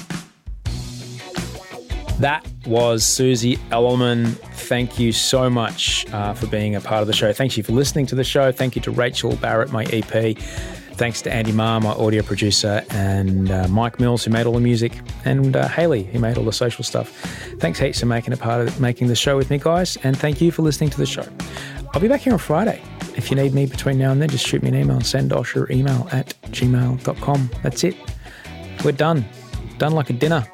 That 2.20 2.46
was 2.64 3.04
Susie 3.04 3.56
Elelman. 3.70 4.38
Thank 4.54 4.98
you 4.98 5.12
so 5.12 5.50
much 5.50 6.06
uh, 6.12 6.32
for 6.32 6.46
being 6.46 6.74
a 6.74 6.80
part 6.80 7.02
of 7.02 7.06
the 7.06 7.12
show. 7.12 7.32
Thank 7.32 7.56
you 7.56 7.62
for 7.62 7.72
listening 7.72 8.06
to 8.06 8.14
the 8.14 8.24
show. 8.24 8.50
Thank 8.52 8.74
you 8.74 8.82
to 8.82 8.90
Rachel 8.90 9.36
Barrett, 9.36 9.70
my 9.70 9.84
EP. 9.84 10.38
Thanks 10.96 11.20
to 11.22 11.32
Andy 11.32 11.52
Marr, 11.52 11.78
my 11.78 11.90
audio 11.90 12.22
producer, 12.22 12.82
and 12.88 13.50
uh, 13.50 13.68
Mike 13.68 14.00
Mills, 14.00 14.24
who 14.24 14.30
made 14.30 14.46
all 14.46 14.54
the 14.54 14.60
music, 14.60 14.98
and 15.26 15.54
uh, 15.54 15.68
Haley, 15.68 16.04
who 16.04 16.18
made 16.18 16.38
all 16.38 16.44
the 16.44 16.52
social 16.52 16.84
stuff. 16.84 17.10
Thanks 17.58 17.78
heaps 17.78 18.00
for 18.00 18.06
making 18.06 18.32
a 18.32 18.38
part 18.38 18.66
of 18.66 18.80
making 18.80 19.08
the 19.08 19.14
show 19.14 19.36
with 19.36 19.50
me, 19.50 19.58
guys, 19.58 19.98
and 19.98 20.18
thank 20.18 20.40
you 20.40 20.50
for 20.50 20.62
listening 20.62 20.88
to 20.90 20.96
the 20.96 21.04
show. 21.04 21.26
I'll 21.92 22.00
be 22.00 22.08
back 22.08 22.22
here 22.22 22.32
on 22.32 22.38
Friday. 22.38 22.80
If 23.26 23.30
you 23.30 23.36
need 23.42 23.54
me 23.54 23.66
between 23.66 23.98
now 23.98 24.12
and 24.12 24.22
then, 24.22 24.28
just 24.28 24.46
shoot 24.46 24.62
me 24.62 24.68
an 24.68 24.76
email, 24.76 25.00
send 25.00 25.32
Osher 25.32 25.68
email 25.68 26.08
at 26.12 26.28
gmail.com. 26.52 27.50
That's 27.60 27.82
it. 27.82 27.96
We're 28.84 28.92
done. 28.92 29.24
Done 29.78 29.94
like 29.94 30.10
a 30.10 30.12
dinner. 30.12 30.46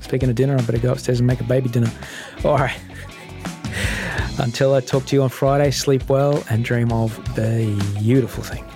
Speaking 0.00 0.30
of 0.30 0.34
dinner, 0.34 0.56
I 0.56 0.62
better 0.62 0.78
go 0.78 0.92
upstairs 0.92 1.20
and 1.20 1.26
make 1.26 1.42
a 1.42 1.44
baby 1.44 1.68
dinner. 1.68 1.92
All 2.42 2.56
right. 2.56 2.80
Until 4.38 4.72
I 4.72 4.80
talk 4.80 5.04
to 5.04 5.14
you 5.14 5.24
on 5.24 5.28
Friday, 5.28 5.70
sleep 5.70 6.08
well 6.08 6.42
and 6.48 6.64
dream 6.64 6.90
of 6.90 7.14
the 7.34 7.66
beautiful 7.98 8.42
things. 8.42 8.75